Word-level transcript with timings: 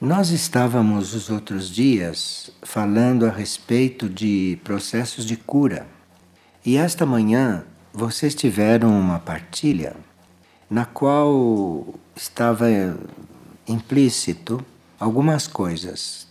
Nós 0.00 0.30
estávamos 0.30 1.12
os 1.12 1.28
outros 1.28 1.68
dias 1.68 2.52
falando 2.62 3.26
a 3.26 3.30
respeito 3.30 4.08
de 4.08 4.56
processos 4.62 5.26
de 5.26 5.36
cura. 5.36 5.88
E 6.64 6.76
esta 6.76 7.04
manhã 7.04 7.64
vocês 7.92 8.32
tiveram 8.32 8.96
uma 8.96 9.18
partilha 9.18 9.96
na 10.70 10.84
qual 10.84 11.84
estava 12.14 12.66
implícito 13.66 14.64
algumas 15.00 15.48
coisas 15.48 16.28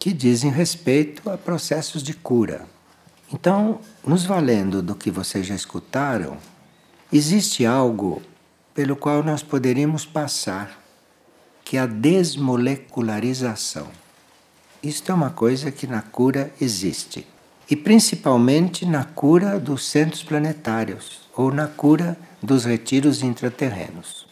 que 0.00 0.12
dizem 0.12 0.50
respeito 0.50 1.30
a 1.30 1.38
processos 1.38 2.02
de 2.02 2.12
cura. 2.12 2.66
Então, 3.32 3.78
nos 4.04 4.24
valendo 4.24 4.82
do 4.82 4.96
que 4.96 5.12
vocês 5.12 5.46
já 5.46 5.54
escutaram, 5.54 6.38
existe 7.12 7.64
algo 7.64 8.20
pelo 8.74 8.96
qual 8.96 9.22
nós 9.22 9.44
poderíamos 9.44 10.04
passar, 10.04 10.85
que 11.66 11.76
é 11.76 11.80
a 11.80 11.86
desmolecularização. 11.86 13.88
Isto 14.80 15.10
é 15.10 15.14
uma 15.16 15.30
coisa 15.30 15.72
que 15.72 15.88
na 15.88 16.00
cura 16.00 16.54
existe. 16.60 17.26
E 17.68 17.74
principalmente 17.74 18.86
na 18.86 19.02
cura 19.02 19.58
dos 19.58 19.84
centros 19.84 20.22
planetários 20.22 21.28
ou 21.36 21.50
na 21.50 21.66
cura 21.66 22.16
dos 22.40 22.64
retiros 22.64 23.20
intraterrenos. 23.20 24.28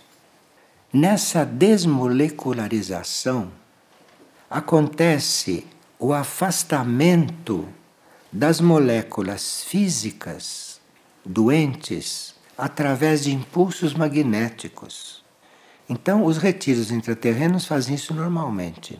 Nessa 0.92 1.44
desmolecularização 1.44 3.50
acontece 4.48 5.66
o 5.98 6.12
afastamento 6.12 7.68
das 8.30 8.60
moléculas 8.60 9.64
físicas 9.64 10.80
doentes 11.24 12.32
através 12.56 13.24
de 13.24 13.32
impulsos 13.32 13.92
magnéticos. 13.92 15.23
Então, 15.88 16.24
os 16.24 16.38
retiros 16.38 16.90
intraterrenos 16.90 17.66
fazem 17.66 17.94
isso 17.94 18.14
normalmente, 18.14 18.98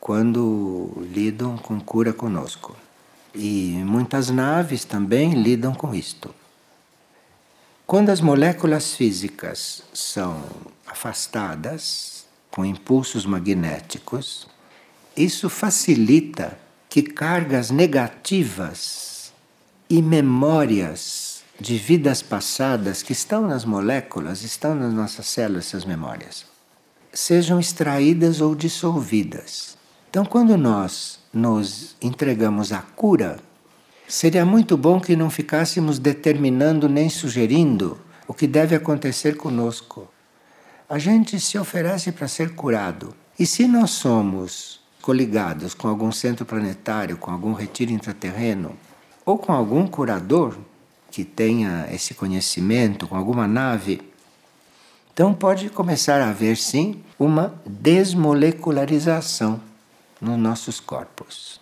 quando 0.00 0.90
lidam 1.12 1.58
com 1.58 1.78
cura 1.78 2.12
conosco. 2.12 2.74
E 3.34 3.82
muitas 3.84 4.30
naves 4.30 4.84
também 4.84 5.34
lidam 5.34 5.74
com 5.74 5.94
isto. 5.94 6.34
Quando 7.86 8.10
as 8.10 8.20
moléculas 8.20 8.94
físicas 8.94 9.82
são 9.92 10.42
afastadas 10.86 12.24
com 12.50 12.64
impulsos 12.64 13.26
magnéticos, 13.26 14.46
isso 15.16 15.50
facilita 15.50 16.58
que 16.88 17.02
cargas 17.02 17.70
negativas 17.70 19.32
e 19.88 20.00
memórias 20.00 21.31
de 21.62 21.78
vidas 21.78 22.20
passadas 22.20 23.04
que 23.04 23.12
estão 23.12 23.46
nas 23.46 23.64
moléculas, 23.64 24.42
estão 24.42 24.74
nas 24.74 24.92
nossas 24.92 25.26
células, 25.26 25.68
essas 25.68 25.84
memórias, 25.84 26.44
sejam 27.12 27.60
extraídas 27.60 28.40
ou 28.40 28.52
dissolvidas. 28.52 29.78
Então, 30.10 30.24
quando 30.24 30.58
nós 30.58 31.20
nos 31.32 31.94
entregamos 32.02 32.72
à 32.72 32.82
cura, 32.82 33.38
seria 34.08 34.44
muito 34.44 34.76
bom 34.76 35.00
que 35.00 35.14
não 35.14 35.30
ficássemos 35.30 36.00
determinando 36.00 36.88
nem 36.88 37.08
sugerindo 37.08 37.96
o 38.26 38.34
que 38.34 38.48
deve 38.48 38.74
acontecer 38.74 39.36
conosco. 39.36 40.08
A 40.88 40.98
gente 40.98 41.38
se 41.38 41.56
oferece 41.56 42.10
para 42.10 42.26
ser 42.26 42.56
curado. 42.56 43.14
E 43.38 43.46
se 43.46 43.68
nós 43.68 43.90
somos 43.90 44.80
coligados 45.00 45.74
com 45.74 45.86
algum 45.86 46.10
centro 46.10 46.44
planetário, 46.44 47.16
com 47.16 47.30
algum 47.30 47.52
retiro 47.52 47.92
intraterreno, 47.92 48.76
ou 49.24 49.38
com 49.38 49.52
algum 49.52 49.86
curador 49.86 50.56
que 51.12 51.24
tenha 51.24 51.86
esse 51.92 52.14
conhecimento, 52.14 53.06
com 53.06 53.14
alguma 53.14 53.46
nave, 53.46 54.00
então 55.12 55.34
pode 55.34 55.68
começar 55.68 56.22
a 56.22 56.30
haver 56.30 56.56
sim 56.56 57.04
uma 57.18 57.54
desmolecularização 57.66 59.60
nos 60.18 60.38
nossos 60.38 60.80
corpos. 60.80 61.60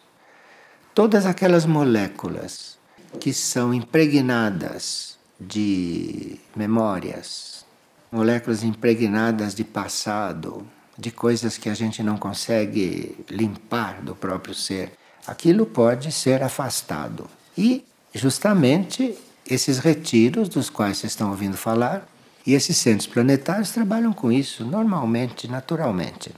Todas 0.95 1.27
aquelas 1.27 1.67
moléculas 1.67 2.79
que 3.19 3.33
são 3.33 3.75
impregnadas 3.75 5.19
de 5.41 6.39
memórias, 6.55 7.67
moléculas 8.13 8.63
impregnadas 8.63 9.53
de 9.53 9.65
passado, 9.65 10.65
de 10.97 11.11
coisas 11.11 11.59
que 11.59 11.69
a 11.69 11.75
gente 11.75 12.05
não 12.05 12.17
consegue 12.17 13.17
limpar 13.29 14.01
do 14.01 14.15
próprio 14.15 14.55
ser, 14.55 14.93
aquilo 15.27 15.67
pode 15.67 16.13
ser 16.13 16.41
afastado. 16.41 17.29
E 17.59 17.85
justamente 18.15 19.19
esses 19.51 19.79
retiros 19.79 20.49
dos 20.49 20.71
quais 20.71 20.99
vocês 20.99 21.13
estão 21.13 21.31
ouvindo 21.31 21.57
falar 21.57 22.07
e 22.47 22.55
esses 22.55 22.77
centros 22.77 23.07
planetários 23.07 23.71
trabalham 23.71 24.13
com 24.13 24.31
isso 24.31 24.65
normalmente, 24.65 25.49
naturalmente. 25.49 26.33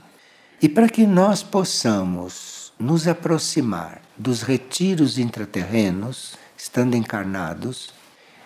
E 0.61 0.67
para 0.67 0.89
que 0.89 1.05
nós 1.05 1.43
possamos 1.43 2.73
nos 2.79 3.07
aproximar 3.07 4.01
dos 4.17 4.41
retiros 4.41 5.17
intraterrenos, 5.17 6.35
estando 6.57 6.95
encarnados, 6.95 7.93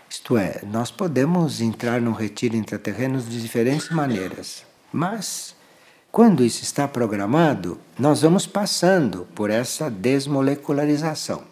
isto 0.09 0.37
é, 0.37 0.61
nós 0.63 0.91
podemos 0.91 1.61
entrar 1.61 2.01
num 2.01 2.11
retiro 2.11 2.55
intraterreno 2.55 3.21
de 3.21 3.41
diferentes 3.41 3.89
maneiras, 3.89 4.63
mas 4.91 5.55
quando 6.11 6.43
isso 6.43 6.63
está 6.63 6.87
programado, 6.87 7.79
nós 7.97 8.21
vamos 8.21 8.47
passando 8.47 9.27
por 9.35 9.49
essa 9.49 9.89
desmolecularização 9.89 11.43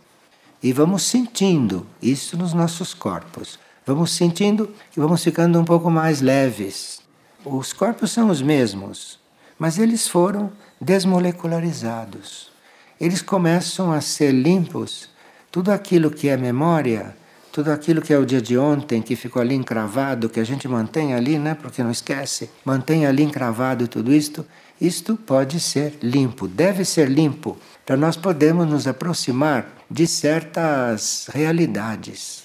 e 0.66 0.74
vamos 0.74 1.04
sentindo 1.04 1.86
isso 2.02 2.36
nos 2.36 2.54
nossos 2.54 2.94
corpos. 2.94 3.60
Vamos 3.86 4.12
sentindo 4.12 4.74
que 4.92 5.00
vamos 5.00 5.24
ficando 5.24 5.60
um 5.60 5.64
pouco 5.64 5.90
mais 5.92 6.22
leves. 6.22 7.02
Os 7.46 7.72
corpos 7.72 8.12
são 8.12 8.30
os 8.30 8.42
mesmos, 8.42 9.20
mas 9.60 9.78
eles 9.78 10.08
foram 10.08 10.52
desmolecularizados 10.82 12.56
eles 13.00 13.22
começam 13.22 13.92
a 13.92 14.02
ser 14.02 14.32
limpos. 14.32 15.10
Tudo 15.52 15.72
aquilo 15.72 16.10
que 16.10 16.28
é 16.28 16.38
memória, 16.38 17.16
tudo 17.52 17.72
aquilo 17.72 18.02
que 18.02 18.14
é 18.14 18.18
o 18.18 18.26
dia 18.26 18.42
de 18.42 18.58
ontem, 18.58 19.02
que 19.02 19.16
ficou 19.16 19.42
ali 19.42 19.56
encravado, 19.56 20.30
que 20.30 20.40
a 20.40 20.44
gente 20.44 20.68
mantém 20.68 21.14
ali, 21.14 21.38
né, 21.38 21.54
porque 21.54 21.84
não 21.84 21.92
esquece, 21.92 22.50
mantém 22.64 23.06
ali 23.06 23.24
encravado 23.24 23.88
tudo 23.88 24.14
isto, 24.14 24.46
isto 24.80 25.16
pode 25.16 25.60
ser 25.60 25.98
limpo, 26.02 26.48
deve 26.48 26.84
ser 26.84 27.10
limpo, 27.10 27.58
para 27.86 27.96
nós 27.96 28.18
podermos 28.18 28.68
nos 28.68 28.88
aproximar 28.88 29.66
de 29.90 30.08
certas 30.08 31.28
realidades. 31.32 32.44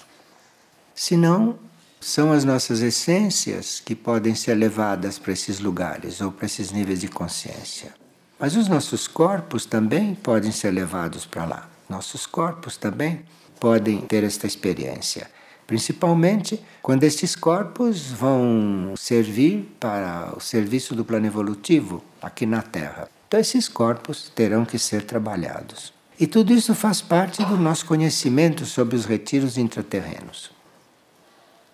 Senão, 0.93 1.57
são 1.99 2.31
as 2.31 2.43
nossas 2.43 2.81
essências 2.81 3.79
que 3.79 3.95
podem 3.95 4.33
ser 4.33 4.55
levadas 4.55 5.19
para 5.19 5.33
esses 5.33 5.59
lugares 5.59 6.19
ou 6.19 6.31
para 6.31 6.47
esses 6.47 6.71
níveis 6.71 6.99
de 6.99 7.07
consciência. 7.07 7.93
Mas 8.39 8.55
os 8.55 8.67
nossos 8.67 9.07
corpos 9.07 9.65
também 9.65 10.15
podem 10.15 10.51
ser 10.51 10.71
levados 10.71 11.27
para 11.27 11.45
lá. 11.45 11.69
Nossos 11.87 12.25
corpos 12.25 12.75
também 12.75 13.23
podem 13.59 14.01
ter 14.01 14.23
esta 14.23 14.47
experiência. 14.47 15.29
Principalmente 15.67 16.59
quando 16.81 17.03
estes 17.03 17.35
corpos 17.35 18.11
vão 18.11 18.95
servir 18.97 19.71
para 19.79 20.33
o 20.35 20.39
serviço 20.39 20.95
do 20.95 21.05
plano 21.05 21.27
evolutivo 21.27 22.03
aqui 22.19 22.47
na 22.47 22.63
Terra. 22.63 23.07
Então, 23.27 23.39
esses 23.39 23.69
corpos 23.69 24.31
terão 24.33 24.65
que 24.65 24.79
ser 24.79 25.03
trabalhados. 25.05 25.93
E 26.21 26.27
tudo 26.27 26.53
isso 26.53 26.75
faz 26.75 27.01
parte 27.01 27.43
do 27.43 27.57
nosso 27.57 27.85
conhecimento 27.87 28.63
sobre 28.63 28.95
os 28.95 29.05
retiros 29.05 29.57
intraterrenos. 29.57 30.51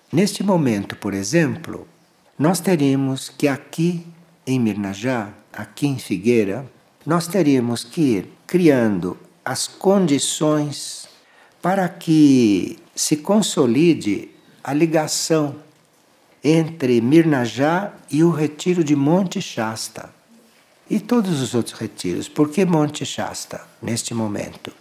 Neste 0.09 0.41
momento, 0.41 0.95
por 0.95 1.13
exemplo, 1.13 1.85
nós 2.39 2.61
teríamos 2.61 3.27
que 3.27 3.45
aqui 3.47 4.07
em 4.45 4.57
Mirnajá 4.57 5.33
aqui 5.51 5.87
em 5.87 5.99
Figueira, 5.99 6.65
nós 7.05 7.27
teríamos 7.27 7.83
que 7.83 8.01
ir 8.01 8.33
criando 8.47 9.17
as 9.43 9.67
condições 9.67 11.09
para 11.61 11.89
que 11.89 12.79
se 12.95 13.17
consolide 13.17 14.29
a 14.63 14.73
ligação 14.73 15.55
entre 16.41 17.01
Mirnajá 17.01 17.91
e 18.09 18.23
o 18.23 18.29
retiro 18.29 18.81
de 18.81 18.95
Monte 18.95 19.41
Shasta. 19.41 20.16
E 20.89 20.99
todos 20.99 21.41
os 21.41 21.53
outros 21.53 21.77
retiros. 21.77 22.29
Por 22.29 22.49
que 22.49 22.65
Monte 22.65 23.05
Shasta 23.05 23.61
neste 23.81 24.13
momento? 24.13 24.71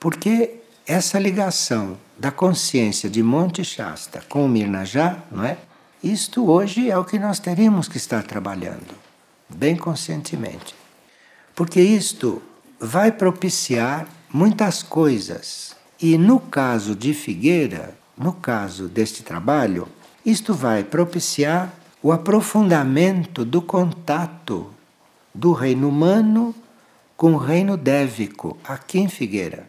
Porque 0.00 0.56
essa 0.86 1.18
ligação 1.18 1.96
da 2.18 2.30
consciência 2.30 3.08
de 3.08 3.22
Monte 3.22 3.64
Shasta 3.64 4.22
com 4.28 4.44
o 4.44 4.48
Mirnajá, 4.48 5.18
não 5.30 5.44
é? 5.44 5.56
Isto 6.02 6.50
hoje 6.50 6.90
é 6.90 6.98
o 6.98 7.04
que 7.04 7.18
nós 7.18 7.38
teríamos 7.38 7.88
que 7.88 7.96
estar 7.96 8.22
trabalhando 8.22 8.94
bem 9.48 9.76
conscientemente. 9.76 10.74
Porque 11.54 11.80
isto 11.80 12.42
vai 12.80 13.12
propiciar 13.12 14.06
muitas 14.32 14.82
coisas. 14.82 15.74
E 16.00 16.18
no 16.18 16.40
caso 16.40 16.94
de 16.94 17.14
Figueira, 17.14 17.96
no 18.18 18.32
caso 18.32 18.88
deste 18.88 19.22
trabalho, 19.22 19.88
isto 20.26 20.52
vai 20.52 20.82
propiciar 20.82 21.72
o 22.02 22.12
aprofundamento 22.12 23.44
do 23.44 23.62
contato 23.62 24.73
do 25.34 25.52
reino 25.52 25.88
humano 25.88 26.54
com 27.16 27.32
o 27.32 27.36
reino 27.36 27.76
dévico 27.76 28.56
aqui 28.64 28.98
em 28.98 29.08
Figueira. 29.08 29.68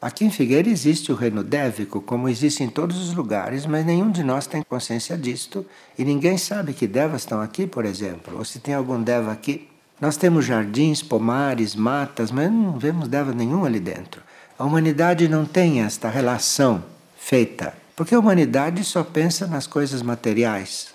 Aqui 0.00 0.24
em 0.24 0.30
Figueira 0.30 0.68
existe 0.68 1.12
o 1.12 1.14
reino 1.14 1.44
dévico, 1.44 2.00
como 2.00 2.28
existe 2.28 2.64
em 2.64 2.68
todos 2.68 2.98
os 2.98 3.14
lugares, 3.14 3.64
mas 3.66 3.86
nenhum 3.86 4.10
de 4.10 4.24
nós 4.24 4.48
tem 4.48 4.60
consciência 4.60 5.16
disto 5.16 5.64
e 5.96 6.04
ninguém 6.04 6.36
sabe 6.36 6.72
que 6.72 6.88
devas 6.88 7.22
estão 7.22 7.40
aqui, 7.40 7.68
por 7.68 7.84
exemplo, 7.84 8.36
ou 8.36 8.44
se 8.44 8.58
tem 8.58 8.74
algum 8.74 9.00
deva 9.00 9.30
aqui. 9.30 9.68
Nós 10.00 10.16
temos 10.16 10.44
jardins, 10.44 11.00
pomares, 11.04 11.76
matas, 11.76 12.32
mas 12.32 12.50
não 12.50 12.76
vemos 12.76 13.06
devas 13.06 13.36
nenhum 13.36 13.64
ali 13.64 13.78
dentro. 13.78 14.20
A 14.58 14.64
humanidade 14.64 15.28
não 15.28 15.44
tem 15.44 15.82
esta 15.82 16.08
relação 16.08 16.82
feita, 17.16 17.72
porque 17.94 18.16
a 18.16 18.18
humanidade 18.18 18.82
só 18.82 19.04
pensa 19.04 19.46
nas 19.46 19.68
coisas 19.68 20.02
materiais. 20.02 20.88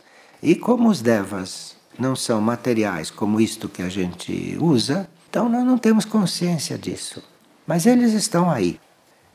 E 0.44 0.54
como 0.54 0.90
os 0.90 1.02
devas 1.02 1.77
não 2.00 2.16
são 2.16 2.40
materiais 2.42 3.10
como 3.10 3.40
isto 3.40 3.68
que 3.70 3.82
a 3.82 3.90
gente 3.90 4.58
usa, 4.60 5.10
então 5.30 5.50
nós 5.50 5.64
não 5.66 5.78
temos 5.78 6.06
consciência 6.06 6.78
disso. 6.78 7.24
Mas 7.66 7.86
eles 7.86 8.14
estão 8.14 8.50
aí. 8.50 8.80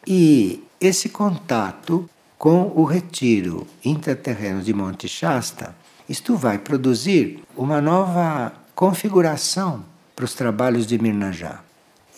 E 0.07 0.65
esse 0.81 1.09
contato 1.09 2.09
com 2.39 2.73
o 2.75 2.85
retiro 2.85 3.67
intraterreno 3.85 4.63
de 4.63 4.73
Monte 4.73 5.07
Shasta, 5.07 5.77
isto 6.09 6.37
vai 6.37 6.59
produzir 6.59 7.43
uma 7.57 7.81
nova 7.81 8.53
configuração 8.75 9.85
para 10.17 10.25
os 10.25 10.35
trabalhos 10.35 10.87
de 10.87 10.99
Mirnajá. 10.99 11.61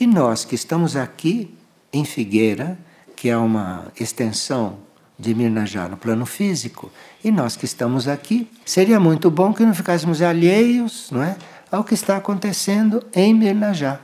E 0.01 0.07
nós 0.07 0.45
que 0.45 0.55
estamos 0.55 0.97
aqui 0.97 1.55
em 1.93 2.05
Figueira, 2.05 2.79
que 3.15 3.29
é 3.29 3.37
uma 3.37 3.93
extensão 3.99 4.79
de 5.19 5.35
Mirnajá 5.35 5.89
no 5.89 5.97
plano 5.97 6.27
físico, 6.27 6.91
e 7.23 7.31
nós 7.31 7.57
que 7.57 7.65
estamos 7.65 8.09
aqui, 8.09 8.51
seria 8.65 8.99
muito 8.99 9.31
bom 9.31 9.53
que 9.53 9.65
não 9.65 9.75
ficássemos 9.75 10.21
alheios 10.21 11.09
não 11.11 11.23
é, 11.23 11.37
ao 11.71 11.85
que 11.85 11.95
está 11.95 12.17
acontecendo 12.17 13.03
em 13.15 13.33
Mirnajá. 13.35 14.01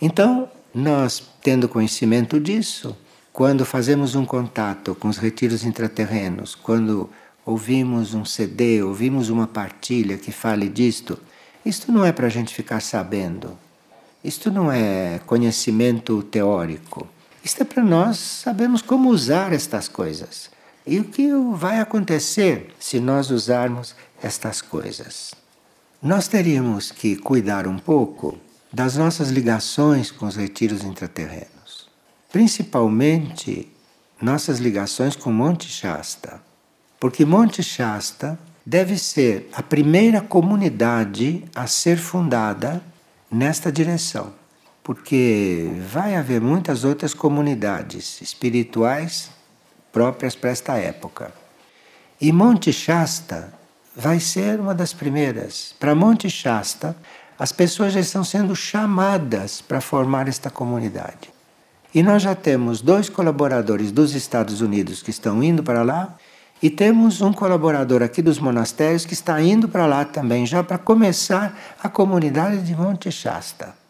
Então, 0.00 0.48
nós, 0.74 1.22
tendo 1.42 1.68
conhecimento 1.68 2.40
disso, 2.40 2.96
quando 3.32 3.64
fazemos 3.64 4.14
um 4.14 4.24
contato 4.24 4.94
com 4.94 5.08
os 5.08 5.18
retiros 5.18 5.64
intraterrenos, 5.64 6.54
quando 6.54 7.08
ouvimos 7.44 8.14
um 8.14 8.24
CD, 8.24 8.82
ouvimos 8.82 9.28
uma 9.28 9.46
partilha 9.46 10.16
que 10.16 10.30
fale 10.30 10.68
disto, 10.68 11.18
isto 11.64 11.92
não 11.92 12.04
é 12.04 12.12
para 12.12 12.26
a 12.26 12.30
gente 12.30 12.54
ficar 12.54 12.80
sabendo. 12.80 13.56
Isto 14.24 14.50
não 14.50 14.70
é 14.70 15.20
conhecimento 15.26 16.22
teórico. 16.22 17.08
Isto 17.44 17.62
é 17.62 17.64
para 17.64 17.82
nós 17.82 18.18
sabermos 18.18 18.82
como 18.82 19.10
usar 19.10 19.52
estas 19.52 19.88
coisas. 19.88 20.50
E 20.86 20.98
o 20.98 21.04
que 21.04 21.28
vai 21.54 21.80
acontecer 21.80 22.74
se 22.78 23.00
nós 23.00 23.30
usarmos 23.30 23.94
estas 24.22 24.60
coisas? 24.60 25.34
Nós 26.02 26.28
teríamos 26.28 26.90
que 26.90 27.16
cuidar 27.16 27.66
um 27.66 27.78
pouco 27.78 28.38
das 28.72 28.96
nossas 28.96 29.30
ligações 29.30 30.10
com 30.10 30.26
os 30.26 30.36
retiros 30.36 30.82
intraterrenos 30.82 31.52
principalmente 32.32 33.70
nossas 34.20 34.58
ligações 34.58 35.14
com 35.14 35.30
Monte 35.30 35.68
Shasta. 35.68 36.40
Porque 36.98 37.26
Monte 37.26 37.62
Shasta 37.62 38.38
deve 38.64 38.96
ser 38.96 39.50
a 39.52 39.62
primeira 39.62 40.20
comunidade 40.22 41.44
a 41.54 41.66
ser 41.66 41.98
fundada 41.98 42.82
nesta 43.30 43.70
direção. 43.70 44.32
Porque 44.82 45.70
vai 45.92 46.16
haver 46.16 46.40
muitas 46.40 46.84
outras 46.84 47.14
comunidades 47.14 48.20
espirituais 48.20 49.30
próprias 49.92 50.34
para 50.34 50.50
esta 50.50 50.76
época. 50.76 51.32
E 52.20 52.32
Monte 52.32 52.72
Shasta 52.72 53.52
vai 53.94 54.18
ser 54.18 54.58
uma 54.58 54.74
das 54.74 54.92
primeiras. 54.92 55.74
Para 55.78 55.94
Monte 55.94 56.28
Shasta, 56.28 56.96
as 57.38 57.52
pessoas 57.52 57.92
já 57.92 58.00
estão 58.00 58.24
sendo 58.24 58.54
chamadas 58.56 59.60
para 59.60 59.80
formar 59.80 60.28
esta 60.28 60.50
comunidade. 60.50 61.32
E 61.94 62.02
nós 62.02 62.22
já 62.22 62.34
temos 62.34 62.80
dois 62.80 63.08
colaboradores 63.08 63.92
dos 63.92 64.14
Estados 64.14 64.60
Unidos 64.60 65.02
que 65.02 65.10
estão 65.10 65.42
indo 65.42 65.62
para 65.62 65.82
lá, 65.82 66.16
e 66.62 66.70
temos 66.70 67.20
um 67.20 67.32
colaborador 67.32 68.02
aqui 68.02 68.22
dos 68.22 68.38
monastérios 68.38 69.04
que 69.04 69.14
está 69.14 69.42
indo 69.42 69.68
para 69.68 69.84
lá 69.84 70.04
também, 70.04 70.46
já 70.46 70.62
para 70.62 70.78
começar 70.78 71.58
a 71.82 71.88
comunidade 71.88 72.62
de 72.62 72.74
Monte 72.74 73.10
Shasta. 73.10 73.81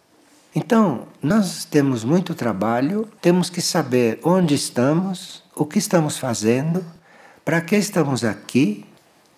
Então, 0.55 1.07
nós 1.23 1.65
temos 1.65 2.05
muito 2.05 2.35
trabalho, 2.35 3.09
temos 3.21 3.49
que 3.49 3.63
saber 3.63 4.21
onde 4.23 4.55
estamos, 4.55 5.43
o 5.57 5.65
que 5.65 5.79
estamos 5.79 6.19
fazendo, 6.19 6.85
para 7.45 7.61
que 7.61 7.75
estamos 7.75 8.23
aqui, 8.23 8.85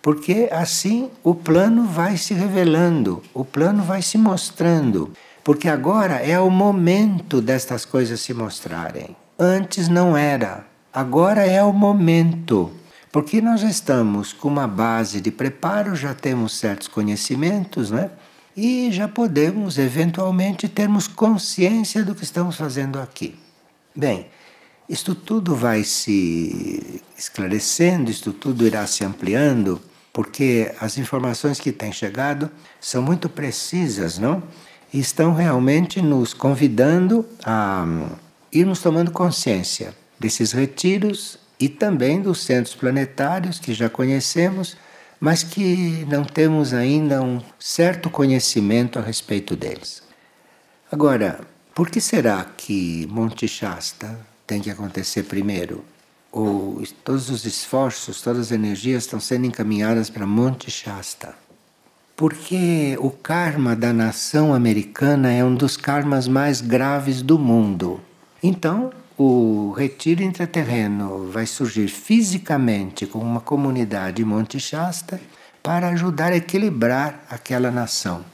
porque 0.01 0.49
assim 0.51 1.09
o 1.23 1.33
plano 1.33 1.85
vai 1.85 2.17
se 2.17 2.33
revelando, 2.33 3.23
o 3.33 3.45
plano 3.45 3.81
vai 3.81 4.01
se 4.01 4.17
mostrando. 4.17 5.11
Porque 5.43 5.69
agora 5.69 6.15
é 6.15 6.39
o 6.39 6.49
momento 6.49 7.39
destas 7.39 7.85
coisas 7.85 8.19
se 8.19 8.33
mostrarem. 8.33 9.15
Antes 9.37 9.87
não 9.87 10.17
era. 10.17 10.65
Agora 10.93 11.45
é 11.45 11.63
o 11.63 11.71
momento. 11.71 12.71
Porque 13.11 13.41
nós 13.41 13.61
estamos 13.61 14.33
com 14.33 14.47
uma 14.47 14.67
base 14.67 15.21
de 15.21 15.31
preparo, 15.31 15.95
já 15.95 16.13
temos 16.13 16.57
certos 16.57 16.87
conhecimentos, 16.87 17.89
né? 17.89 18.09
E 18.55 18.91
já 18.91 19.07
podemos 19.07 19.77
eventualmente 19.77 20.67
termos 20.67 21.07
consciência 21.07 22.03
do 22.03 22.15
que 22.15 22.23
estamos 22.23 22.55
fazendo 22.55 22.99
aqui. 22.99 23.35
Bem, 23.95 24.27
isto 24.87 25.13
tudo 25.13 25.55
vai 25.55 25.83
se 25.83 27.01
esclarecendo, 27.17 28.09
isto 28.09 28.31
tudo 28.31 28.65
irá 28.65 28.85
se 28.87 29.03
ampliando, 29.03 29.81
porque 30.13 30.73
as 30.79 30.97
informações 30.97 31.59
que 31.59 31.71
têm 31.71 31.91
chegado 31.91 32.49
são 32.79 33.01
muito 33.01 33.27
precisas, 33.27 34.17
não? 34.17 34.41
estão 34.99 35.33
realmente 35.33 36.01
nos 36.01 36.33
convidando 36.33 37.25
a 37.43 37.85
irmos 38.51 38.81
tomando 38.81 39.11
consciência 39.11 39.93
desses 40.19 40.51
retiros 40.51 41.37
e 41.59 41.67
também 41.67 42.21
dos 42.21 42.43
centros 42.43 42.75
planetários 42.75 43.59
que 43.59 43.73
já 43.73 43.89
conhecemos, 43.89 44.77
mas 45.25 45.41
que 45.41 46.05
não 46.07 46.23
temos 46.23 46.71
ainda 46.71 47.19
um 47.19 47.41
certo 47.59 48.11
conhecimento 48.11 48.99
a 48.99 49.01
respeito 49.01 49.55
deles. 49.55 50.03
Agora, 50.91 51.39
por 51.73 51.89
que 51.89 51.99
será 51.99 52.45
que 52.55 53.07
Monte 53.09 53.47
Shasta 53.47 54.19
tem 54.45 54.61
que 54.61 54.69
acontecer 54.69 55.23
primeiro? 55.23 55.83
Ou 56.31 56.83
todos 57.03 57.31
os 57.31 57.43
esforços, 57.43 58.21
todas 58.21 58.39
as 58.39 58.51
energias 58.51 59.05
estão 59.05 59.19
sendo 59.19 59.47
encaminhadas 59.47 60.11
para 60.11 60.27
Monte 60.27 60.69
Shasta? 60.69 61.33
porque 62.15 62.95
o 63.01 63.09
karma 63.09 63.75
da 63.75 63.91
nação 63.91 64.53
americana 64.53 65.33
é 65.33 65.43
um 65.43 65.53
dos 65.53 65.75
karmas 65.75 66.29
mais 66.29 66.61
graves 66.61 67.21
do 67.21 67.37
mundo. 67.37 67.99
Então, 68.41 68.89
o 69.17 69.71
retiro 69.71 70.21
intraterreno 70.21 71.29
vai 71.31 71.45
surgir 71.45 71.87
fisicamente 71.87 73.05
com 73.05 73.19
uma 73.19 73.39
comunidade 73.39 74.25
Monte 74.25 74.59
Shasta 74.59 75.21
para 75.63 75.89
ajudar 75.89 76.33
a 76.33 76.35
equilibrar 76.35 77.23
aquela 77.29 77.71
nação. 77.71 78.25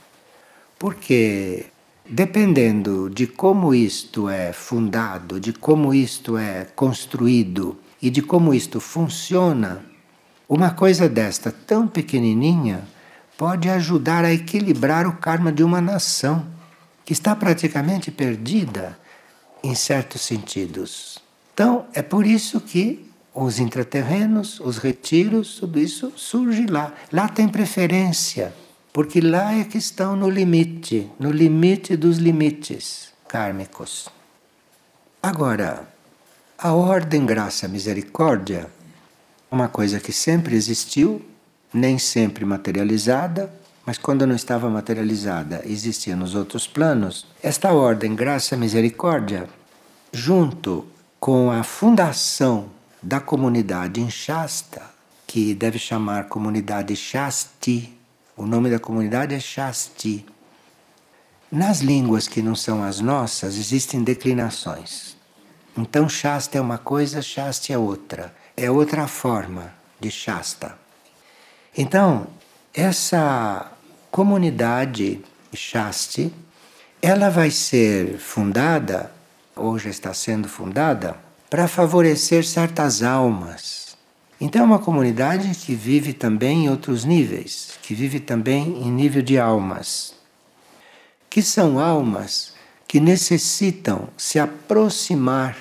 Porque 0.79 1.67
dependendo 2.09 3.09
de 3.09 3.27
como 3.27 3.75
isto 3.75 4.27
é 4.27 4.51
fundado, 4.51 5.39
de 5.39 5.53
como 5.53 5.93
isto 5.93 6.35
é 6.37 6.65
construído 6.75 7.77
e 8.01 8.09
de 8.09 8.21
como 8.21 8.53
isto 8.53 8.79
funciona, 8.79 9.85
uma 10.49 10.71
coisa 10.71 11.07
desta 11.07 11.51
tão 11.51 11.87
pequenininha 11.87 12.83
pode 13.37 13.69
ajudar 13.69 14.25
a 14.25 14.33
equilibrar 14.33 15.07
o 15.07 15.13
karma 15.13 15.51
de 15.51 15.63
uma 15.63 15.79
nação 15.79 16.45
que 17.05 17.13
está 17.13 17.35
praticamente 17.35 18.09
perdida 18.09 18.99
em 19.63 19.75
certos 19.75 20.21
sentidos. 20.21 21.19
Então, 21.53 21.85
é 21.93 22.01
por 22.01 22.25
isso 22.25 22.59
que 22.59 23.09
os 23.33 23.59
intraterrenos, 23.59 24.59
os 24.59 24.77
retiros, 24.77 25.55
tudo 25.55 25.79
isso 25.79 26.11
surge 26.15 26.65
lá. 26.65 26.93
Lá 27.11 27.29
tem 27.29 27.47
preferência, 27.47 28.53
porque 28.91 29.21
lá 29.21 29.53
é 29.53 29.63
que 29.63 29.77
estão 29.77 30.15
no 30.15 30.29
limite, 30.29 31.09
no 31.19 31.31
limite 31.31 31.95
dos 31.95 32.17
limites 32.17 33.09
kármicos. 33.27 34.09
Agora, 35.23 35.87
a 36.57 36.73
ordem 36.73 37.25
graça 37.25 37.67
misericórdia, 37.67 38.69
uma 39.49 39.67
coisa 39.67 39.99
que 39.99 40.11
sempre 40.11 40.55
existiu, 40.55 41.21
nem 41.73 41.97
sempre 41.97 42.43
materializada, 42.43 43.51
mas 43.85 43.97
quando 43.97 44.27
não 44.27 44.35
estava 44.35 44.69
materializada, 44.69 45.61
existia 45.65 46.15
nos 46.15 46.35
outros 46.35 46.67
planos. 46.67 47.25
Esta 47.41 47.73
ordem, 47.73 48.15
graça 48.15 48.55
e 48.55 48.57
misericórdia, 48.57 49.49
junto 50.11 50.85
com 51.19 51.51
a 51.51 51.63
fundação 51.63 52.69
da 53.01 53.19
comunidade 53.19 53.99
em 53.99 54.09
Shasta, 54.09 54.81
que 55.25 55.53
deve 55.55 55.79
chamar 55.79 56.27
comunidade 56.27 56.95
Shasti, 56.95 57.97
o 58.35 58.45
nome 58.45 58.69
da 58.69 58.79
comunidade 58.79 59.33
é 59.33 59.39
Shasti. 59.39 60.25
Nas 61.51 61.79
línguas 61.79 62.27
que 62.27 62.41
não 62.41 62.55
são 62.55 62.83
as 62.83 62.99
nossas, 62.99 63.57
existem 63.57 64.03
declinações. 64.03 65.15
Então, 65.77 66.07
Shasta 66.07 66.57
é 66.57 66.61
uma 66.61 66.77
coisa, 66.77 67.21
Shasti 67.21 67.73
é 67.73 67.77
outra. 67.77 68.33
É 68.55 68.69
outra 68.69 69.07
forma 69.07 69.73
de 69.99 70.11
Shasta. 70.11 70.77
Então, 71.77 72.27
essa 72.73 73.71
comunidade 74.09 75.21
Shasti, 75.53 76.33
ela 77.01 77.29
vai 77.29 77.51
ser 77.51 78.17
fundada, 78.17 79.11
ou 79.55 79.77
já 79.77 79.89
está 79.89 80.13
sendo 80.13 80.47
fundada, 80.47 81.17
para 81.49 81.67
favorecer 81.67 82.45
certas 82.45 83.03
almas. 83.03 83.97
Então, 84.39 84.61
é 84.61 84.65
uma 84.65 84.79
comunidade 84.79 85.53
que 85.55 85.75
vive 85.75 86.13
também 86.13 86.65
em 86.65 86.69
outros 86.69 87.03
níveis, 87.03 87.77
que 87.81 87.93
vive 87.93 88.19
também 88.19 88.81
em 88.81 88.91
nível 88.91 89.21
de 89.21 89.37
almas. 89.37 90.13
que 91.31 91.41
são 91.41 91.79
almas 91.79 92.53
que 92.85 92.99
necessitam 92.99 94.09
se 94.17 94.37
aproximar 94.37 95.57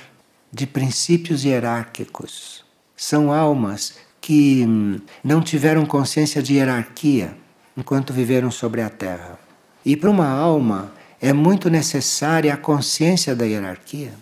de 0.52 0.67
princípios 0.67 1.45
hierárquicos. 1.45 2.64
São 2.97 3.33
almas 3.33 3.95
que 4.21 4.65
hum, 4.67 5.00
não 5.25 5.41
tiveram 5.41 5.87
consciência 5.87 6.43
de 6.43 6.55
hierarquia 6.55 7.35
enquanto 7.77 8.12
viveram 8.12 8.50
sobre 8.50 8.83
a 8.83 8.91
Terra. 8.91 9.39
E 9.85 9.97
para 9.97 10.11
uma 10.11 10.29
alma 10.29 10.93
é 11.21 11.33
muito 11.33 11.71
necessária 11.71 12.53
a 12.53 12.57
consciência 12.57 13.35
da 13.35 13.45
hierarquia. 13.45 14.12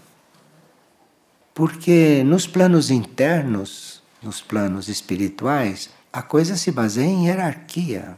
Porque 1.55 2.23
nos 2.25 2.47
planos 2.47 2.91
internos, 2.91 4.03
nos 4.23 4.41
planos 4.41 4.89
espirituais, 4.89 5.91
a 6.13 6.23
coisa 6.23 6.57
se 6.57 6.71
baseia 6.71 7.07
em 7.07 7.27
hierarquia. 7.27 8.17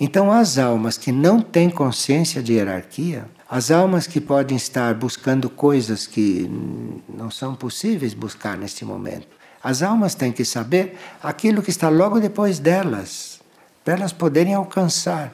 Então, 0.00 0.32
as 0.32 0.58
almas 0.58 0.96
que 0.96 1.12
não 1.12 1.40
têm 1.40 1.70
consciência 1.70 2.42
de 2.42 2.54
hierarquia, 2.54 3.26
as 3.48 3.70
almas 3.70 4.06
que 4.06 4.20
podem 4.20 4.56
estar 4.56 4.94
buscando 4.94 5.48
coisas 5.48 6.06
que 6.06 6.50
não 7.08 7.30
são 7.30 7.54
possíveis 7.54 8.14
buscar 8.14 8.56
neste 8.56 8.84
momento, 8.84 9.28
as 9.62 9.82
almas 9.82 10.14
têm 10.14 10.32
que 10.32 10.44
saber 10.44 10.98
aquilo 11.22 11.62
que 11.62 11.70
está 11.70 11.88
logo 11.88 12.18
depois 12.18 12.58
delas, 12.58 13.40
para 13.84 13.94
elas 13.94 14.12
poderem 14.12 14.54
alcançar, 14.54 15.32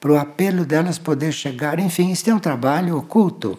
para 0.00 0.12
o 0.12 0.18
apelo 0.18 0.64
delas 0.64 0.98
poder 0.98 1.32
chegar. 1.32 1.78
Enfim, 1.78 2.10
isso 2.10 2.28
é 2.28 2.34
um 2.34 2.38
trabalho 2.38 2.96
oculto. 2.96 3.58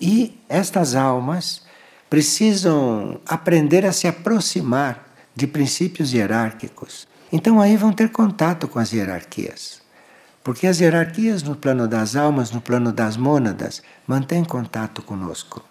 E 0.00 0.38
estas 0.48 0.94
almas 0.94 1.62
precisam 2.08 3.20
aprender 3.26 3.84
a 3.84 3.92
se 3.92 4.06
aproximar 4.06 5.06
de 5.34 5.46
princípios 5.46 6.12
hierárquicos. 6.12 7.06
Então 7.30 7.60
aí 7.60 7.76
vão 7.76 7.92
ter 7.92 8.10
contato 8.10 8.68
com 8.68 8.78
as 8.78 8.92
hierarquias. 8.92 9.82
Porque 10.42 10.66
as 10.66 10.80
hierarquias 10.80 11.42
no 11.42 11.56
plano 11.56 11.88
das 11.88 12.14
almas, 12.14 12.52
no 12.52 12.60
plano 12.60 12.92
das 12.92 13.16
mônadas, 13.16 13.82
mantêm 14.06 14.44
contato 14.44 15.02
conosco. 15.02 15.62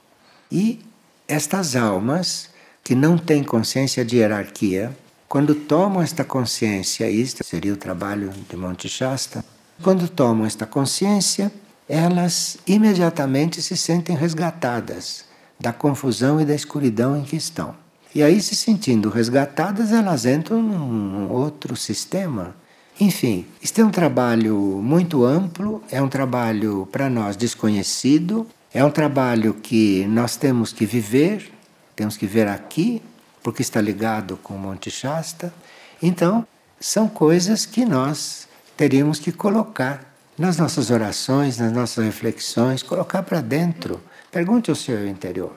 E 0.51 0.85
estas 1.27 1.75
almas 1.75 2.49
que 2.85 2.93
não 2.93 3.17
têm 3.17 3.43
consciência 3.43 4.05
de 4.05 4.17
hierarquia, 4.17 4.95
quando 5.27 5.55
tomam 5.55 6.03
esta 6.03 6.23
consciência, 6.23 7.09
isto 7.09 7.43
seria 7.43 7.73
o 7.73 7.77
trabalho 7.77 8.31
de 8.47 8.55
Monte 8.55 8.87
Shasta, 8.87 9.43
quando 9.81 10.07
tomam 10.07 10.45
esta 10.45 10.67
consciência, 10.67 11.51
elas 11.89 12.57
imediatamente 12.67 13.59
se 13.59 13.75
sentem 13.75 14.15
resgatadas 14.15 15.25
da 15.59 15.73
confusão 15.73 16.39
e 16.39 16.45
da 16.45 16.53
escuridão 16.53 17.17
em 17.17 17.23
que 17.23 17.35
estão. 17.35 17.75
E 18.13 18.21
aí, 18.21 18.39
se 18.39 18.55
sentindo 18.55 19.09
resgatadas, 19.09 19.91
elas 19.91 20.27
entram 20.27 20.61
num 20.61 21.31
outro 21.31 21.75
sistema. 21.75 22.55
Enfim, 23.01 23.47
este 23.63 23.81
é 23.81 23.83
um 23.83 23.89
trabalho 23.89 24.55
muito 24.55 25.25
amplo, 25.25 25.81
é 25.89 25.99
um 25.99 26.07
trabalho 26.07 26.87
para 26.91 27.09
nós 27.09 27.35
desconhecido, 27.35 28.45
é 28.71 28.85
um 28.85 28.91
trabalho 28.91 29.55
que 29.55 30.05
nós 30.05 30.35
temos 30.35 30.71
que 30.71 30.85
viver, 30.85 31.54
temos 31.95 32.17
que 32.17 32.25
ver 32.25 32.47
aqui, 32.47 33.01
porque 33.41 33.61
está 33.61 33.79
ligado 33.79 34.37
com 34.37 34.55
o 34.55 34.59
Monte 34.59 34.89
Shasta. 34.89 35.53
Então, 36.01 36.45
são 36.79 37.07
coisas 37.07 37.65
que 37.65 37.85
nós 37.85 38.47
teríamos 38.75 39.19
que 39.19 39.31
colocar 39.31 40.13
nas 40.37 40.57
nossas 40.57 40.89
orações, 40.89 41.57
nas 41.57 41.71
nossas 41.71 42.03
reflexões, 42.03 42.83
colocar 42.83 43.23
para 43.23 43.41
dentro. 43.41 44.01
Pergunte 44.31 44.69
ao 44.69 44.75
seu 44.75 45.07
interior. 45.07 45.55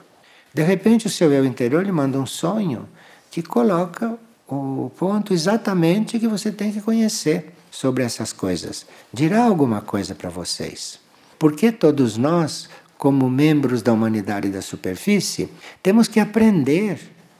De 0.53 0.63
repente, 0.63 1.07
o 1.07 1.09
seu 1.09 1.31
eu 1.31 1.45
interior 1.45 1.83
lhe 1.85 1.91
manda 1.91 2.19
um 2.19 2.25
sonho 2.25 2.87
que 3.29 3.43
coloca 3.43 4.17
o 4.47 4.91
ponto 4.97 5.33
exatamente 5.33 6.19
que 6.19 6.27
você 6.27 6.51
tem 6.51 6.71
que 6.71 6.81
conhecer 6.81 7.53
sobre 7.69 8.03
essas 8.03 8.33
coisas. 8.33 8.85
Dirá 9.13 9.43
alguma 9.43 9.81
coisa 9.81 10.15
para 10.15 10.29
vocês. 10.29 10.99
Porque 11.37 11.71
todos 11.71 12.17
nós, 12.17 12.67
como 12.99 13.27
membros 13.29 13.81
da 13.81 13.91
humanidade 13.91 14.49
da 14.49 14.61
superfície, 14.61 15.49
temos 15.81 16.07
que 16.07 16.19
aprender 16.19 16.99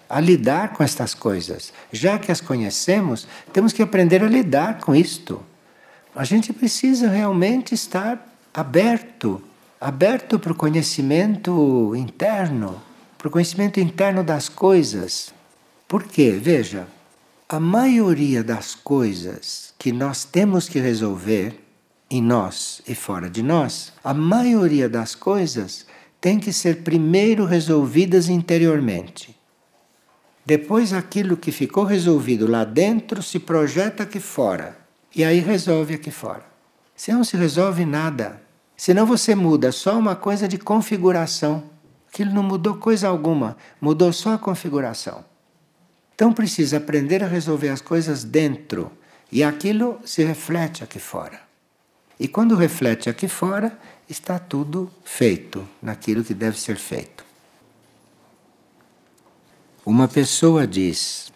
a 0.09 0.19
lidar 0.19 0.73
com 0.73 0.83
estas 0.83 1.13
coisas. 1.13 1.71
Já 1.91 2.17
que 2.17 2.31
as 2.31 2.41
conhecemos, 2.41 3.27
temos 3.53 3.71
que 3.71 3.83
aprender 3.83 4.23
a 4.23 4.27
lidar 4.27 4.79
com 4.79 4.95
isto. 4.95 5.43
A 6.15 6.23
gente 6.23 6.51
precisa 6.51 7.07
realmente 7.09 7.75
estar 7.75 8.27
aberto 8.51 9.43
aberto 9.79 10.39
para 10.39 10.51
o 10.51 10.55
conhecimento 10.55 11.93
interno 11.95 12.81
para 13.19 13.27
o 13.27 13.31
conhecimento 13.31 13.81
interno 13.81 14.23
das 14.23 14.47
coisas. 14.47 15.33
Por 15.89 16.05
quê? 16.05 16.31
Veja, 16.31 16.87
a 17.49 17.59
maioria 17.59 18.41
das 18.41 18.73
coisas 18.73 19.73
que 19.77 19.91
nós 19.91 20.23
temos 20.23 20.69
que 20.69 20.79
resolver 20.79 21.59
em 22.09 22.21
nós 22.21 22.81
e 22.87 22.95
fora 22.95 23.29
de 23.29 23.43
nós, 23.43 23.93
a 24.03 24.13
maioria 24.13 24.89
das 24.89 25.13
coisas 25.13 25.85
tem 26.19 26.39
que 26.39 26.51
ser 26.51 26.83
primeiro 26.83 27.45
resolvidas 27.45 28.27
interiormente. 28.29 29.37
Depois, 30.45 30.93
aquilo 30.93 31.37
que 31.37 31.51
ficou 31.51 31.83
resolvido 31.83 32.49
lá 32.49 32.63
dentro 32.63 33.21
se 33.21 33.37
projeta 33.37 34.03
aqui 34.03 34.19
fora. 34.19 34.77
E 35.15 35.23
aí 35.23 35.39
resolve 35.39 35.93
aqui 35.93 36.09
fora. 36.09 36.43
Se 36.95 37.13
não 37.13 37.23
se 37.23 37.37
resolve 37.37 37.85
nada. 37.85 38.41
Senão 38.75 39.05
você 39.05 39.35
muda 39.35 39.71
só 39.71 39.97
uma 39.97 40.15
coisa 40.15 40.47
de 40.47 40.57
configuração. 40.57 41.63
Aquilo 42.11 42.33
não 42.33 42.41
mudou 42.41 42.75
coisa 42.77 43.07
alguma, 43.07 43.55
mudou 43.79 44.11
só 44.11 44.33
a 44.33 44.37
configuração. 44.39 45.23
Então 46.15 46.33
precisa 46.33 46.77
aprender 46.77 47.23
a 47.23 47.27
resolver 47.27 47.69
as 47.69 47.81
coisas 47.81 48.23
dentro 48.23 48.91
e 49.31 49.43
aquilo 49.43 49.99
se 50.03 50.23
reflete 50.23 50.83
aqui 50.83 50.99
fora. 50.99 51.48
E 52.19 52.27
quando 52.27 52.55
reflete 52.55 53.09
aqui 53.09 53.27
fora, 53.27 53.79
está 54.09 54.37
tudo 54.37 54.91
feito 55.05 55.67
naquilo 55.81 56.23
que 56.23 56.33
deve 56.33 56.59
ser 56.59 56.75
feito. 56.75 57.23
Uma 59.85 60.07
pessoa 60.07 60.67
diz: 60.67 61.31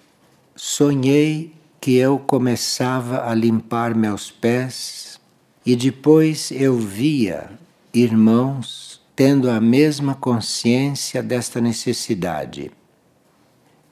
Sonhei 0.55 1.53
que 1.79 1.95
eu 1.95 2.19
começava 2.19 3.29
a 3.29 3.33
limpar 3.33 3.95
meus 3.95 4.29
pés 4.29 5.19
e 5.65 5.75
depois 5.75 6.51
eu 6.51 6.77
via 6.77 7.49
irmãos 7.93 9.01
tendo 9.15 9.49
a 9.49 9.61
mesma 9.61 10.15
consciência 10.15 11.21
desta 11.21 11.61
necessidade, 11.61 12.71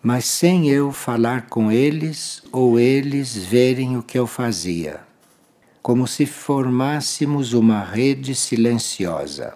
mas 0.01 0.25
sem 0.25 0.69
eu 0.69 0.91
falar 0.91 1.48
com 1.48 1.71
eles 1.71 2.41
ou 2.51 2.79
eles 2.79 3.36
verem 3.36 3.98
o 3.98 4.03
que 4.03 4.17
eu 4.17 4.25
fazia, 4.25 5.01
como 5.81 6.07
se 6.07 6.25
formássemos 6.25 7.53
uma 7.53 7.83
rede 7.83 8.35
silenciosa. 8.35 9.55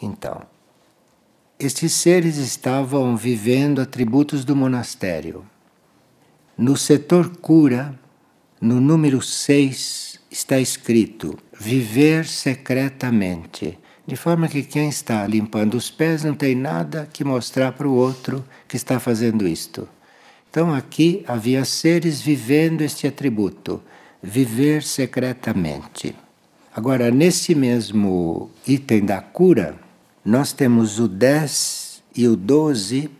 Então, 0.00 0.42
estes 1.58 1.92
seres 1.92 2.36
estavam 2.36 3.16
vivendo 3.16 3.80
atributos 3.80 4.44
do 4.44 4.56
monastério. 4.56 5.44
No 6.56 6.76
setor 6.76 7.36
cura, 7.36 7.98
no 8.60 8.80
número 8.80 9.20
6, 9.20 10.20
está 10.30 10.58
escrito: 10.58 11.38
viver 11.52 12.26
secretamente 12.26 13.78
de 14.10 14.16
forma 14.16 14.48
que 14.48 14.64
quem 14.64 14.88
está 14.88 15.24
limpando 15.24 15.74
os 15.74 15.88
pés 15.88 16.24
não 16.24 16.34
tem 16.34 16.52
nada 16.52 17.08
que 17.12 17.22
mostrar 17.22 17.70
para 17.70 17.86
o 17.86 17.94
outro 17.94 18.44
que 18.66 18.76
está 18.76 18.98
fazendo 18.98 19.46
isto. 19.46 19.88
Então 20.50 20.74
aqui 20.74 21.22
havia 21.28 21.64
seres 21.64 22.20
vivendo 22.20 22.80
este 22.80 23.06
atributo, 23.06 23.80
viver 24.22 24.82
secretamente. 24.82 26.14
Agora, 26.74 27.10
nesse 27.10 27.54
mesmo 27.54 28.50
item 28.66 29.04
da 29.04 29.20
cura, 29.20 29.78
nós 30.24 30.52
temos 30.52 30.98
o 30.98 31.08
10 31.08 32.02
e 32.16 32.28
o 32.28 32.36
12, 32.36 33.10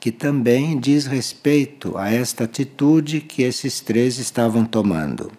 que 0.00 0.12
também 0.12 0.78
diz 0.78 1.06
respeito 1.06 1.96
a 1.96 2.10
esta 2.10 2.44
atitude 2.44 3.20
que 3.20 3.42
esses 3.42 3.80
três 3.80 4.18
estavam 4.18 4.64
tomando. 4.64 5.32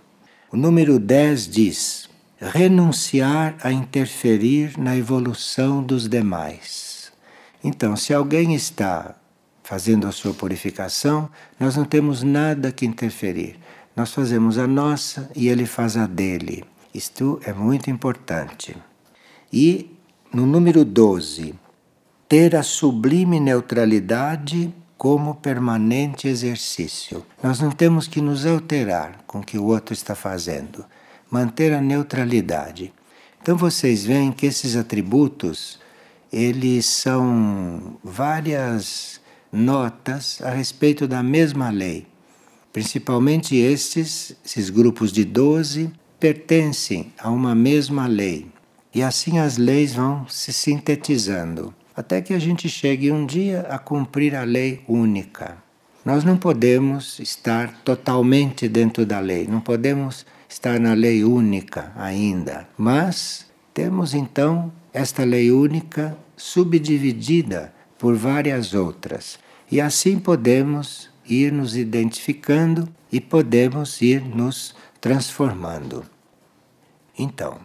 O 0.51 0.57
número 0.57 0.97
10 0.97 1.47
diz: 1.47 2.09
renunciar 2.39 3.57
a 3.61 3.71
interferir 3.71 4.77
na 4.77 4.95
evolução 4.95 5.83
dos 5.83 6.07
demais. 6.07 7.11
Então, 7.63 7.95
se 7.95 8.13
alguém 8.13 8.55
está 8.55 9.15
fazendo 9.63 10.07
a 10.07 10.11
sua 10.11 10.33
purificação, 10.33 11.29
nós 11.59 11.75
não 11.75 11.85
temos 11.85 12.23
nada 12.23 12.71
que 12.71 12.85
interferir. 12.85 13.59
Nós 13.99 14.13
fazemos 14.13 14.57
a 14.57 14.65
nossa 14.65 15.29
e 15.35 15.49
ele 15.49 15.65
faz 15.65 15.97
a 15.97 16.07
dele. 16.07 16.63
Isto 16.93 17.37
é 17.43 17.51
muito 17.51 17.89
importante. 17.89 18.73
E 19.51 19.93
no 20.33 20.45
número 20.45 20.85
12, 20.85 21.53
ter 22.25 22.55
a 22.55 22.63
sublime 22.63 23.41
neutralidade 23.41 24.73
como 24.97 25.35
permanente 25.35 26.29
exercício. 26.29 27.25
Nós 27.43 27.59
não 27.59 27.71
temos 27.71 28.07
que 28.07 28.21
nos 28.21 28.45
alterar 28.45 29.19
com 29.27 29.39
o 29.39 29.43
que 29.43 29.57
o 29.57 29.65
outro 29.65 29.93
está 29.93 30.15
fazendo 30.15 30.85
manter 31.29 31.73
a 31.73 31.81
neutralidade. 31.81 32.93
Então 33.41 33.57
vocês 33.57 34.05
veem 34.05 34.31
que 34.31 34.45
esses 34.45 34.77
atributos, 34.77 35.77
eles 36.31 36.85
são 36.85 37.97
várias 38.01 39.19
notas 39.51 40.41
a 40.41 40.51
respeito 40.51 41.05
da 41.05 41.21
mesma 41.21 41.69
lei. 41.69 42.07
Principalmente 42.71 43.55
estes, 43.55 44.35
esses 44.45 44.69
grupos 44.69 45.11
de 45.11 45.25
12, 45.25 45.91
pertencem 46.19 47.11
a 47.17 47.29
uma 47.29 47.55
mesma 47.55 48.05
lei. 48.05 48.47
E 48.93 49.01
assim 49.01 49.39
as 49.39 49.57
leis 49.57 49.93
vão 49.93 50.27
se 50.27 50.51
sintetizando, 50.51 51.73
até 51.95 52.21
que 52.21 52.33
a 52.33 52.39
gente 52.39 52.67
chegue 52.67 53.11
um 53.11 53.25
dia 53.25 53.61
a 53.69 53.77
cumprir 53.77 54.35
a 54.35 54.43
lei 54.43 54.81
única. 54.87 55.57
Nós 56.03 56.23
não 56.23 56.37
podemos 56.37 57.19
estar 57.19 57.81
totalmente 57.83 58.67
dentro 58.67 59.05
da 59.05 59.19
lei, 59.19 59.47
não 59.47 59.61
podemos 59.61 60.25
estar 60.47 60.79
na 60.79 60.93
lei 60.93 61.23
única 61.23 61.91
ainda, 61.95 62.67
mas 62.77 63.45
temos 63.73 64.13
então 64.13 64.71
esta 64.93 65.23
lei 65.23 65.51
única 65.51 66.17
subdividida 66.35 67.73
por 67.97 68.15
várias 68.15 68.73
outras. 68.73 69.37
E 69.71 69.79
assim 69.79 70.17
podemos 70.17 71.09
ir 71.29 71.51
nos 71.51 71.75
identificando 71.75 72.89
e 73.11 73.21
podemos 73.21 74.01
ir 74.01 74.21
nos 74.21 74.75
transformando. 74.99 76.03
Então, 77.17 77.59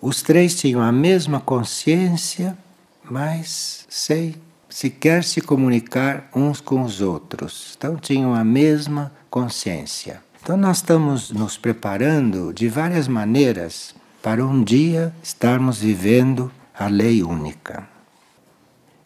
os 0.00 0.22
três 0.22 0.54
tinham 0.54 0.82
a 0.82 0.92
mesma 0.92 1.40
consciência, 1.40 2.56
mas 3.02 3.86
sem 3.88 4.34
sequer 4.68 5.24
se 5.24 5.40
comunicar 5.40 6.28
uns 6.34 6.60
com 6.60 6.82
os 6.82 7.00
outros. 7.00 7.74
Então, 7.76 7.96
tinham 7.96 8.34
a 8.34 8.44
mesma 8.44 9.12
consciência. 9.30 10.22
Então, 10.42 10.56
nós 10.56 10.78
estamos 10.78 11.30
nos 11.30 11.56
preparando 11.56 12.52
de 12.52 12.68
várias 12.68 13.08
maneiras 13.08 13.94
para 14.22 14.44
um 14.44 14.62
dia 14.62 15.14
estarmos 15.22 15.78
vivendo 15.78 16.52
a 16.78 16.86
lei 16.86 17.22
única. 17.22 17.88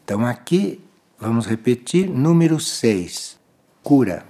Então, 0.05 0.25
aqui 0.25 0.81
vamos 1.21 1.47
repetir 1.47 2.09
número 2.09 2.61
6, 2.61 3.39
cura. 3.83 4.25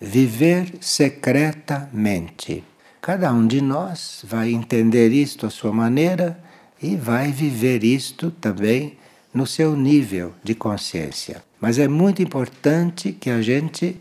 Viver 0.00 0.74
secretamente. 0.80 2.64
Cada 3.00 3.32
um 3.32 3.46
de 3.46 3.60
nós 3.60 4.22
vai 4.24 4.52
entender 4.52 5.10
isto 5.10 5.46
à 5.46 5.50
sua 5.50 5.72
maneira 5.72 6.42
e 6.80 6.96
vai 6.96 7.30
viver 7.32 7.82
isto 7.82 8.30
também 8.30 8.98
no 9.32 9.46
seu 9.46 9.74
nível 9.76 10.34
de 10.42 10.54
consciência. 10.54 11.42
Mas 11.60 11.78
é 11.78 11.88
muito 11.88 12.22
importante 12.22 13.12
que 13.12 13.30
a 13.30 13.40
gente 13.40 13.96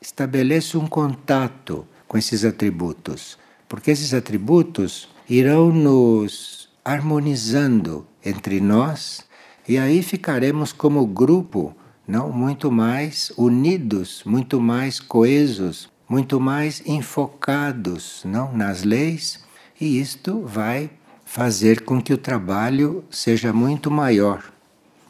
estabeleça 0.00 0.78
um 0.78 0.86
contato 0.86 1.86
com 2.06 2.16
esses 2.16 2.44
atributos, 2.44 3.38
porque 3.68 3.90
esses 3.90 4.14
atributos 4.14 5.08
irão 5.28 5.70
nos 5.70 6.68
harmonizando 6.84 8.06
entre 8.24 8.60
nós 8.60 9.27
e 9.68 9.76
aí 9.76 10.02
ficaremos 10.02 10.72
como 10.72 11.06
grupo, 11.06 11.76
não 12.06 12.32
muito 12.32 12.72
mais 12.72 13.30
unidos, 13.36 14.22
muito 14.24 14.58
mais 14.60 14.98
coesos, 14.98 15.90
muito 16.08 16.40
mais 16.40 16.82
enfocados 16.86 18.22
não 18.24 18.50
nas 18.56 18.82
leis, 18.82 19.44
e 19.78 20.00
isto 20.00 20.40
vai 20.40 20.90
fazer 21.24 21.82
com 21.82 22.00
que 22.00 22.14
o 22.14 22.18
trabalho 22.18 23.04
seja 23.10 23.52
muito 23.52 23.90
maior, 23.90 24.42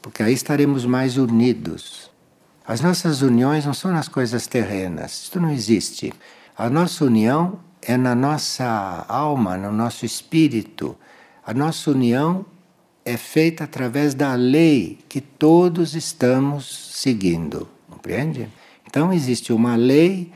porque 0.03 0.25
aí 0.25 0.35
estaremos 0.35 0.85
mais 0.85 1.17
unidos. 1.17 2.11
As 2.67 2.81
nossas 2.81 3.23
uniões 3.23 3.65
não 3.65 3.73
são 3.73 3.93
nas 3.93 4.09
coisas 4.09 4.49
terrenas, 4.49 5.23
isto 5.23 5.41
não 5.41 5.51
existe. 5.51 6.13
A 6.57 6.69
nossa 6.69 7.05
união 7.05 7.61
é 7.81 7.97
na 7.97 8.15
nossa 8.15 9.07
alma, 9.09 9.57
no 9.57 9.71
nosso 9.71 10.05
espírito. 10.05 10.97
A 11.47 11.55
nossa 11.55 11.93
união 11.93 12.45
é 13.09 13.17
feita 13.17 13.65
através 13.65 14.13
da 14.13 14.35
lei 14.35 14.99
que 15.09 15.21
todos 15.21 15.95
estamos 15.95 16.93
seguindo, 16.93 17.67
compreende? 17.89 18.49
Então 18.87 19.13
existe 19.13 19.51
uma 19.53 19.77
lei 19.77 20.31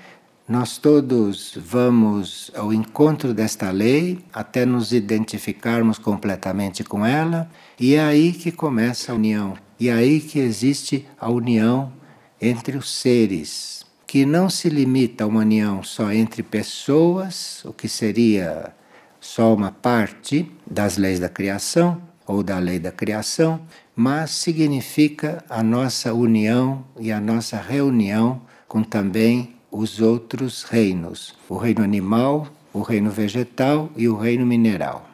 nós 0.49 0.77
todos 0.77 1.57
vamos 1.57 2.51
ao 2.55 2.73
encontro 2.73 3.33
desta 3.33 3.71
lei 3.71 4.19
até 4.33 4.67
nos 4.67 4.93
identificarmos 4.93 5.99
completamente 5.99 6.83
com 6.83 7.07
ela, 7.07 7.49
e 7.79 7.95
é 7.95 8.01
aí 8.03 8.33
que 8.33 8.51
começa 8.51 9.13
a 9.13 9.15
união. 9.15 9.55
E 9.79 9.89
é 9.89 9.93
aí 9.93 10.21
que 10.21 10.41
existe 10.41 11.07
a 11.19 11.31
união 11.31 11.93
entre 12.41 12.77
os 12.77 12.91
seres, 12.91 13.87
que 14.07 14.27
não 14.27 14.51
se 14.51 14.69
limita 14.69 15.25
a 15.25 15.27
uma 15.27 15.41
união 15.41 15.83
só 15.83 16.13
entre 16.13 16.43
pessoas, 16.43 17.65
o 17.65 17.73
que 17.73 17.89
seria 17.89 18.75
só 19.21 19.55
uma 19.55 19.71
parte 19.71 20.51
das 20.69 20.99
leis 20.99 21.21
da 21.21 21.29
criação 21.29 22.12
ou 22.27 22.43
da 22.43 22.59
lei 22.59 22.79
da 22.79 22.93
criação, 22.93 23.61
mas 23.95 24.31
significa 24.31 25.45
a 25.49 25.63
nossa 25.63 26.15
união 26.15 26.85
e 26.99 27.13
a 27.13 27.21
nossa 27.21 27.57
reunião 27.57 28.41
com 28.69 28.83
também 28.83 29.55
os 29.71 30.01
outros 30.01 30.63
reinos: 30.63 31.35
o 31.49 31.57
reino 31.57 31.83
animal, 31.83 32.47
o 32.73 32.81
reino 32.83 33.11
vegetal 33.11 33.91
e 33.97 34.09
o 34.09 34.17
reino 34.17 34.47
mineral. 34.47 35.07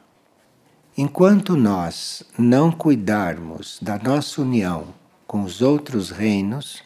Enquanto 0.97 1.57
nós 1.57 2.25
não 2.37 2.73
cuidarmos 2.73 3.79
da 3.81 3.99
nossa 3.99 4.43
união 4.43 4.87
com 5.27 5.45
os 5.45 5.63
outros 5.63 6.11
reinos, 6.11 6.83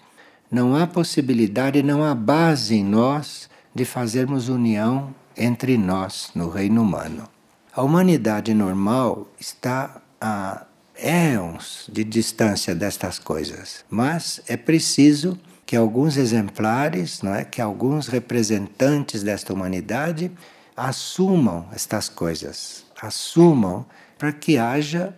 não 0.50 0.76
há 0.76 0.86
possibilidade, 0.86 1.82
não 1.82 2.04
há 2.04 2.14
base 2.14 2.74
em 2.74 2.84
nós 2.84 3.48
de 3.74 3.86
fazermos 3.86 4.50
união 4.50 5.14
entre 5.34 5.78
nós 5.78 6.30
no 6.34 6.50
reino 6.50 6.82
humano. 6.82 7.26
A 7.74 7.82
humanidade 7.82 8.52
normal 8.52 9.26
está 9.40 10.02
a 10.24 10.66
éons 10.94 11.90
de 11.92 12.04
distância 12.04 12.76
destas 12.76 13.18
coisas, 13.18 13.84
mas 13.90 14.40
é 14.46 14.56
preciso 14.56 15.36
que 15.66 15.74
alguns 15.74 16.16
exemplares, 16.16 17.22
não 17.22 17.34
é, 17.34 17.44
que 17.44 17.60
alguns 17.60 18.06
representantes 18.06 19.24
desta 19.24 19.52
humanidade 19.52 20.30
assumam 20.76 21.66
estas 21.74 22.08
coisas, 22.08 22.84
assumam 23.00 23.84
para 24.16 24.32
que 24.32 24.58
haja 24.58 25.12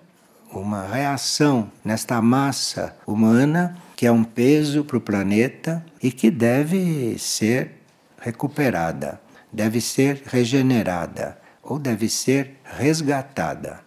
uma 0.51 0.87
reação 0.87 1.71
nesta 1.85 2.23
massa 2.23 2.97
humana 3.07 3.77
que 3.95 4.07
é 4.07 4.13
um 4.13 4.25
peso 4.25 4.85
para 4.85 4.97
o 4.97 5.01
planeta 5.01 5.85
e 6.03 6.11
que 6.11 6.31
deve 6.31 7.19
ser 7.19 7.73
recuperada, 8.19 9.21
deve 9.53 9.83
ser 9.83 10.23
regenerada 10.25 11.39
ou 11.63 11.79
deve 11.79 12.09
ser 12.09 12.57
resgatada. 12.65 13.84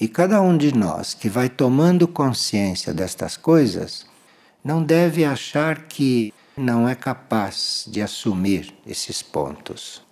E 0.00 0.08
cada 0.08 0.40
um 0.40 0.56
de 0.56 0.74
nós 0.74 1.12
que 1.12 1.28
vai 1.28 1.50
tomando 1.50 2.08
consciência 2.08 2.94
destas 2.94 3.36
coisas 3.36 4.06
não 4.64 4.82
deve 4.82 5.24
achar 5.24 5.82
que 5.82 6.32
não 6.56 6.88
é 6.88 6.94
capaz 6.94 7.84
de 7.86 8.00
assumir 8.00 8.74
esses 8.86 9.22
pontos. 9.22 10.02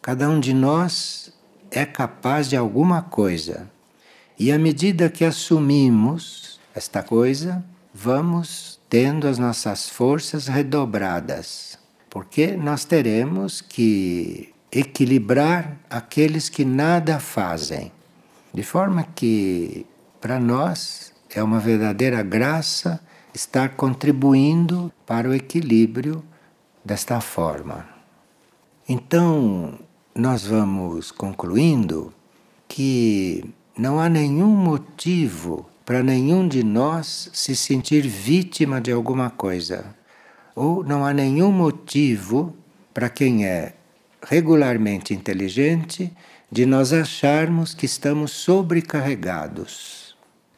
Cada 0.00 0.28
um 0.28 0.38
de 0.38 0.54
nós 0.54 1.32
é 1.70 1.84
capaz 1.84 2.48
de 2.48 2.56
alguma 2.56 3.02
coisa. 3.02 3.68
E 4.38 4.52
à 4.52 4.58
medida 4.58 5.10
que 5.10 5.24
assumimos 5.24 6.60
esta 6.74 7.02
coisa, 7.02 7.64
vamos 7.92 8.80
tendo 8.88 9.26
as 9.26 9.38
nossas 9.38 9.88
forças 9.88 10.46
redobradas, 10.46 11.78
porque 12.08 12.56
nós 12.56 12.84
teremos 12.84 13.60
que 13.60 14.52
equilibrar 14.70 15.78
aqueles 15.88 16.48
que 16.48 16.64
nada 16.64 17.18
fazem, 17.18 17.92
de 18.54 18.62
forma 18.62 19.02
que 19.02 19.84
para 20.20 20.38
nós 20.38 21.12
é 21.34 21.42
uma 21.42 21.58
verdadeira 21.58 22.22
graça 22.22 23.00
estar 23.34 23.70
contribuindo 23.70 24.92
para 25.04 25.28
o 25.28 25.34
equilíbrio 25.34 26.22
desta 26.84 27.20
forma. 27.20 27.84
Então, 28.88 29.76
nós 30.14 30.46
vamos 30.46 31.10
concluindo 31.10 32.14
que 32.68 33.44
não 33.76 33.98
há 33.98 34.08
nenhum 34.08 34.54
motivo 34.54 35.68
para 35.84 36.02
nenhum 36.02 36.46
de 36.46 36.62
nós 36.62 37.28
se 37.32 37.56
sentir 37.56 38.06
vítima 38.06 38.80
de 38.80 38.92
alguma 38.92 39.30
coisa, 39.30 39.96
ou 40.54 40.84
não 40.84 41.04
há 41.04 41.12
nenhum 41.12 41.50
motivo 41.50 42.54
para 42.94 43.08
quem 43.08 43.44
é 43.44 43.74
regularmente 44.26 45.14
inteligente 45.14 46.12
de 46.50 46.66
nós 46.66 46.92
acharmos 46.92 47.74
que 47.74 47.86
estamos 47.86 48.30
sobrecarregados 48.32 50.04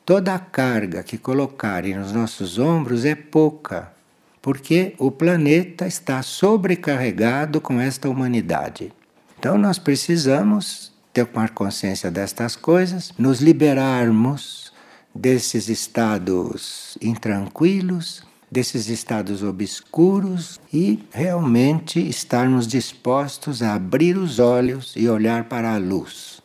toda 0.07 0.37
a 0.37 0.39
carga 0.39 1.03
que 1.03 1.19
colocarem 1.19 1.97
nos 1.97 2.13
nossos 2.13 2.61
ombros 2.61 3.05
é 3.05 3.17
pouca, 3.17 3.93
porque 4.41 4.95
o 4.99 5.11
planeta 5.11 5.85
está 5.85 6.23
sobrecarregado 6.23 7.61
com 7.61 7.81
esta 7.81 8.09
humanidade. 8.09 8.93
Então 9.37 9.59
nós 9.59 9.81
precisamos 9.81 10.95
ter 11.13 11.27
consciência 11.53 12.09
destas 12.09 12.55
coisas, 12.55 13.13
nos 13.19 13.41
liberarmos 13.41 14.73
desses 15.13 15.69
estados 15.69 16.97
intranquilos, 17.03 18.23
desses 18.51 18.89
estados 18.89 19.43
obscuros 19.43 20.61
e 20.73 21.05
realmente 21.11 22.01
estarmos 22.01 22.67
dispostos 22.67 23.63
a 23.63 23.75
abrir 23.75 24.17
os 24.17 24.39
olhos 24.39 24.93
e 24.97 25.09
olhar 25.09 25.45
para 25.45 25.75
a 25.75 25.79
luz. 25.79 26.41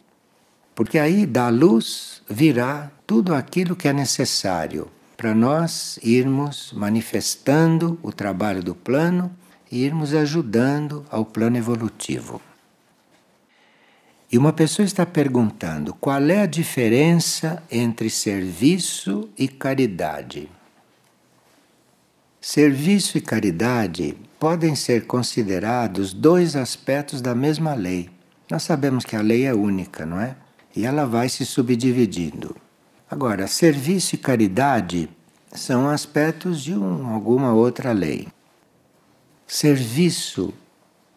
Porque 0.73 0.97
aí 0.97 1.25
da 1.25 1.49
luz 1.49 2.21
virá 2.29 2.91
tudo 3.05 3.35
aquilo 3.35 3.75
que 3.75 3.87
é 3.87 3.93
necessário 3.93 4.89
para 5.15 5.35
nós 5.35 5.99
irmos 6.01 6.73
manifestando 6.75 7.99
o 8.01 8.11
trabalho 8.11 8.63
do 8.63 8.73
plano 8.73 9.31
e 9.71 9.83
irmos 9.83 10.15
ajudando 10.15 11.05
ao 11.11 11.23
plano 11.23 11.57
evolutivo. 11.57 12.41
E 14.31 14.37
uma 14.37 14.53
pessoa 14.53 14.85
está 14.85 15.05
perguntando 15.05 15.93
qual 15.93 16.23
é 16.23 16.41
a 16.41 16.45
diferença 16.45 17.61
entre 17.69 18.09
serviço 18.09 19.29
e 19.37 19.47
caridade. 19.47 20.49
Serviço 22.43 23.19
e 23.19 23.21
caridade 23.21 24.17
podem 24.39 24.75
ser 24.75 25.05
considerados 25.05 26.11
dois 26.11 26.55
aspectos 26.55 27.21
da 27.21 27.35
mesma 27.35 27.75
lei. 27.75 28.09
Nós 28.49 28.63
sabemos 28.63 29.05
que 29.05 29.15
a 29.15 29.21
lei 29.21 29.45
é 29.45 29.53
única, 29.53 30.07
não 30.07 30.19
é? 30.19 30.35
E 30.75 30.83
ela 30.83 31.05
vai 31.05 31.29
se 31.29 31.45
subdividindo. 31.45 32.55
Agora, 33.07 33.45
serviço 33.45 34.15
e 34.15 34.17
caridade 34.17 35.07
são 35.53 35.87
aspectos 35.87 36.63
de 36.63 36.73
um, 36.73 37.13
alguma 37.13 37.53
outra 37.53 37.91
lei. 37.91 38.27
Serviço 39.45 40.51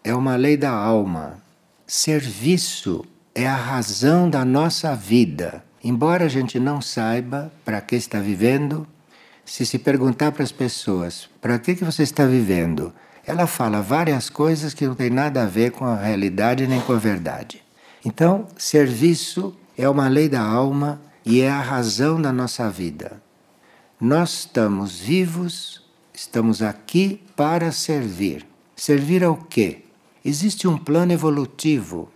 é 0.04 0.14
uma 0.14 0.37
lei 0.37 0.58
da 0.58 0.72
alma. 0.72 1.42
Serviço 1.87 3.02
é 3.34 3.46
a 3.46 3.56
razão 3.56 4.28
da 4.28 4.44
nossa 4.44 4.94
vida. 4.94 5.64
Embora 5.82 6.26
a 6.26 6.28
gente 6.28 6.60
não 6.60 6.82
saiba 6.82 7.50
para 7.64 7.80
que 7.80 7.96
está 7.96 8.20
vivendo, 8.20 8.87
se 9.44 9.66
se 9.66 9.78
perguntar 9.78 10.33
para 10.33 10.42
as 10.42 10.52
pessoas 10.52 11.28
para 11.40 11.59
que, 11.59 11.74
que 11.74 11.85
você 11.85 12.02
está 12.02 12.26
vivendo, 12.26 12.92
ela 13.26 13.46
fala 13.46 13.80
várias 13.80 14.28
coisas 14.28 14.74
que 14.74 14.87
não 14.87 14.94
tem 14.94 15.11
nada 15.11 15.42
a 15.42 15.46
ver 15.46 15.70
com 15.72 15.85
a 15.85 15.96
realidade 15.96 16.66
nem 16.66 16.80
com 16.80 16.92
a 16.92 16.98
verdade. 16.98 17.62
Então, 18.04 18.46
serviço 18.57 19.54
é 19.76 19.88
uma 19.88 20.09
lei 20.09 20.28
da 20.28 20.42
alma 20.42 21.00
e 21.24 21.40
é 21.40 21.50
a 21.50 21.61
razão 21.61 22.20
da 22.20 22.33
nossa 22.33 22.68
vida. 22.70 23.22
Nós 24.00 24.40
estamos 24.40 25.00
vivos, 25.00 25.83
estamos 26.12 26.61
aqui 26.61 27.22
para 27.35 27.72
servir. 27.72 28.46
Servir 28.76 29.24
ao 29.24 29.37
quê? 29.37 29.85
Existe 30.24 30.68
um 30.68 30.76
plano 30.76 31.12
evolutivo, 31.12 32.11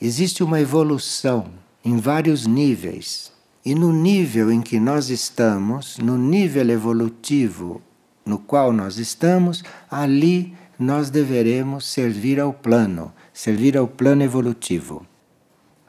existe 0.00 0.42
uma 0.42 0.60
evolução 0.60 1.50
em 1.84 1.96
vários 1.96 2.46
níveis. 2.46 3.29
E 3.64 3.74
no 3.74 3.92
nível 3.92 4.50
em 4.50 4.60
que 4.60 4.80
nós 4.80 5.10
estamos, 5.10 5.98
no 5.98 6.16
nível 6.16 6.70
evolutivo 6.70 7.82
no 8.24 8.38
qual 8.38 8.72
nós 8.72 8.96
estamos, 8.96 9.62
ali 9.90 10.54
nós 10.78 11.10
deveremos 11.10 11.86
servir 11.86 12.40
ao 12.40 12.52
plano, 12.52 13.12
servir 13.32 13.76
ao 13.76 13.86
plano 13.86 14.22
evolutivo. 14.22 15.06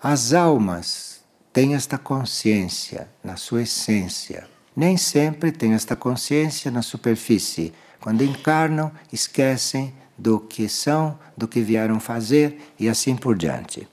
As 0.01 0.33
almas 0.33 1.21
têm 1.53 1.75
esta 1.75 1.97
consciência 1.97 3.07
na 3.23 3.35
sua 3.35 3.61
essência. 3.63 4.47
Nem 4.75 4.97
sempre 4.97 5.51
têm 5.51 5.73
esta 5.73 5.95
consciência 5.95 6.71
na 6.71 6.81
superfície. 6.81 7.73
Quando 7.99 8.23
encarnam, 8.23 8.91
esquecem 9.13 9.93
do 10.17 10.39
que 10.39 10.67
são, 10.67 11.17
do 11.37 11.47
que 11.47 11.61
vieram 11.61 11.99
fazer 11.99 12.59
e 12.79 12.89
assim 12.89 13.15
por 13.15 13.37
diante. 13.37 13.87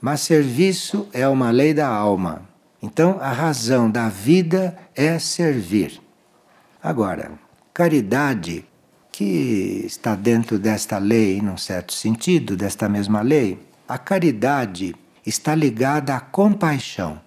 Mas 0.00 0.20
serviço 0.20 1.08
é 1.12 1.26
uma 1.26 1.50
lei 1.50 1.72
da 1.72 1.88
alma. 1.88 2.53
Então, 2.84 3.16
a 3.18 3.32
razão 3.32 3.90
da 3.90 4.10
vida 4.10 4.76
é 4.94 5.18
servir. 5.18 6.02
Agora, 6.82 7.32
caridade, 7.72 8.62
que 9.10 9.84
está 9.86 10.14
dentro 10.14 10.58
desta 10.58 10.98
lei, 10.98 11.40
num 11.40 11.56
certo 11.56 11.94
sentido, 11.94 12.54
desta 12.54 12.86
mesma 12.86 13.22
lei, 13.22 13.58
a 13.88 13.96
caridade 13.96 14.94
está 15.24 15.54
ligada 15.54 16.14
à 16.14 16.20
compaixão. 16.20 17.18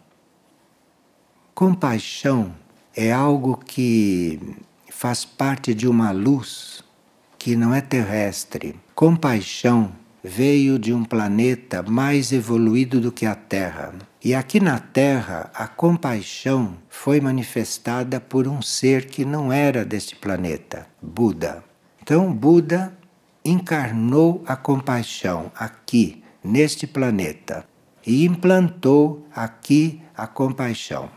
Compaixão 1.55 2.53
é 2.95 3.11
algo 3.11 3.57
que 3.57 4.39
faz 4.91 5.25
parte 5.25 5.73
de 5.73 5.87
uma 5.87 6.11
luz 6.11 6.83
que 7.39 7.55
não 7.55 7.73
é 7.73 7.81
terrestre. 7.81 8.75
Compaixão 8.93 9.91
veio 10.23 10.77
de 10.79 10.93
um 10.93 11.03
planeta 11.03 11.81
mais 11.83 12.31
evoluído 12.31 12.99
do 12.99 13.11
que 13.11 13.25
a 13.25 13.35
Terra. 13.35 13.93
E 14.23 14.33
aqui 14.33 14.59
na 14.59 14.79
Terra, 14.79 15.49
a 15.53 15.67
compaixão 15.67 16.77
foi 16.89 17.21
manifestada 17.21 18.19
por 18.19 18.47
um 18.47 18.61
ser 18.61 19.05
que 19.05 19.23
não 19.23 19.53
era 19.53 19.85
deste 19.85 20.15
planeta, 20.15 20.87
Buda. 21.01 21.63
Então, 22.01 22.33
Buda 22.33 22.93
encarnou 23.45 24.43
a 24.45 24.55
compaixão 24.55 25.51
aqui, 25.55 26.23
neste 26.43 26.85
planeta, 26.85 27.65
e 28.05 28.25
implantou 28.25 29.25
aqui 29.33 30.01
a 30.15 30.27
compaixão. 30.27 31.09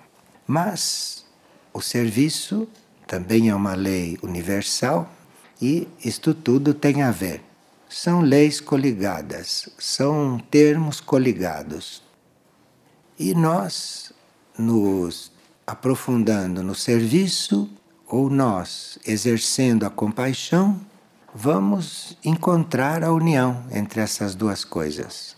Mas 0.47 1.25
o 1.73 1.81
serviço 1.81 2.69
também 3.07 3.49
é 3.49 3.55
uma 3.55 3.75
lei 3.75 4.19
universal 4.23 5.11
e 5.61 5.89
isto 6.05 6.33
tudo 6.33 6.75
tem 6.75 7.03
a 7.03 7.11
ver 7.11 7.50
são 7.90 8.20
leis 8.20 8.61
coligadas, 8.61 9.68
são 9.76 10.38
termos 10.48 11.00
coligados. 11.00 12.00
E 13.18 13.35
nós, 13.35 14.12
nos 14.57 15.33
aprofundando 15.66 16.62
no 16.62 16.74
serviço, 16.74 17.68
ou 18.07 18.31
nós 18.31 18.96
exercendo 19.05 19.85
a 19.85 19.90
compaixão, 19.90 20.81
vamos 21.35 22.16
encontrar 22.24 23.03
a 23.03 23.12
união 23.12 23.64
entre 23.72 24.00
essas 24.00 24.37
duas 24.37 24.64
coisas. 24.64 25.37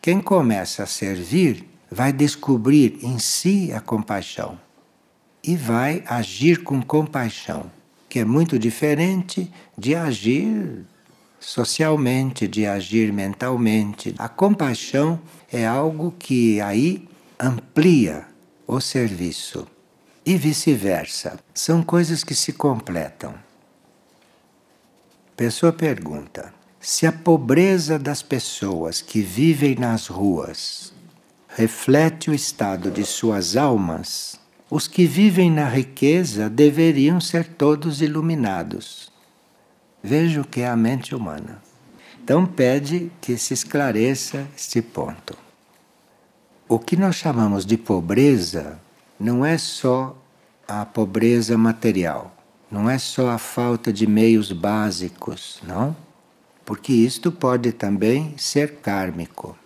Quem 0.00 0.20
começa 0.20 0.82
a 0.82 0.86
servir 0.86 1.68
vai 1.88 2.12
descobrir 2.12 2.98
em 3.00 3.18
si 3.20 3.72
a 3.72 3.80
compaixão 3.80 4.58
e 5.42 5.56
vai 5.56 6.02
agir 6.06 6.64
com 6.64 6.82
compaixão, 6.82 7.70
que 8.08 8.18
é 8.18 8.24
muito 8.24 8.58
diferente 8.58 9.52
de 9.78 9.94
agir 9.94 10.84
socialmente, 11.42 12.46
de 12.46 12.66
agir 12.66 13.12
mentalmente. 13.12 14.14
A 14.16 14.28
compaixão 14.28 15.20
é 15.52 15.66
algo 15.66 16.14
que 16.18 16.60
aí 16.60 17.06
amplia 17.38 18.26
o 18.66 18.80
serviço 18.80 19.66
e 20.24 20.36
vice-versa. 20.36 21.38
São 21.52 21.82
coisas 21.82 22.22
que 22.24 22.34
se 22.34 22.52
completam. 22.52 23.34
Pessoa 25.36 25.72
pergunta: 25.72 26.54
se 26.80 27.06
a 27.06 27.12
pobreza 27.12 27.98
das 27.98 28.22
pessoas 28.22 29.02
que 29.02 29.20
vivem 29.20 29.74
nas 29.74 30.06
ruas 30.06 30.92
reflete 31.48 32.30
o 32.30 32.34
estado 32.34 32.90
de 32.90 33.04
suas 33.04 33.56
almas, 33.56 34.40
os 34.70 34.88
que 34.88 35.04
vivem 35.04 35.50
na 35.50 35.68
riqueza 35.68 36.48
deveriam 36.48 37.20
ser 37.20 37.46
todos 37.46 38.00
iluminados. 38.00 39.11
Veja 40.02 40.40
o 40.40 40.44
que 40.44 40.60
é 40.60 40.68
a 40.68 40.76
mente 40.76 41.14
humana. 41.14 41.62
Então 42.22 42.44
pede 42.44 43.10
que 43.20 43.36
se 43.36 43.54
esclareça 43.54 44.46
este 44.56 44.82
ponto. 44.82 45.36
O 46.68 46.78
que 46.78 46.96
nós 46.96 47.16
chamamos 47.16 47.66
de 47.66 47.76
pobreza 47.76 48.80
não 49.18 49.44
é 49.44 49.58
só 49.58 50.16
a 50.66 50.84
pobreza 50.86 51.58
material, 51.58 52.34
não 52.70 52.88
é 52.88 52.98
só 52.98 53.30
a 53.30 53.38
falta 53.38 53.92
de 53.92 54.06
meios 54.06 54.50
básicos, 54.50 55.60
não? 55.62 55.94
Porque 56.64 56.92
isto 56.92 57.30
pode 57.30 57.72
também 57.72 58.34
ser 58.38 58.76
kármico. 58.76 59.56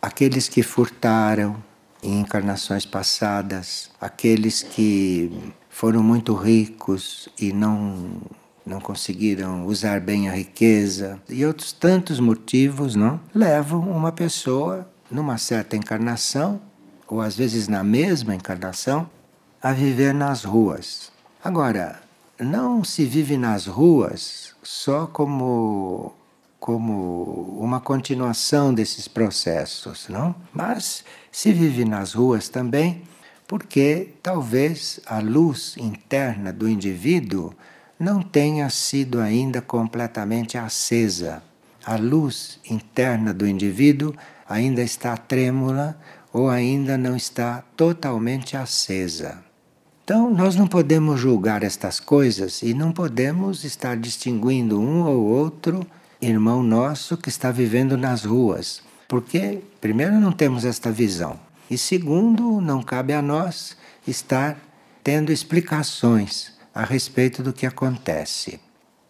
Aqueles 0.00 0.48
que 0.48 0.62
furtaram 0.62 1.62
em 2.02 2.20
encarnações 2.20 2.84
passadas, 2.84 3.90
aqueles 4.00 4.62
que 4.62 5.52
foram 5.70 6.02
muito 6.02 6.34
ricos 6.34 7.28
e 7.38 7.52
não 7.52 8.20
não 8.64 8.80
conseguiram 8.80 9.66
usar 9.66 10.00
bem 10.00 10.28
a 10.28 10.32
riqueza 10.32 11.20
e 11.28 11.44
outros 11.44 11.72
tantos 11.72 12.20
motivos, 12.20 12.94
não, 12.94 13.20
levam 13.34 13.80
uma 13.80 14.12
pessoa 14.12 14.88
numa 15.10 15.36
certa 15.38 15.76
encarnação 15.76 16.60
ou 17.06 17.20
às 17.20 17.36
vezes 17.36 17.68
na 17.68 17.84
mesma 17.84 18.34
encarnação 18.34 19.08
a 19.62 19.72
viver 19.72 20.14
nas 20.14 20.44
ruas. 20.44 21.12
Agora, 21.44 22.00
não 22.38 22.82
se 22.82 23.04
vive 23.04 23.36
nas 23.36 23.66
ruas 23.66 24.54
só 24.62 25.06
como 25.06 26.14
como 26.58 27.58
uma 27.60 27.80
continuação 27.80 28.72
desses 28.72 29.08
processos, 29.08 30.08
não? 30.08 30.32
Mas 30.54 31.04
se 31.32 31.52
vive 31.52 31.84
nas 31.84 32.12
ruas 32.12 32.48
também 32.48 33.02
porque 33.48 34.14
talvez 34.22 35.00
a 35.04 35.18
luz 35.18 35.74
interna 35.76 36.52
do 36.52 36.68
indivíduo 36.68 37.52
não 38.02 38.20
tenha 38.20 38.68
sido 38.68 39.20
ainda 39.20 39.62
completamente 39.62 40.58
acesa. 40.58 41.40
A 41.84 41.94
luz 41.94 42.58
interna 42.68 43.32
do 43.32 43.46
indivíduo 43.46 44.12
ainda 44.48 44.82
está 44.82 45.16
trêmula 45.16 45.96
ou 46.32 46.50
ainda 46.50 46.98
não 46.98 47.14
está 47.14 47.62
totalmente 47.76 48.56
acesa. 48.56 49.38
Então, 50.02 50.34
nós 50.34 50.56
não 50.56 50.66
podemos 50.66 51.20
julgar 51.20 51.62
estas 51.62 52.00
coisas 52.00 52.60
e 52.60 52.74
não 52.74 52.90
podemos 52.90 53.62
estar 53.62 53.96
distinguindo 53.96 54.80
um 54.80 55.04
ou 55.04 55.22
outro 55.22 55.86
irmão 56.20 56.60
nosso 56.60 57.16
que 57.16 57.28
está 57.28 57.52
vivendo 57.52 57.96
nas 57.96 58.24
ruas, 58.24 58.82
porque, 59.06 59.62
primeiro, 59.80 60.18
não 60.18 60.32
temos 60.32 60.64
esta 60.64 60.90
visão, 60.90 61.38
e 61.70 61.78
segundo, 61.78 62.60
não 62.60 62.82
cabe 62.82 63.12
a 63.12 63.22
nós 63.22 63.76
estar 64.04 64.58
tendo 65.04 65.30
explicações 65.30 66.51
a 66.74 66.84
respeito 66.84 67.42
do 67.42 67.52
que 67.52 67.66
acontece. 67.66 68.60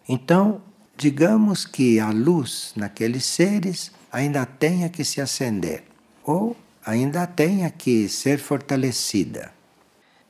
Então, 0.07 0.61
digamos 0.97 1.65
que 1.65 1.99
a 1.99 2.09
luz 2.09 2.73
naqueles 2.75 3.25
seres 3.25 3.91
ainda 4.11 4.45
tenha 4.45 4.89
que 4.89 5.03
se 5.03 5.21
acender. 5.21 5.83
ou 6.25 6.55
ainda 6.85 7.25
tenha 7.25 7.69
que 7.69 8.09
ser 8.09 8.37
fortalecida. 8.39 9.51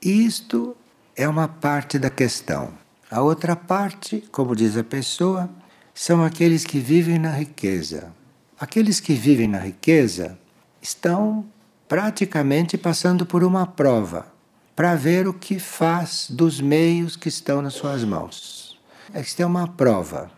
Isto 0.00 0.76
é 1.16 1.28
uma 1.28 1.48
parte 1.48 1.98
da 1.98 2.10
questão. 2.10 2.72
A 3.10 3.20
outra 3.22 3.56
parte, 3.56 4.22
como 4.30 4.56
diz 4.56 4.76
a 4.76 4.84
pessoa, 4.84 5.50
são 5.92 6.24
aqueles 6.24 6.64
que 6.64 6.78
vivem 6.78 7.18
na 7.18 7.30
riqueza. 7.30 8.12
Aqueles 8.58 9.00
que 9.00 9.14
vivem 9.14 9.48
na 9.48 9.58
riqueza 9.58 10.38
estão 10.80 11.44
praticamente 11.88 12.76
passando 12.76 13.24
por 13.26 13.44
uma 13.44 13.66
prova 13.66 14.33
para 14.74 14.94
ver 14.94 15.28
o 15.28 15.34
que 15.34 15.58
faz 15.58 16.26
dos 16.30 16.60
meios 16.60 17.16
que 17.16 17.28
estão 17.28 17.62
nas 17.62 17.74
suas 17.74 18.02
mãos. 18.04 18.78
Esta 19.12 19.42
é 19.42 19.46
uma 19.46 19.68
prova. 19.68 20.30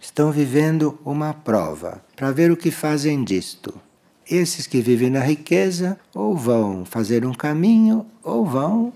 Estão 0.00 0.30
vivendo 0.30 0.98
uma 1.04 1.34
prova 1.34 2.02
para 2.16 2.30
ver 2.30 2.50
o 2.50 2.56
que 2.56 2.70
fazem 2.70 3.24
disto. 3.24 3.74
Esses 4.28 4.66
que 4.66 4.80
vivem 4.80 5.10
na 5.10 5.20
riqueza 5.20 5.98
ou 6.14 6.36
vão 6.36 6.84
fazer 6.84 7.26
um 7.26 7.34
caminho 7.34 8.06
ou 8.22 8.46
vão, 8.46 8.92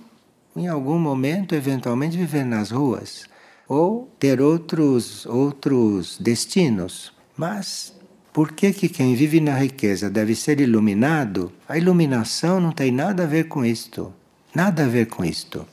em 0.55 0.69
algum 0.69 0.99
momento, 0.99 1.55
eventualmente, 1.55 2.17
viver 2.17 2.45
nas 2.45 2.71
ruas 2.71 3.25
ou 3.69 4.09
ter 4.19 4.41
outros, 4.41 5.27
outros 5.27 6.19
destinos. 6.19 7.13
Mas 7.37 7.93
por 8.33 8.53
que, 8.53 8.73
que 8.73 8.89
quem 8.89 9.15
vive 9.15 9.41
na 9.41 9.57
riqueza 9.57 10.11
deve 10.11 10.35
ser 10.35 10.61
iluminado? 10.61 11.53
A 11.69 11.77
iluminação 11.77 12.61
não 12.61 12.73
tem 12.73 12.91
nada 12.91 13.25
a 13.25 13.27
ver 13.27 13.49
com 13.49 13.65
isto. 13.65 14.13
Nada 14.55 14.85
a 14.85 14.89
ver 14.89 15.07
com 15.07 15.25
isto. 15.25 15.67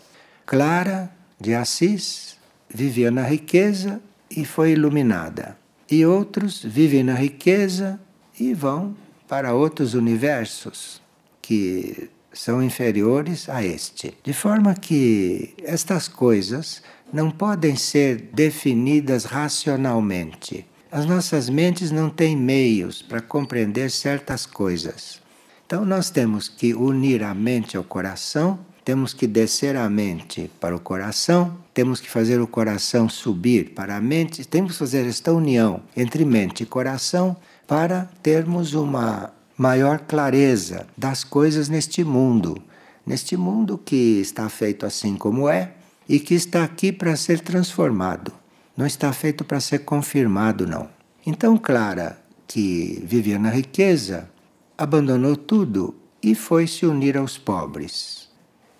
Clara 0.46 1.12
de 1.40 1.54
Assis 1.54 2.38
vivia 2.68 3.12
na 3.12 3.24
riqueza 3.24 4.02
e 4.30 4.44
foi 4.44 4.72
iluminada. 4.72 5.58
E 5.90 6.06
outros 6.06 6.64
vivem 6.64 7.04
na 7.04 7.14
riqueza 7.14 8.00
e 8.40 8.54
vão 8.54 8.96
para 9.28 9.54
outros 9.54 9.94
universos 9.94 11.02
que 11.42 12.10
são 12.34 12.64
inferiores 12.64 13.50
a 13.50 13.64
este. 13.64 14.18
De 14.24 14.34
forma 14.34 14.74
que 14.74 15.54
estas 15.64 16.08
coisas 16.08 16.82
não 17.14 17.30
podem 17.30 17.76
ser 17.76 18.30
definidas 18.34 19.26
racionalmente. 19.26 20.66
As 20.92 21.06
nossas 21.06 21.50
mentes 21.50 21.92
não 21.92 22.10
têm 22.10 22.36
meios 22.36 23.02
para 23.02 23.22
compreender 23.22 23.92
certas 23.92 24.46
coisas. 24.46 25.22
Então 25.66 25.86
nós 25.86 26.10
temos 26.10 26.50
que 26.50 26.74
unir 26.74 27.24
a 27.24 27.34
mente 27.34 27.78
ao 27.78 27.84
coração, 27.84 28.60
temos 28.92 29.14
que 29.14 29.26
descer 29.26 29.78
a 29.78 29.90
mente 29.90 30.52
para 30.60 30.76
o 30.76 30.80
coração, 30.80 31.58
temos 31.74 32.02
que 32.02 32.10
fazer 32.10 32.42
o 32.42 32.46
coração 32.46 33.08
subir 33.08 33.70
para 33.70 33.96
a 33.96 34.02
mente, 34.02 34.46
temos 34.46 34.74
que 34.74 34.80
fazer 34.80 35.08
esta 35.08 35.32
união 35.32 35.82
entre 35.96 36.26
mente 36.26 36.64
e 36.64 36.66
coração 36.66 37.38
para 37.66 38.10
termos 38.22 38.74
uma 38.74 39.32
maior 39.58 40.00
clareza 40.00 40.86
das 40.98 41.24
coisas 41.24 41.70
neste 41.70 42.04
mundo, 42.04 42.62
neste 43.08 43.38
mundo 43.38 43.78
que 43.78 44.20
está 44.20 44.50
feito 44.50 44.86
assim 44.86 45.16
como 45.16 45.48
é 45.48 45.72
e 46.10 46.20
que 46.20 46.34
está 46.34 46.62
aqui 46.62 46.92
para 46.92 47.16
ser 47.16 47.40
transformado. 47.40 48.34
Não 48.76 48.86
está 48.86 49.14
feito 49.14 49.46
para 49.46 49.62
ser 49.62 49.86
confirmado, 49.86 50.68
não. 50.68 50.90
Então, 51.26 51.58
Clara, 51.58 52.22
que 52.46 53.02
vivia 53.06 53.40
na 53.40 53.52
riqueza, 53.52 54.30
abandonou 54.78 55.38
tudo 55.38 55.96
e 56.22 56.36
foi 56.36 56.68
se 56.68 56.86
unir 56.86 57.16
aos 57.16 57.38
pobres. 57.38 58.21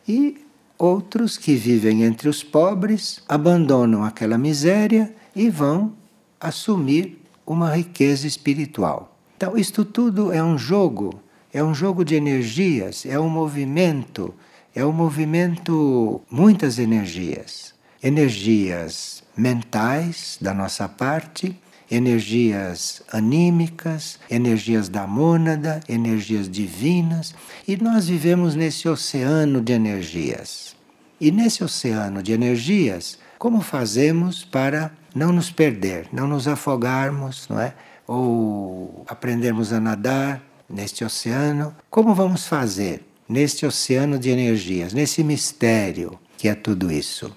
E 0.08 0.46
outros 0.78 1.38
que 1.38 1.56
vivem 1.56 2.04
entre 2.04 2.28
os 2.28 2.44
pobres 2.44 3.22
abandonam 3.28 4.04
aquela 4.04 4.38
miséria 4.38 5.14
e 5.36 5.50
vão 5.50 5.94
assumir 6.40 7.22
uma 7.46 7.76
riqueza 7.76 8.28
espiritual. 8.28 9.18
Então, 9.38 9.58
isto 9.58 9.84
tudo 9.84 10.32
é 10.32 10.44
um 10.44 10.58
jogo, 10.58 11.22
é 11.54 11.64
um 11.64 11.74
jogo 11.74 12.04
de 12.04 12.16
energias, 12.16 13.06
é 13.06 13.20
um 13.20 13.30
movimento 13.30 14.34
é 14.74 14.86
um 14.86 14.92
movimento, 14.92 16.22
muitas 16.30 16.80
energias. 16.80 17.74
Energias 18.02 19.22
mentais 19.36 20.38
da 20.40 20.54
nossa 20.54 20.88
parte, 20.88 21.60
energias 21.92 23.04
anímicas, 23.12 24.18
energias 24.30 24.88
da 24.88 25.06
mônada, 25.06 25.82
energias 25.88 26.50
divinas, 26.50 27.36
e 27.68 27.76
nós 27.78 28.08
vivemos 28.08 28.56
nesse 28.56 28.88
oceano 28.88 29.62
de 29.62 29.74
energias. 29.74 30.76
E 31.20 31.30
nesse 31.32 31.64
oceano 31.64 32.24
de 32.24 32.32
energias, 32.32 33.20
como 33.38 33.62
fazemos 33.62 34.44
para 34.44 34.92
não 35.14 35.32
nos 35.32 35.52
perder, 35.52 36.08
não 36.12 36.28
nos 36.28 36.48
afogarmos, 36.48 37.48
não 37.50 37.60
é? 37.60 37.74
Ou 38.08 39.04
aprendermos 39.08 39.72
a 39.74 39.80
nadar 39.80 40.42
neste 40.70 41.04
oceano? 41.04 41.76
Como 41.90 42.16
vamos 42.16 42.48
fazer? 42.48 43.06
neste 43.32 43.66
oceano 43.66 44.20
de 44.20 44.30
energias, 44.30 44.92
nesse 44.92 45.24
mistério 45.24 46.20
que 46.38 46.50
é 46.50 46.54
tudo 46.54 46.92
isso. 46.92 47.34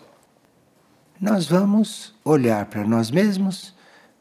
Nós 1.21 1.47
vamos 1.47 2.13
olhar 2.25 2.67
para 2.67 2.85
nós 2.85 3.13
mesmos, 3.13 3.74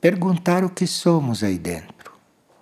perguntar 0.03 0.65
o 0.65 0.69
que 0.69 0.85
somos 0.85 1.45
aí 1.45 1.57
dentro, 1.57 2.11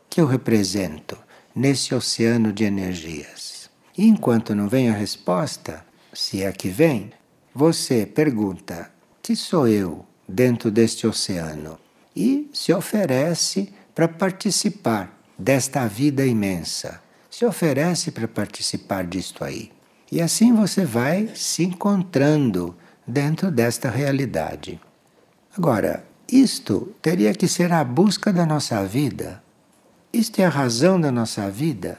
que 0.07 0.21
eu 0.21 0.27
represento 0.27 1.17
nesse 1.55 1.95
oceano 1.95 2.53
de 2.53 2.63
energias. 2.63 3.67
E 3.97 4.05
enquanto 4.05 4.53
não 4.53 4.69
vem 4.69 4.91
a 4.91 4.93
resposta, 4.93 5.83
se 6.13 6.43
é 6.43 6.51
que 6.51 6.69
vem, 6.69 7.11
você 7.51 8.05
pergunta: 8.05 8.91
que 9.23 9.35
sou 9.35 9.67
eu 9.67 10.05
dentro 10.29 10.69
deste 10.69 11.07
oceano? 11.07 11.79
E 12.15 12.47
se 12.53 12.71
oferece 12.71 13.73
para 13.95 14.07
participar 14.07 15.19
desta 15.35 15.87
vida 15.87 16.23
imensa 16.23 17.01
se 17.27 17.45
oferece 17.45 18.11
para 18.11 18.27
participar 18.27 19.05
disto 19.05 19.43
aí. 19.43 19.71
E 20.11 20.21
assim 20.21 20.53
você 20.53 20.85
vai 20.85 21.31
se 21.33 21.63
encontrando 21.63 22.75
dentro 23.07 23.49
desta 23.49 23.89
realidade. 23.89 24.79
Agora, 25.57 26.10
isto 26.31 26.93
teria 27.01 27.33
que 27.33 27.47
ser 27.47 27.73
a 27.73 27.83
busca 27.83 28.31
da 28.31 28.45
nossa 28.45 28.85
vida. 28.85 29.43
Isto 30.13 30.39
é 30.39 30.45
a 30.45 30.49
razão 30.49 30.99
da 30.99 31.11
nossa 31.11 31.49
vida. 31.51 31.97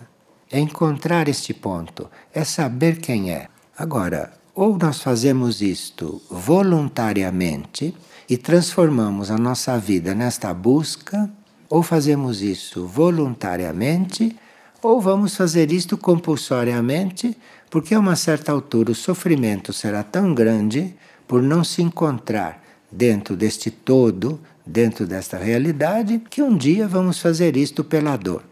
É 0.50 0.58
encontrar 0.58 1.28
este 1.28 1.52
ponto, 1.52 2.10
é 2.32 2.42
saber 2.44 2.98
quem 2.98 3.30
é. 3.30 3.48
Agora, 3.76 4.32
ou 4.54 4.78
nós 4.78 5.02
fazemos 5.02 5.60
isto 5.60 6.20
voluntariamente 6.30 7.94
e 8.28 8.36
transformamos 8.36 9.30
a 9.30 9.36
nossa 9.36 9.78
vida 9.78 10.14
nesta 10.14 10.52
busca, 10.52 11.30
ou 11.68 11.82
fazemos 11.82 12.42
isso 12.42 12.86
voluntariamente 12.86 14.36
ou 14.82 15.00
vamos 15.00 15.36
fazer 15.36 15.70
isto 15.70 15.96
compulsoriamente, 15.96 17.38
porque 17.70 17.94
a 17.94 18.00
uma 18.00 18.16
certa 18.16 18.50
altura 18.50 18.90
o 18.90 18.94
sofrimento 18.94 19.72
será 19.72 20.02
tão 20.02 20.34
grande 20.34 20.94
por 21.26 21.40
não 21.40 21.62
se 21.62 21.80
encontrar 21.82 22.61
dentro 22.92 23.34
deste 23.34 23.70
todo, 23.70 24.38
dentro 24.64 25.06
desta 25.06 25.38
realidade, 25.38 26.20
que 26.30 26.42
um 26.42 26.56
dia 26.56 26.86
vamos 26.86 27.18
fazer 27.18 27.56
isto 27.56 27.82
pela 27.82 28.16
dor. 28.16 28.44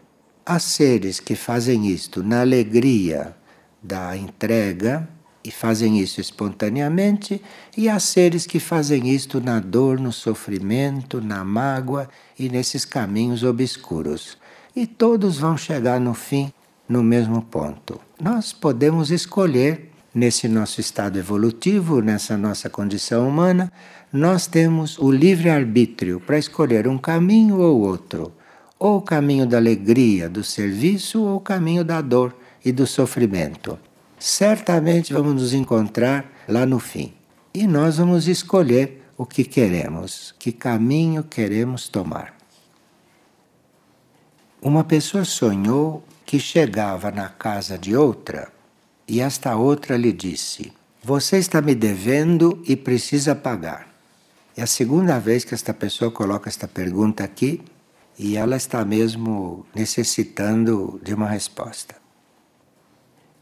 Há 0.45 0.59
seres 0.59 1.19
que 1.19 1.35
fazem 1.35 1.87
isto 1.87 2.23
na 2.23 2.41
alegria 2.41 3.35
da 3.81 4.17
entrega 4.17 5.07
e 5.43 5.51
fazem 5.51 5.99
isso 5.99 6.19
espontaneamente, 6.19 7.41
e 7.77 7.87
há 7.87 7.99
seres 7.99 8.45
que 8.45 8.59
fazem 8.59 9.09
isto 9.09 9.39
na 9.39 9.59
dor, 9.59 9.99
no 9.99 10.11
sofrimento, 10.11 11.21
na 11.21 11.43
mágoa 11.43 12.09
e 12.37 12.49
nesses 12.49 12.85
caminhos 12.85 13.43
obscuros 13.43 14.37
e 14.75 14.87
todos 14.87 15.37
vão 15.37 15.57
chegar 15.57 15.99
no 15.99 16.13
fim 16.13 16.51
no 16.87 17.03
mesmo 17.03 17.41
ponto. 17.41 17.99
Nós 18.19 18.53
podemos 18.53 19.11
escolher, 19.11 19.91
nesse 20.13 20.47
nosso 20.47 20.81
estado 20.81 21.17
evolutivo, 21.17 22.01
nessa 22.01 22.37
nossa 22.37 22.69
condição 22.69 23.27
humana, 23.27 23.71
nós 24.11 24.45
temos 24.45 24.99
o 24.99 25.09
livre-arbítrio 25.09 26.19
para 26.19 26.37
escolher 26.37 26.85
um 26.85 26.97
caminho 26.97 27.59
ou 27.59 27.79
outro, 27.79 28.33
ou 28.77 28.97
o 28.97 29.01
caminho 29.01 29.45
da 29.45 29.57
alegria, 29.57 30.27
do 30.27 30.43
serviço, 30.43 31.21
ou 31.23 31.37
o 31.37 31.39
caminho 31.39 31.83
da 31.85 32.01
dor 32.01 32.35
e 32.63 32.73
do 32.73 32.85
sofrimento. 32.85 33.79
Certamente 34.19 35.13
vamos 35.13 35.35
nos 35.35 35.53
encontrar 35.53 36.29
lá 36.47 36.65
no 36.65 36.77
fim. 36.77 37.13
E 37.53 37.65
nós 37.65 37.97
vamos 37.97 38.27
escolher 38.27 39.01
o 39.17 39.25
que 39.25 39.45
queremos, 39.45 40.33
que 40.37 40.51
caminho 40.51 41.23
queremos 41.23 41.87
tomar. 41.87 42.33
Uma 44.61 44.83
pessoa 44.83 45.23
sonhou 45.23 46.03
que 46.25 46.39
chegava 46.39 47.11
na 47.11 47.29
casa 47.29 47.77
de 47.77 47.95
outra 47.95 48.51
e 49.07 49.21
esta 49.21 49.55
outra 49.55 49.95
lhe 49.95 50.11
disse: 50.11 50.73
Você 51.03 51.37
está 51.37 51.61
me 51.61 51.73
devendo 51.73 52.61
e 52.67 52.75
precisa 52.75 53.33
pagar. 53.33 53.90
É 54.61 54.63
a 54.63 54.67
segunda 54.67 55.17
vez 55.17 55.43
que 55.43 55.55
esta 55.55 55.73
pessoa 55.73 56.11
coloca 56.11 56.47
esta 56.47 56.67
pergunta 56.67 57.23
aqui 57.23 57.63
e 58.15 58.37
ela 58.37 58.55
está 58.55 58.85
mesmo 58.85 59.65
necessitando 59.73 61.01
de 61.03 61.15
uma 61.15 61.27
resposta. 61.27 61.95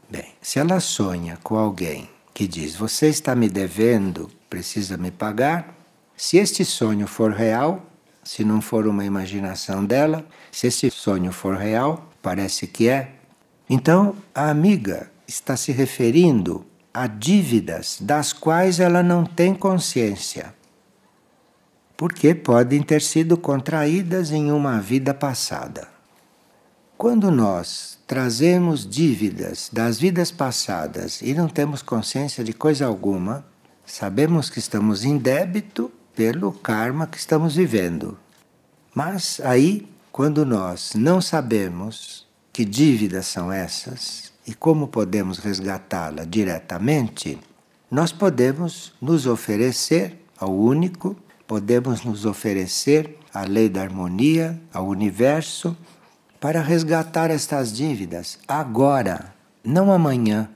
Bem, 0.08 0.32
se 0.40 0.58
ela 0.58 0.80
sonha 0.80 1.38
com 1.42 1.58
alguém 1.58 2.08
que 2.32 2.48
diz: 2.48 2.74
Você 2.74 3.08
está 3.08 3.34
me 3.34 3.50
devendo, 3.50 4.30
precisa 4.48 4.96
me 4.96 5.10
pagar, 5.10 5.76
se 6.16 6.38
este 6.38 6.64
sonho 6.64 7.06
for 7.06 7.32
real, 7.32 7.84
se 8.24 8.42
não 8.42 8.62
for 8.62 8.86
uma 8.86 9.04
imaginação 9.04 9.84
dela, 9.84 10.24
se 10.50 10.68
esse 10.68 10.90
sonho 10.90 11.32
for 11.32 11.54
real, 11.54 12.10
parece 12.22 12.66
que 12.66 12.88
é, 12.88 13.12
Então, 13.68 14.16
a 14.34 14.48
amiga 14.48 15.12
está 15.28 15.54
se 15.54 15.70
referindo 15.70 16.64
a 16.94 17.06
dívidas 17.06 17.98
das 18.00 18.32
quais 18.32 18.80
ela 18.80 19.02
não 19.02 19.22
tem 19.26 19.54
consciência, 19.54 20.58
porque 22.00 22.34
podem 22.34 22.82
ter 22.82 23.02
sido 23.02 23.36
contraídas 23.36 24.30
em 24.30 24.50
uma 24.50 24.80
vida 24.80 25.12
passada. 25.12 25.86
Quando 26.96 27.30
nós 27.30 27.98
trazemos 28.06 28.88
dívidas 28.88 29.68
das 29.70 30.00
vidas 30.00 30.30
passadas 30.30 31.20
e 31.20 31.34
não 31.34 31.46
temos 31.46 31.82
consciência 31.82 32.42
de 32.42 32.54
coisa 32.54 32.86
alguma, 32.86 33.44
sabemos 33.84 34.48
que 34.48 34.58
estamos 34.58 35.04
em 35.04 35.18
débito 35.18 35.92
pelo 36.16 36.52
karma 36.52 37.06
que 37.06 37.18
estamos 37.18 37.54
vivendo. 37.54 38.16
Mas 38.94 39.38
aí, 39.44 39.86
quando 40.10 40.46
nós 40.46 40.94
não 40.94 41.20
sabemos 41.20 42.26
que 42.50 42.64
dívidas 42.64 43.26
são 43.26 43.52
essas 43.52 44.32
e 44.46 44.54
como 44.54 44.88
podemos 44.88 45.38
resgatá-la 45.38 46.24
diretamente, 46.24 47.38
nós 47.90 48.10
podemos 48.10 48.94
nos 49.02 49.26
oferecer 49.26 50.18
ao 50.38 50.56
único, 50.56 51.14
podemos 51.50 52.04
nos 52.04 52.24
oferecer 52.24 53.18
à 53.34 53.42
lei 53.42 53.68
da 53.68 53.82
harmonia, 53.82 54.56
ao 54.72 54.86
universo, 54.86 55.76
para 56.38 56.62
resgatar 56.62 57.28
estas 57.28 57.72
dívidas 57.72 58.38
agora, 58.46 59.34
não 59.64 59.90
amanhã 59.90 60.48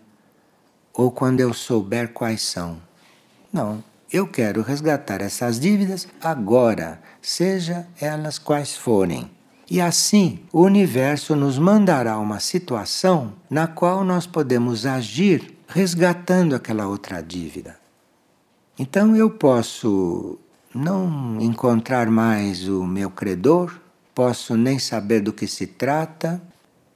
ou 0.92 1.10
quando 1.10 1.40
eu 1.40 1.52
souber 1.52 2.12
quais 2.12 2.42
são. 2.42 2.78
Não, 3.52 3.82
eu 4.08 4.24
quero 4.28 4.62
resgatar 4.62 5.20
essas 5.20 5.58
dívidas 5.58 6.06
agora, 6.22 7.00
seja 7.20 7.88
elas 8.00 8.38
quais 8.38 8.76
forem. 8.76 9.28
E 9.68 9.80
assim, 9.80 10.44
o 10.52 10.62
universo 10.62 11.34
nos 11.34 11.58
mandará 11.58 12.20
uma 12.20 12.38
situação 12.38 13.32
na 13.50 13.66
qual 13.66 14.04
nós 14.04 14.28
podemos 14.28 14.86
agir 14.86 15.58
resgatando 15.66 16.54
aquela 16.54 16.86
outra 16.86 17.20
dívida. 17.20 17.82
Então 18.78 19.16
eu 19.16 19.28
posso 19.28 20.38
não 20.74 21.40
encontrar 21.40 22.10
mais 22.10 22.68
o 22.68 22.84
meu 22.84 23.08
credor, 23.10 23.78
posso 24.14 24.56
nem 24.56 24.78
saber 24.78 25.20
do 25.20 25.32
que 25.32 25.46
se 25.46 25.66
trata, 25.66 26.42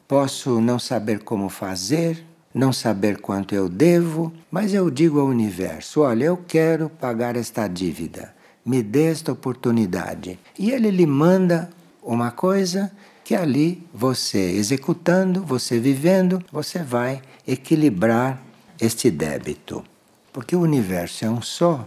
posso 0.06 0.60
não 0.60 0.78
saber 0.78 1.20
como 1.20 1.48
fazer, 1.48 2.24
não 2.52 2.72
saber 2.72 3.20
quanto 3.20 3.54
eu 3.54 3.68
devo, 3.68 4.32
mas 4.50 4.74
eu 4.74 4.90
digo 4.90 5.20
ao 5.20 5.26
universo: 5.26 6.00
olha, 6.00 6.24
eu 6.24 6.36
quero 6.36 6.88
pagar 6.88 7.36
esta 7.36 7.68
dívida, 7.68 8.34
me 8.64 8.82
dê 8.82 9.06
esta 9.06 9.32
oportunidade. 9.32 10.38
E 10.58 10.70
ele 10.70 10.90
lhe 10.90 11.06
manda 11.06 11.70
uma 12.02 12.30
coisa 12.30 12.90
que 13.22 13.34
ali 13.34 13.86
você 13.92 14.38
executando, 14.38 15.42
você 15.42 15.78
vivendo, 15.78 16.42
você 16.50 16.78
vai 16.78 17.20
equilibrar 17.46 18.42
este 18.80 19.10
débito. 19.10 19.84
Porque 20.32 20.56
o 20.56 20.60
universo 20.60 21.24
é 21.24 21.30
um 21.30 21.42
só, 21.42 21.86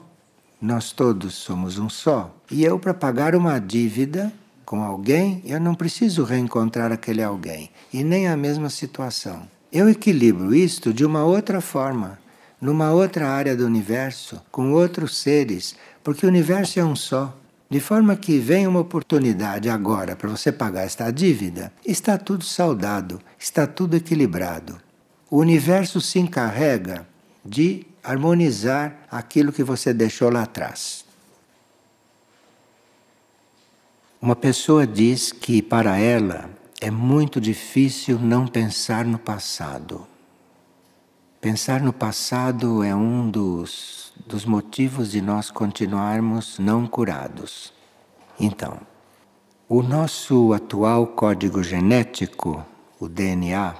nós 0.62 0.92
todos 0.92 1.34
somos 1.34 1.80
um 1.80 1.90
só. 1.90 2.36
E 2.52 2.64
eu, 2.64 2.78
para 2.78 2.94
pagar 2.94 3.36
uma 3.36 3.58
dívida 3.58 4.32
com 4.64 4.84
alguém, 4.84 5.42
eu 5.44 5.60
não 5.60 5.74
preciso 5.74 6.24
reencontrar 6.24 6.92
aquele 6.92 7.24
alguém 7.24 7.72
e 7.92 8.04
nem 8.04 8.28
a 8.28 8.38
mesma 8.38 8.70
situação. 8.70 9.42
Eu 9.72 9.90
equilibro 9.90 10.54
isto 10.54 10.94
de 10.94 11.04
uma 11.04 11.24
outra 11.24 11.62
forma, 11.62 12.20
numa 12.60 12.92
outra 12.92 13.28
área 13.28 13.56
do 13.56 13.66
universo, 13.66 14.40
com 14.52 14.72
outros 14.72 15.18
seres, 15.18 15.76
porque 16.04 16.26
o 16.26 16.30
universo 16.30 16.80
é 16.80 16.86
um 16.86 16.96
só. 16.96 17.36
De 17.70 17.80
forma 17.80 18.18
que 18.18 18.38
vem 18.38 18.68
uma 18.68 18.82
oportunidade 18.82 19.70
agora 19.70 20.16
para 20.16 20.30
você 20.30 20.52
pagar 20.52 20.84
esta 20.84 21.10
dívida, 21.10 21.72
está 21.86 22.18
tudo 22.18 22.44
saudado, 22.44 23.20
está 23.40 23.66
tudo 23.66 23.96
equilibrado. 23.96 24.78
O 25.30 25.38
universo 25.38 26.02
se 26.02 26.20
encarrega 26.20 27.08
de 27.46 27.86
harmonizar 28.04 28.96
aquilo 29.10 29.52
que 29.52 29.64
você 29.64 29.94
deixou 29.94 30.30
lá 30.30 30.44
atrás. 30.44 31.06
Uma 34.22 34.36
pessoa 34.36 34.86
diz 34.86 35.32
que 35.32 35.62
para 35.62 35.98
ela 35.98 36.50
é 36.80 36.92
muito 36.92 37.42
difícil 37.42 38.20
não 38.20 38.48
pensar 38.48 39.06
no 39.06 39.18
passado. 39.18 40.08
Pensar 41.40 41.82
no 41.82 41.92
passado 41.92 42.84
é 42.84 42.96
um 42.96 43.30
dos, 43.30 44.14
dos 44.28 44.46
motivos 44.46 45.12
de 45.12 45.22
nós 45.22 45.50
continuarmos 45.50 46.60
não 46.60 46.86
curados. 46.86 47.74
Então, 48.40 48.80
o 49.68 49.82
nosso 49.82 50.54
atual 50.54 51.08
código 51.08 51.64
genético, 51.64 52.64
o 53.00 53.08
DNA, 53.10 53.76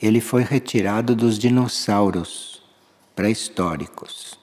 ele 0.00 0.22
foi 0.22 0.42
retirado 0.42 1.14
dos 1.14 1.38
dinossauros 1.38 2.49
pré-históricos. 3.20 4.40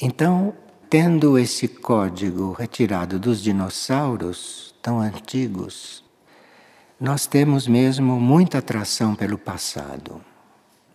Então, 0.00 0.54
tendo 0.88 1.38
esse 1.38 1.68
código 1.68 2.52
retirado 2.52 3.18
dos 3.18 3.42
dinossauros 3.42 4.74
tão 4.80 5.00
antigos, 5.00 6.02
nós 6.98 7.26
temos 7.26 7.68
mesmo 7.68 8.18
muita 8.18 8.56
atração 8.56 9.14
pelo 9.14 9.36
passado. 9.36 10.18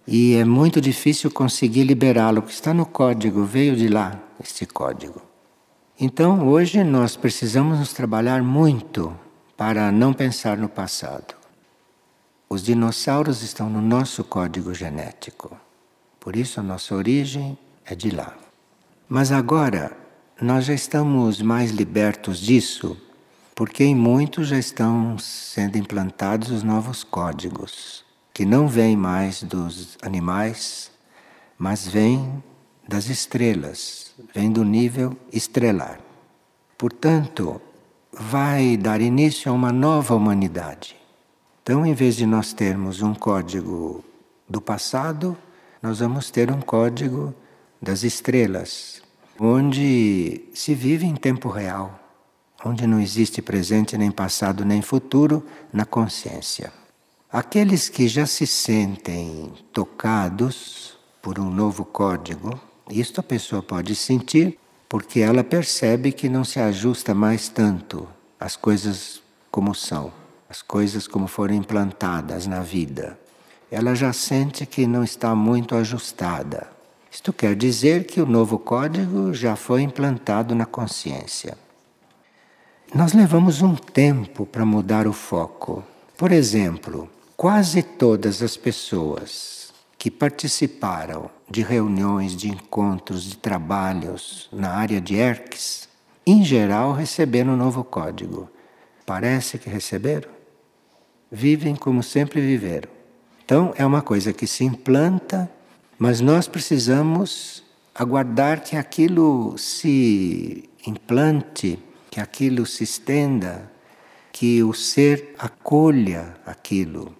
E 0.07 0.34
é 0.34 0.43
muito 0.43 0.81
difícil 0.81 1.29
conseguir 1.29 1.84
liberá-lo, 1.84 2.41
porque 2.41 2.55
está 2.55 2.73
no 2.73 2.88
código, 2.88 3.45
veio 3.45 3.75
de 3.75 3.88
lá 3.88 4.19
este 4.43 4.65
código. 4.65 5.21
Então, 5.99 6.47
hoje 6.47 6.84
nós 6.84 7.15
precisamos 7.15 7.77
nos 7.77 7.93
trabalhar 7.93 8.41
muito 8.41 9.15
para 9.55 9.91
não 9.91 10.12
pensar 10.12 10.57
no 10.57 10.67
passado. 10.67 11.36
Os 12.49 12.63
dinossauros 12.63 13.43
estão 13.43 13.69
no 13.69 13.79
nosso 13.79 14.23
código 14.23 14.73
genético. 14.73 15.55
Por 16.21 16.36
isso 16.36 16.60
a 16.60 16.63
nossa 16.63 16.93
origem 16.93 17.57
é 17.84 17.95
de 17.95 18.12
lá. 18.12 18.38
Mas 19.10 19.31
agora 19.31 19.91
nós 20.39 20.65
já 20.65 20.73
estamos 20.73 21.41
mais 21.41 21.71
libertos 21.71 22.39
disso, 22.39 22.95
porque 23.55 23.84
em 23.84 23.95
muitos 23.95 24.47
já 24.47 24.57
estão 24.60 25.17
sendo 25.17 25.79
implantados 25.79 26.51
os 26.51 26.62
novos 26.62 27.03
códigos 27.03 28.05
que 28.31 28.45
não 28.45 28.67
vem 28.67 28.95
mais 28.95 29.41
dos 29.41 29.97
animais, 30.01 30.91
mas 31.57 31.88
vem 31.88 32.41
das 32.88 33.10
estrelas, 33.10 34.13
vem 34.34 34.51
do 34.51 34.63
nível 34.63 35.17
estrelar. 35.34 35.99
Portanto, 36.77 37.60
vai 38.13 38.77
dar 38.77 39.01
início 39.01 39.51
a 39.51 39.55
uma 39.55 39.71
nova 39.71 40.13
humanidade. 40.13 40.95
Então, 41.63 41.84
em 41.84 41.95
vez 41.95 42.15
de 42.15 42.27
nós 42.27 42.53
termos 42.53 43.01
um 43.01 43.13
código 43.13 44.05
do 44.47 44.62
passado, 44.62 45.36
nós 45.82 46.00
vamos 46.00 46.30
ter 46.30 46.52
um 46.52 46.62
código 46.62 47.34
das 47.82 48.04
estrelas, 48.04 49.02
onde 49.39 50.44
se 50.54 50.76
vive 50.76 51.06
em 51.06 51.15
tempo 51.15 51.50
real, 51.50 52.00
onde 52.63 52.86
não 52.86 53.00
existe 53.00 53.41
presente 53.41 53.98
nem 53.98 54.12
passado 54.12 54.63
nem 54.63 54.82
futuro 54.82 55.44
na 55.74 55.84
consciência. 55.84 56.72
Aqueles 57.32 57.89
que 57.89 58.08
já 58.08 58.26
se 58.26 58.46
sentem 58.46 59.52
tocados 59.74 60.98
por 61.22 61.39
um 61.39 61.50
novo 61.50 61.84
código, 61.84 62.60
isto 62.89 63.20
a 63.20 63.24
pessoa 63.24 63.63
pode 63.63 63.96
sentir 63.96 64.60
porque 64.88 65.22
ela 65.22 65.44
percebe 65.44 66.12
que 66.12 66.28
não 66.28 66.44
se 66.44 66.60
ajusta 66.60 67.15
mais 67.15 67.48
tanto 67.48 68.08
às 68.39 68.56
coisas 68.56 69.22
como 69.50 69.74
são, 69.74 70.12
as 70.50 70.62
coisas 70.62 71.08
como 71.08 71.28
foram 71.28 71.56
implantadas 71.56 72.46
na 72.46 72.60
vida. 72.60 73.17
Ela 73.71 73.95
já 73.95 74.12
sente 74.12 74.65
que 74.65 74.86
não 74.86 75.01
está 75.01 75.34
muito 75.34 75.75
ajustada. 75.75 76.67
Isto 77.10 77.31
quer 77.31 77.56
dizer 77.56 78.06
que 78.06 78.19
o 78.19 78.25
novo 78.25 78.60
código 78.60 79.33
já 79.33 79.56
foi 79.56 79.81
implantado 79.81 80.54
na 80.54 80.65
consciência. 80.65 81.58
Nós 82.93 83.13
levamos 83.13 83.62
um 83.62 83.73
tempo 83.73 84.46
para 84.46 84.65
mudar 84.65 85.08
o 85.08 85.13
foco. 85.13 85.81
Por 86.17 86.33
exemplo, 86.33 87.10
quase 87.37 87.81
todas 87.81 88.41
as 88.41 88.58
pessoas 88.58 89.73
que 89.98 90.12
participaram 90.12 91.29
de 91.50 91.62
reuniões, 91.62 92.35
de 92.35 92.50
encontros, 92.50 93.23
de 93.23 93.37
trabalhos 93.37 94.50
na 94.52 94.71
área 94.71 95.00
de 95.00 95.15
ERCs, 95.15 95.87
em 96.25 96.43
geral 96.43 96.91
receberam 96.91 97.54
um 97.54 97.58
novo 97.58 97.85
código. 97.85 98.50
Parece 99.06 99.58
que 99.58 99.69
receberam? 99.69 100.29
Vivem 101.31 101.75
como 101.75 102.04
sempre 102.04 102.41
viveram. 102.41 103.00
Então 103.52 103.73
é 103.75 103.85
uma 103.85 104.02
coisa 104.02 104.31
que 104.31 104.47
se 104.47 104.63
implanta, 104.63 105.52
mas 105.99 106.21
nós 106.21 106.47
precisamos 106.47 107.62
aguardar 107.93 108.63
que 108.63 108.77
aquilo 108.77 109.58
se 109.58 110.69
implante, 110.87 111.77
que 112.10 112.21
aquilo 112.21 112.65
se 112.65 112.85
estenda, 112.85 113.69
que 114.31 114.63
o 114.63 114.73
ser 114.73 115.35
acolha 115.37 116.33
aquilo. 116.45 117.13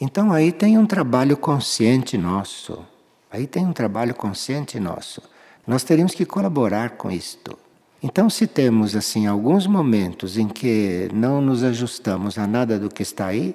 Então 0.00 0.32
aí 0.32 0.50
tem 0.50 0.78
um 0.78 0.86
trabalho 0.86 1.36
consciente 1.36 2.16
nosso. 2.16 2.82
Aí 3.30 3.46
tem 3.46 3.66
um 3.66 3.74
trabalho 3.74 4.14
consciente 4.14 4.80
nosso. 4.80 5.20
Nós 5.66 5.84
teríamos 5.84 6.14
que 6.14 6.24
colaborar 6.24 6.92
com 6.96 7.10
isto. 7.10 7.58
Então, 8.02 8.30
se 8.30 8.46
temos 8.46 8.96
assim 8.96 9.26
alguns 9.26 9.66
momentos 9.66 10.38
em 10.38 10.48
que 10.48 11.10
não 11.12 11.42
nos 11.42 11.62
ajustamos 11.62 12.38
a 12.38 12.46
nada 12.46 12.78
do 12.78 12.88
que 12.88 13.02
está 13.02 13.26
aí, 13.26 13.54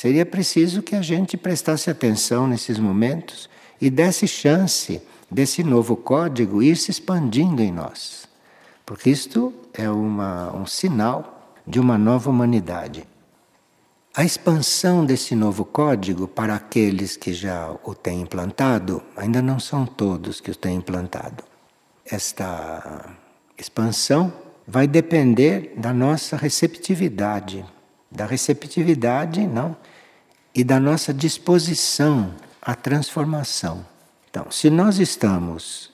Seria 0.00 0.24
preciso 0.24 0.80
que 0.80 0.96
a 0.96 1.02
gente 1.02 1.36
prestasse 1.36 1.90
atenção 1.90 2.48
nesses 2.48 2.78
momentos 2.78 3.50
e 3.78 3.90
desse 3.90 4.26
chance 4.26 5.02
desse 5.30 5.62
novo 5.62 5.94
código 5.94 6.62
ir 6.62 6.74
se 6.78 6.90
expandindo 6.90 7.60
em 7.60 7.70
nós. 7.70 8.26
Porque 8.86 9.10
isto 9.10 9.52
é 9.74 9.90
uma, 9.90 10.56
um 10.56 10.64
sinal 10.64 11.54
de 11.66 11.78
uma 11.78 11.98
nova 11.98 12.30
humanidade. 12.30 13.06
A 14.16 14.24
expansão 14.24 15.04
desse 15.04 15.34
novo 15.34 15.66
código 15.66 16.26
para 16.26 16.54
aqueles 16.54 17.14
que 17.14 17.34
já 17.34 17.70
o 17.84 17.94
têm 17.94 18.22
implantado, 18.22 19.02
ainda 19.14 19.42
não 19.42 19.60
são 19.60 19.84
todos 19.84 20.40
que 20.40 20.50
o 20.50 20.56
têm 20.56 20.76
implantado. 20.76 21.44
Esta 22.06 23.04
expansão 23.58 24.32
vai 24.66 24.86
depender 24.86 25.74
da 25.76 25.92
nossa 25.92 26.38
receptividade, 26.38 27.66
da 28.10 28.24
receptividade, 28.24 29.46
não, 29.46 29.76
e 30.54 30.64
da 30.64 30.80
nossa 30.80 31.12
disposição 31.14 32.34
à 32.60 32.74
transformação. 32.74 33.84
Então, 34.30 34.50
se 34.50 34.70
nós 34.70 34.98
estamos 34.98 35.90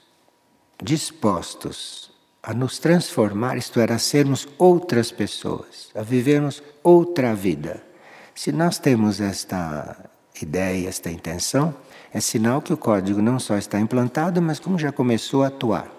dispostos 0.82 2.11
a 2.42 2.52
nos 2.54 2.78
transformar, 2.78 3.57
isto 3.57 3.80
é, 3.80 3.92
a 3.92 3.98
sermos 3.98 4.46
outras 4.59 5.11
pessoas, 5.11 5.88
a 5.94 6.02
vivermos 6.02 6.62
outra 6.82 7.34
vida, 7.34 7.82
se 8.34 8.52
nós 8.52 8.78
temos 8.78 9.20
esta 9.20 9.96
ideia, 10.40 10.88
esta 10.88 11.11
intenção, 11.11 11.74
é 12.12 12.20
sinal 12.20 12.61
que 12.62 12.72
o 12.72 12.76
código 12.76 13.20
não 13.20 13.38
só 13.38 13.57
está 13.57 13.80
implantado, 13.80 14.40
mas 14.40 14.61
como 14.61 14.78
já 14.78 14.92
começou 14.92 15.42
a 15.42 15.48
atuar. 15.48 15.90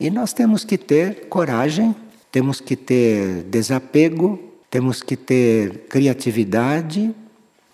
E 0.00 0.10
nós 0.10 0.32
temos 0.32 0.64
que 0.64 0.76
ter 0.76 1.28
coragem, 1.28 1.94
temos 2.30 2.60
que 2.60 2.74
ter 2.74 3.44
desapego, 3.44 4.52
temos 4.70 5.02
que 5.02 5.16
ter 5.16 5.86
criatividade, 5.88 7.14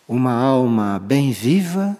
uma 0.08 0.32
alma 0.32 0.98
bem 0.98 1.30
viva, 1.30 1.96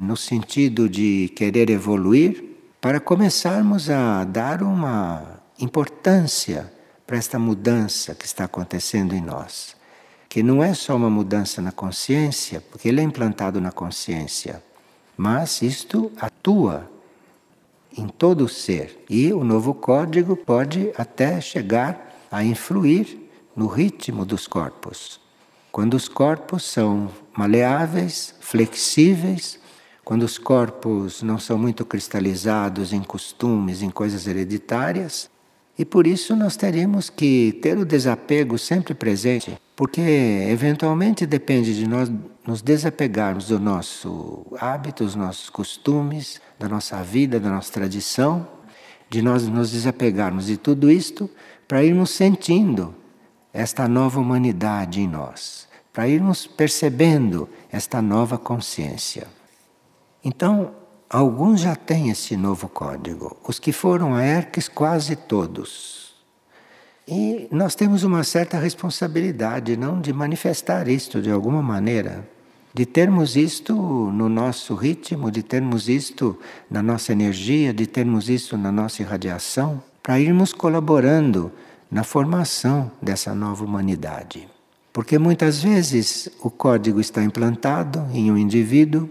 no 0.00 0.16
sentido 0.16 0.88
de 0.88 1.32
querer 1.34 1.70
evoluir, 1.70 2.44
para 2.80 3.00
começarmos 3.00 3.90
a 3.90 4.22
dar 4.22 4.62
uma 4.62 5.40
importância 5.58 6.72
para 7.06 7.16
esta 7.16 7.38
mudança 7.38 8.14
que 8.14 8.26
está 8.26 8.44
acontecendo 8.44 9.14
em 9.14 9.20
nós 9.20 9.78
que 10.28 10.42
não 10.42 10.62
é 10.62 10.74
só 10.74 10.94
uma 10.94 11.08
mudança 11.08 11.62
na 11.62 11.72
consciência, 11.72 12.60
porque 12.60 12.88
ele 12.88 13.00
é 13.00 13.04
implantado 13.04 13.60
na 13.60 13.72
consciência, 13.72 14.62
mas 15.16 15.62
isto 15.62 16.12
atua 16.20 16.88
em 17.96 18.06
todo 18.06 18.44
o 18.44 18.48
ser. 18.48 19.04
E 19.08 19.32
o 19.32 19.42
novo 19.42 19.72
código 19.72 20.36
pode 20.36 20.92
até 20.96 21.40
chegar 21.40 22.14
a 22.30 22.44
influir 22.44 23.30
no 23.56 23.66
ritmo 23.66 24.24
dos 24.24 24.46
corpos. 24.46 25.18
Quando 25.70 25.94
os 25.94 26.08
corpos 26.08 26.64
são 26.64 27.10
maleáveis, 27.36 28.34
flexíveis, 28.40 29.58
quando 30.04 30.22
os 30.22 30.38
corpos 30.38 31.22
não 31.22 31.38
são 31.38 31.58
muito 31.58 31.84
cristalizados 31.84 32.92
em 32.92 33.02
costumes, 33.02 33.82
em 33.82 33.90
coisas 33.90 34.26
hereditárias, 34.26 35.30
e 35.78 35.84
por 35.84 36.06
isso 36.06 36.34
nós 36.34 36.56
teríamos 36.56 37.08
que 37.08 37.58
ter 37.62 37.78
o 37.78 37.84
desapego 37.84 38.58
sempre 38.58 38.94
presente, 38.94 39.56
porque 39.76 40.00
eventualmente 40.50 41.24
depende 41.24 41.76
de 41.76 41.86
nós 41.86 42.10
nos 42.44 42.62
desapegarmos 42.62 43.48
do 43.48 43.60
nosso 43.60 44.46
hábito, 44.58 45.04
dos 45.04 45.14
nossos 45.14 45.50
costumes, 45.50 46.40
da 46.58 46.68
nossa 46.68 47.00
vida, 47.02 47.38
da 47.38 47.50
nossa 47.50 47.72
tradição, 47.72 48.48
de 49.08 49.22
nós 49.22 49.46
nos 49.46 49.70
desapegarmos 49.70 50.46
de 50.46 50.56
tudo 50.56 50.90
isto 50.90 51.30
para 51.68 51.84
irmos 51.84 52.10
sentindo 52.10 52.94
esta 53.58 53.88
nova 53.88 54.20
humanidade 54.20 55.00
em 55.00 55.08
nós, 55.08 55.66
para 55.92 56.08
irmos 56.08 56.46
percebendo 56.46 57.48
esta 57.70 58.00
nova 58.00 58.38
consciência. 58.38 59.26
Então, 60.24 60.72
Alguns 61.10 61.62
já 61.62 61.74
têm 61.74 62.10
esse 62.10 62.36
novo 62.36 62.68
código. 62.68 63.34
Os 63.42 63.58
que 63.58 63.72
foram 63.72 64.14
a 64.14 64.22
Erques, 64.22 64.68
quase 64.68 65.16
todos. 65.16 66.14
E 67.06 67.48
nós 67.50 67.74
temos 67.74 68.04
uma 68.04 68.22
certa 68.24 68.58
responsabilidade, 68.58 69.74
não, 69.74 69.98
de 69.98 70.12
manifestar 70.12 70.86
isto 70.86 71.22
de 71.22 71.30
alguma 71.30 71.62
maneira, 71.62 72.28
de 72.74 72.84
termos 72.84 73.36
isto 73.36 73.74
no 73.74 74.28
nosso 74.28 74.74
ritmo, 74.74 75.30
de 75.30 75.42
termos 75.42 75.88
isto 75.88 76.38
na 76.70 76.82
nossa 76.82 77.12
energia, 77.12 77.72
de 77.72 77.86
termos 77.86 78.28
isto 78.28 78.58
na 78.58 78.70
nossa 78.70 79.00
irradiação, 79.00 79.82
para 80.02 80.20
irmos 80.20 80.52
colaborando 80.52 81.50
na 81.90 82.04
formação 82.04 82.90
dessa 83.00 83.34
nova 83.34 83.64
humanidade. 83.64 84.48
Porque 84.92 85.18
muitas 85.18 85.62
vezes 85.62 86.28
o 86.40 86.50
código 86.50 87.00
está 87.00 87.22
implantado 87.22 88.06
em 88.12 88.30
um 88.30 88.36
indivíduo 88.36 89.08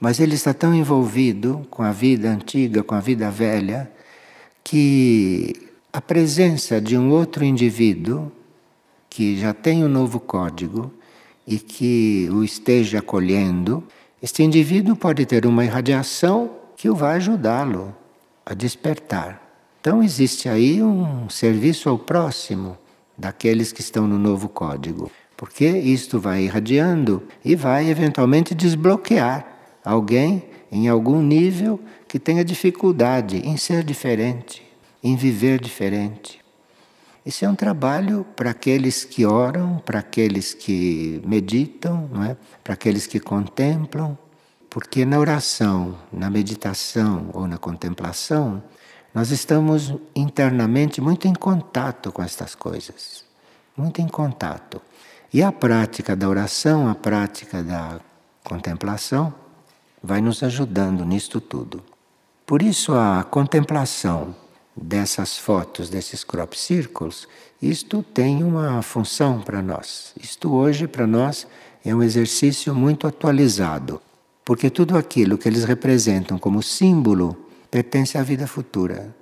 mas 0.00 0.20
ele 0.20 0.34
está 0.34 0.52
tão 0.52 0.74
envolvido 0.74 1.66
com 1.70 1.82
a 1.82 1.92
vida 1.92 2.30
antiga, 2.30 2.82
com 2.82 2.94
a 2.94 3.00
vida 3.00 3.30
velha, 3.30 3.90
que 4.62 5.54
a 5.92 6.00
presença 6.00 6.80
de 6.80 6.96
um 6.98 7.10
outro 7.10 7.44
indivíduo 7.44 8.30
que 9.08 9.38
já 9.38 9.54
tem 9.54 9.84
um 9.84 9.88
novo 9.88 10.20
código 10.20 10.92
e 11.46 11.58
que 11.58 12.28
o 12.30 12.44
esteja 12.44 12.98
acolhendo, 12.98 13.82
este 14.22 14.42
indivíduo 14.42 14.96
pode 14.96 15.24
ter 15.24 15.46
uma 15.46 15.64
irradiação 15.64 16.50
que 16.76 16.90
o 16.90 16.94
vai 16.94 17.16
ajudá-lo 17.16 17.94
a 18.44 18.52
despertar. 18.52 19.45
Então 19.86 20.02
existe 20.02 20.48
aí 20.48 20.82
um 20.82 21.30
serviço 21.30 21.88
ao 21.88 21.96
próximo 21.96 22.76
daqueles 23.16 23.70
que 23.70 23.80
estão 23.80 24.04
no 24.04 24.18
novo 24.18 24.48
código, 24.48 25.12
porque 25.36 25.64
isto 25.64 26.18
vai 26.18 26.42
irradiando 26.42 27.22
e 27.44 27.54
vai 27.54 27.88
eventualmente 27.88 28.52
desbloquear 28.52 29.46
alguém 29.84 30.42
em 30.72 30.88
algum 30.88 31.22
nível 31.22 31.78
que 32.08 32.18
tenha 32.18 32.44
dificuldade 32.44 33.36
em 33.36 33.56
ser 33.56 33.84
diferente, 33.84 34.60
em 35.04 35.14
viver 35.14 35.60
diferente. 35.60 36.40
Esse 37.24 37.44
é 37.44 37.48
um 37.48 37.54
trabalho 37.54 38.26
para 38.34 38.50
aqueles 38.50 39.04
que 39.04 39.24
oram, 39.24 39.80
para 39.86 40.00
aqueles 40.00 40.52
que 40.52 41.22
meditam, 41.24 42.10
é? 42.28 42.36
para 42.64 42.74
aqueles 42.74 43.06
que 43.06 43.20
contemplam, 43.20 44.18
porque 44.68 45.04
na 45.04 45.20
oração, 45.20 45.96
na 46.12 46.28
meditação 46.28 47.30
ou 47.32 47.46
na 47.46 47.56
contemplação, 47.56 48.60
nós 49.16 49.30
estamos 49.30 49.94
internamente 50.14 51.00
muito 51.00 51.26
em 51.26 51.32
contato 51.32 52.12
com 52.12 52.22
estas 52.22 52.54
coisas, 52.54 53.24
muito 53.74 54.02
em 54.02 54.06
contato. 54.06 54.78
E 55.32 55.42
a 55.42 55.50
prática 55.50 56.14
da 56.14 56.28
oração, 56.28 56.86
a 56.86 56.94
prática 56.94 57.62
da 57.62 57.98
contemplação, 58.44 59.32
vai 60.02 60.20
nos 60.20 60.42
ajudando 60.42 61.02
nisto 61.02 61.40
tudo. 61.40 61.82
Por 62.44 62.60
isso 62.60 62.92
a 62.92 63.24
contemplação 63.24 64.36
dessas 64.76 65.38
fotos, 65.38 65.88
desses 65.88 66.22
crop 66.22 66.52
circles, 66.52 67.26
isto 67.62 68.02
tem 68.02 68.44
uma 68.44 68.82
função 68.82 69.40
para 69.40 69.62
nós. 69.62 70.12
Isto 70.22 70.52
hoje 70.52 70.86
para 70.86 71.06
nós 71.06 71.46
é 71.82 71.94
um 71.94 72.02
exercício 72.02 72.74
muito 72.74 73.06
atualizado, 73.06 73.98
porque 74.44 74.68
tudo 74.68 74.94
aquilo 74.94 75.38
que 75.38 75.48
eles 75.48 75.64
representam 75.64 76.38
como 76.38 76.62
símbolo 76.62 77.45
pertence 77.70 78.16
à 78.16 78.22
vida 78.22 78.46
futura, 78.46 79.14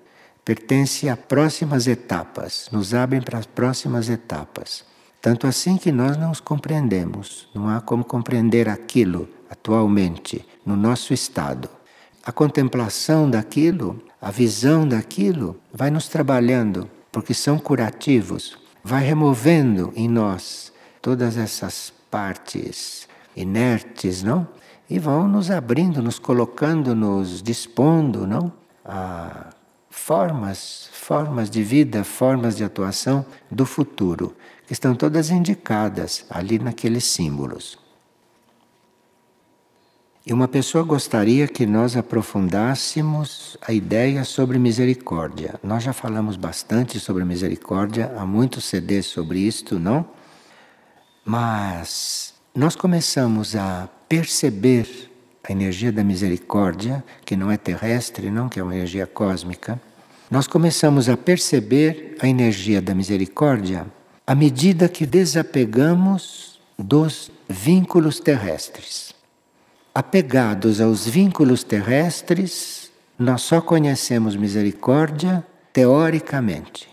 pertence 0.44 1.08
a 1.08 1.16
próximas 1.16 1.86
etapas, 1.86 2.68
nos 2.70 2.94
abrem 2.94 3.20
para 3.20 3.38
as 3.38 3.46
próximas 3.46 4.08
etapas. 4.08 4.84
Tanto 5.20 5.46
assim 5.46 5.76
que 5.78 5.90
nós 5.90 6.16
não 6.16 6.30
os 6.30 6.40
compreendemos, 6.40 7.48
não 7.54 7.68
há 7.68 7.80
como 7.80 8.04
compreender 8.04 8.68
aquilo 8.68 9.28
atualmente 9.48 10.46
no 10.66 10.76
nosso 10.76 11.14
estado. 11.14 11.68
A 12.22 12.30
contemplação 12.30 13.30
daquilo, 13.30 14.02
a 14.20 14.30
visão 14.30 14.86
daquilo, 14.86 15.58
vai 15.72 15.90
nos 15.90 16.08
trabalhando, 16.08 16.90
porque 17.10 17.32
são 17.32 17.58
curativos, 17.58 18.58
vai 18.82 19.02
removendo 19.02 19.92
em 19.96 20.08
nós 20.08 20.72
todas 21.00 21.38
essas 21.38 21.92
partes 22.10 23.08
inertes, 23.36 24.22
não? 24.22 24.46
E 24.88 24.98
vão 24.98 25.26
nos 25.26 25.50
abrindo, 25.50 26.02
nos 26.02 26.18
colocando, 26.18 26.94
nos 26.94 27.42
dispondo, 27.42 28.26
não? 28.26 28.52
A 28.84 29.50
formas, 29.88 30.90
formas 30.92 31.48
de 31.48 31.62
vida, 31.62 32.02
formas 32.04 32.56
de 32.56 32.64
atuação 32.64 33.24
do 33.50 33.64
futuro, 33.64 34.36
que 34.66 34.72
estão 34.72 34.94
todas 34.94 35.30
indicadas 35.30 36.26
ali 36.28 36.58
naqueles 36.58 37.04
símbolos. 37.04 37.78
E 40.26 40.32
uma 40.32 40.48
pessoa 40.48 40.82
gostaria 40.82 41.46
que 41.46 41.64
nós 41.64 41.96
aprofundássemos 41.96 43.56
a 43.60 43.72
ideia 43.72 44.24
sobre 44.24 44.58
misericórdia. 44.58 45.60
Nós 45.62 45.82
já 45.82 45.92
falamos 45.92 46.36
bastante 46.36 46.98
sobre 46.98 47.24
misericórdia, 47.24 48.12
há 48.16 48.26
muitos 48.26 48.64
CDs 48.64 49.06
sobre 49.06 49.38
isto, 49.38 49.78
não? 49.78 50.04
Mas 51.24 52.34
nós 52.54 52.74
começamos 52.74 53.54
a 53.54 53.88
perceber 54.14 55.10
a 55.42 55.50
energia 55.50 55.90
da 55.90 56.04
misericórdia, 56.04 57.02
que 57.24 57.34
não 57.34 57.50
é 57.50 57.56
terrestre, 57.56 58.30
não, 58.30 58.48
que 58.48 58.60
é 58.60 58.62
uma 58.62 58.74
energia 58.74 59.08
cósmica. 59.08 59.80
Nós 60.30 60.46
começamos 60.46 61.08
a 61.08 61.16
perceber 61.16 62.16
a 62.20 62.28
energia 62.28 62.80
da 62.80 62.94
misericórdia 62.94 63.84
à 64.24 64.34
medida 64.34 64.88
que 64.88 65.04
desapegamos 65.04 66.60
dos 66.78 67.30
vínculos 67.48 68.20
terrestres. 68.20 69.12
Apegados 69.92 70.80
aos 70.80 71.06
vínculos 71.06 71.64
terrestres, 71.64 72.92
nós 73.18 73.42
só 73.42 73.60
conhecemos 73.60 74.36
misericórdia 74.36 75.44
teoricamente. 75.72 76.88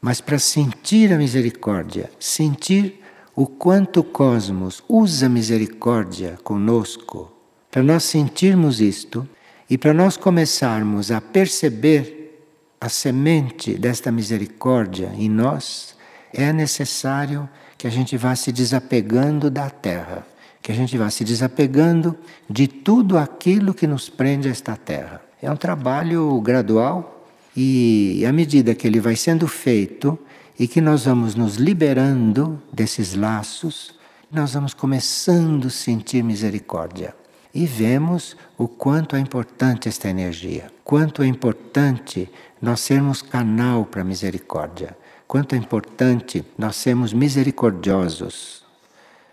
Mas 0.00 0.22
para 0.22 0.38
sentir 0.38 1.12
a 1.12 1.18
misericórdia, 1.18 2.10
sentir 2.18 3.03
o 3.36 3.46
quanto 3.46 4.00
o 4.00 4.04
cosmos 4.04 4.82
usa 4.88 5.28
misericórdia 5.28 6.38
conosco, 6.44 7.32
para 7.70 7.82
nós 7.82 8.04
sentirmos 8.04 8.80
isto 8.80 9.28
e 9.68 9.76
para 9.76 9.92
nós 9.92 10.16
começarmos 10.16 11.10
a 11.10 11.20
perceber 11.20 12.46
a 12.80 12.88
semente 12.88 13.74
desta 13.74 14.12
misericórdia 14.12 15.10
em 15.16 15.28
nós, 15.28 15.96
é 16.32 16.52
necessário 16.52 17.48
que 17.76 17.86
a 17.86 17.90
gente 17.90 18.16
vá 18.16 18.36
se 18.36 18.52
desapegando 18.52 19.50
da 19.50 19.68
terra, 19.68 20.26
que 20.62 20.70
a 20.70 20.74
gente 20.74 20.96
vá 20.96 21.10
se 21.10 21.24
desapegando 21.24 22.16
de 22.48 22.68
tudo 22.68 23.18
aquilo 23.18 23.74
que 23.74 23.86
nos 23.86 24.08
prende 24.08 24.48
a 24.48 24.50
esta 24.50 24.76
terra. 24.76 25.20
É 25.42 25.50
um 25.50 25.56
trabalho 25.56 26.40
gradual 26.40 27.26
e 27.56 28.24
à 28.26 28.32
medida 28.32 28.74
que 28.74 28.86
ele 28.86 29.00
vai 29.00 29.16
sendo 29.16 29.48
feito 29.48 30.18
e 30.58 30.68
que 30.68 30.80
nós 30.80 31.04
vamos 31.04 31.34
nos 31.34 31.56
liberando 31.56 32.62
desses 32.72 33.14
laços, 33.14 33.94
nós 34.30 34.54
vamos 34.54 34.74
começando 34.74 35.66
a 35.66 35.70
sentir 35.70 36.22
misericórdia. 36.22 37.14
E 37.52 37.66
vemos 37.66 38.36
o 38.58 38.66
quanto 38.66 39.14
é 39.14 39.20
importante 39.20 39.88
esta 39.88 40.08
energia, 40.08 40.72
quanto 40.82 41.22
é 41.22 41.26
importante 41.26 42.28
nós 42.60 42.80
sermos 42.80 43.22
canal 43.22 43.84
para 43.84 44.00
a 44.00 44.04
misericórdia 44.04 44.96
quanto 45.26 45.54
é 45.54 45.58
importante 45.58 46.44
nós 46.56 46.76
sermos 46.76 47.12
misericordiosos. 47.12 48.62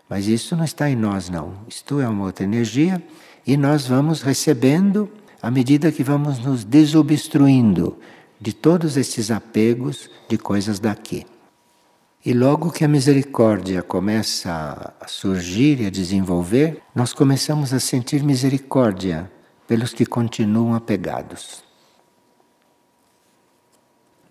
Mas 0.09 0.27
isso 0.27 0.55
não 0.55 0.63
está 0.63 0.89
em 0.89 0.95
nós, 0.95 1.29
não. 1.29 1.53
Isto 1.67 1.99
é 1.99 2.07
uma 2.07 2.25
outra 2.25 2.43
energia 2.43 3.01
e 3.45 3.55
nós 3.55 3.85
vamos 3.85 4.21
recebendo 4.21 5.09
à 5.41 5.49
medida 5.49 5.91
que 5.91 6.03
vamos 6.03 6.39
nos 6.39 6.63
desobstruindo 6.63 7.97
de 8.41 8.51
todos 8.53 8.97
esses 8.97 9.29
apegos 9.29 10.09
de 10.27 10.35
coisas 10.35 10.79
daqui. 10.79 11.27
E 12.25 12.33
logo 12.33 12.71
que 12.71 12.83
a 12.83 12.87
misericórdia 12.87 13.83
começa 13.83 14.93
a 14.99 15.07
surgir 15.07 15.79
e 15.81 15.85
a 15.85 15.89
desenvolver, 15.91 16.81
nós 16.93 17.13
começamos 17.13 17.71
a 17.73 17.79
sentir 17.79 18.23
misericórdia 18.23 19.31
pelos 19.67 19.93
que 19.93 20.05
continuam 20.05 20.73
apegados. 20.73 21.63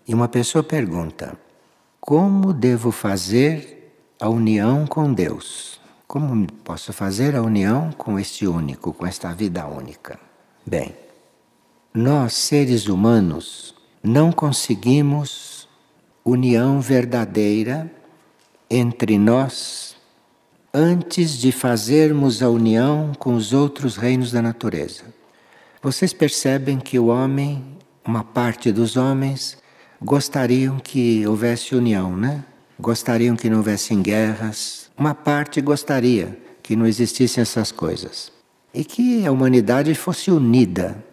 E 0.07 0.13
uma 0.13 0.27
pessoa 0.27 0.63
pergunta: 0.63 1.37
como 1.99 2.53
devo 2.53 2.91
fazer 2.91 3.93
a 4.19 4.29
união 4.29 4.85
com 4.85 5.13
Deus? 5.13 5.79
Como 6.07 6.45
posso 6.63 6.91
fazer 6.91 7.35
a 7.35 7.41
união 7.41 7.91
com 7.93 8.19
este 8.19 8.45
único, 8.45 8.91
com 8.93 9.05
esta 9.05 9.33
vida 9.33 9.65
única? 9.65 10.19
Bem, 10.65 10.93
nós 11.93 12.33
seres 12.33 12.87
humanos 12.87 13.80
não 14.03 14.31
conseguimos 14.31 15.67
união 16.25 16.81
verdadeira 16.81 17.91
entre 18.69 19.17
nós 19.17 19.95
antes 20.73 21.37
de 21.37 21.51
fazermos 21.51 22.41
a 22.41 22.49
união 22.49 23.11
com 23.19 23.35
os 23.35 23.53
outros 23.53 23.97
reinos 23.97 24.31
da 24.31 24.41
natureza. 24.41 25.03
Vocês 25.81 26.13
percebem 26.13 26.79
que 26.79 26.97
o 26.97 27.07
homem, 27.07 27.63
uma 28.05 28.23
parte 28.23 28.71
dos 28.71 28.95
homens, 28.95 29.57
gostariam 30.01 30.79
que 30.79 31.25
houvesse 31.27 31.75
união, 31.75 32.15
né? 32.15 32.43
Gostariam 32.79 33.35
que 33.35 33.49
não 33.49 33.57
houvessem 33.57 34.01
guerras. 34.01 34.89
Uma 34.97 35.13
parte 35.13 35.59
gostaria 35.61 36.37
que 36.63 36.75
não 36.75 36.85
existissem 36.85 37.41
essas 37.41 37.71
coisas. 37.71 38.31
E 38.73 38.83
que 38.83 39.25
a 39.25 39.31
humanidade 39.31 39.93
fosse 39.93 40.31
unida. 40.31 41.03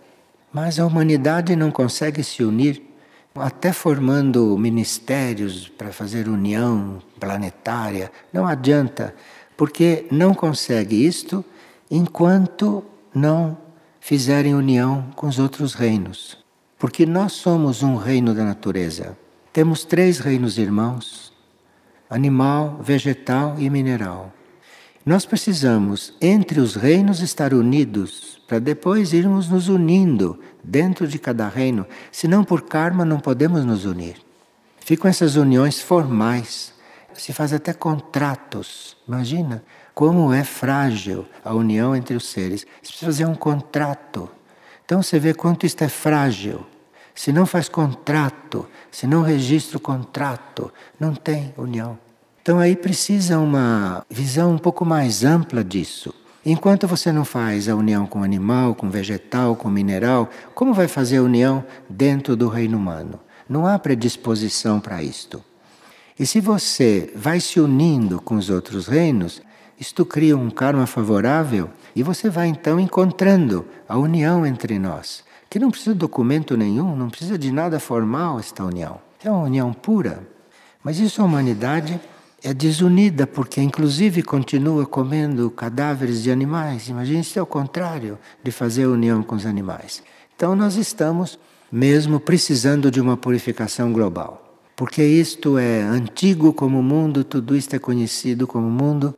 Mas 0.52 0.78
a 0.78 0.86
humanidade 0.86 1.54
não 1.54 1.70
consegue 1.70 2.22
se 2.22 2.42
unir, 2.42 2.82
até 3.34 3.72
formando 3.72 4.56
ministérios 4.58 5.68
para 5.68 5.92
fazer 5.92 6.28
união 6.28 7.00
planetária. 7.20 8.10
Não 8.32 8.46
adianta, 8.46 9.14
porque 9.56 10.06
não 10.10 10.34
consegue 10.34 11.06
isto 11.06 11.44
enquanto 11.90 12.84
não 13.14 13.56
fizerem 14.00 14.54
união 14.54 15.06
com 15.14 15.26
os 15.26 15.38
outros 15.38 15.74
reinos. 15.74 16.38
Porque 16.78 17.04
nós 17.04 17.32
somos 17.32 17.82
um 17.82 17.96
reino 17.96 18.34
da 18.34 18.44
natureza. 18.44 19.16
Temos 19.52 19.84
três 19.84 20.18
reinos 20.18 20.58
irmãos: 20.58 21.32
animal, 22.08 22.78
vegetal 22.80 23.56
e 23.58 23.68
mineral. 23.68 24.32
Nós 25.04 25.24
precisamos, 25.24 26.14
entre 26.20 26.60
os 26.60 26.74
reinos, 26.74 27.20
estar 27.20 27.54
unidos, 27.54 28.27
para 28.48 28.58
depois 28.58 29.12
irmos 29.12 29.48
nos 29.48 29.68
unindo 29.68 30.40
dentro 30.64 31.06
de 31.06 31.18
cada 31.20 31.46
reino. 31.48 31.86
Senão, 32.10 32.42
por 32.42 32.62
karma, 32.62 33.04
não 33.04 33.20
podemos 33.20 33.64
nos 33.64 33.84
unir. 33.84 34.16
Ficam 34.80 35.08
essas 35.08 35.36
uniões 35.36 35.80
formais. 35.80 36.72
Se 37.14 37.32
faz 37.32 37.52
até 37.52 37.72
contratos. 37.72 38.96
Imagina 39.06 39.62
como 39.94 40.32
é 40.32 40.42
frágil 40.42 41.24
a 41.44 41.54
união 41.54 41.94
entre 41.94 42.16
os 42.16 42.26
seres. 42.26 42.66
Se 42.82 42.90
precisa 42.90 43.06
fazer 43.06 43.26
um 43.26 43.34
contrato 43.34 44.30
então 44.88 45.02
você 45.02 45.18
vê 45.18 45.34
quanto 45.34 45.66
isto 45.66 45.84
é 45.84 45.88
frágil. 45.88 46.64
Se 47.14 47.30
não 47.30 47.44
faz 47.44 47.68
contrato, 47.68 48.66
se 48.90 49.06
não 49.06 49.20
registra 49.20 49.76
o 49.76 49.80
contrato, 49.80 50.72
não 50.98 51.14
tem 51.14 51.52
união. 51.58 51.98
Então 52.40 52.58
aí 52.58 52.74
precisa 52.74 53.38
uma 53.38 54.02
visão 54.08 54.50
um 54.54 54.56
pouco 54.56 54.86
mais 54.86 55.24
ampla 55.24 55.62
disso. 55.62 56.14
Enquanto 56.46 56.86
você 56.86 57.10
não 57.10 57.24
faz 57.24 57.68
a 57.68 57.74
união 57.74 58.06
com 58.06 58.22
animal, 58.22 58.74
com 58.74 58.88
vegetal, 58.88 59.56
com 59.56 59.68
mineral, 59.68 60.30
como 60.54 60.72
vai 60.72 60.86
fazer 60.86 61.18
a 61.18 61.22
união 61.22 61.64
dentro 61.88 62.36
do 62.36 62.48
reino 62.48 62.78
humano? 62.78 63.18
Não 63.48 63.66
há 63.66 63.78
predisposição 63.78 64.78
para 64.78 65.02
isto. 65.02 65.42
E 66.18 66.26
se 66.26 66.40
você 66.40 67.12
vai 67.14 67.40
se 67.40 67.60
unindo 67.60 68.20
com 68.20 68.36
os 68.36 68.50
outros 68.50 68.86
reinos, 68.86 69.42
isto 69.78 70.04
cria 70.04 70.36
um 70.36 70.50
karma 70.50 70.86
favorável 70.86 71.70
e 71.94 72.02
você 72.02 72.28
vai 72.28 72.48
então 72.48 72.80
encontrando 72.80 73.64
a 73.88 73.96
união 73.96 74.44
entre 74.44 74.78
nós, 74.78 75.24
que 75.48 75.58
não 75.58 75.70
precisa 75.70 75.92
de 75.92 76.00
documento 76.00 76.56
nenhum, 76.56 76.96
não 76.96 77.08
precisa 77.08 77.38
de 77.38 77.52
nada 77.52 77.78
formal 77.78 78.38
esta 78.38 78.64
união. 78.64 79.00
É 79.22 79.30
uma 79.30 79.44
união 79.44 79.72
pura. 79.72 80.26
Mas 80.82 80.98
isso 80.98 81.20
a 81.20 81.24
humanidade 81.24 82.00
é 82.42 82.54
desunida, 82.54 83.26
porque 83.26 83.60
inclusive 83.60 84.22
continua 84.22 84.86
comendo 84.86 85.50
cadáveres 85.50 86.22
de 86.22 86.30
animais. 86.30 86.88
Imagine 86.88 87.24
se 87.24 87.38
é 87.38 87.42
o 87.42 87.46
contrário 87.46 88.18
de 88.42 88.50
fazer 88.50 88.86
união 88.86 89.22
com 89.22 89.34
os 89.34 89.46
animais. 89.46 90.02
Então 90.36 90.54
nós 90.54 90.76
estamos 90.76 91.38
mesmo 91.70 92.20
precisando 92.20 92.90
de 92.90 93.00
uma 93.00 93.16
purificação 93.16 93.92
global. 93.92 94.44
Porque 94.76 95.02
isto 95.02 95.58
é 95.58 95.82
antigo 95.82 96.52
como 96.52 96.82
mundo, 96.82 97.24
tudo 97.24 97.56
isto 97.56 97.74
é 97.74 97.78
conhecido 97.78 98.46
como 98.46 98.70
mundo, 98.70 99.14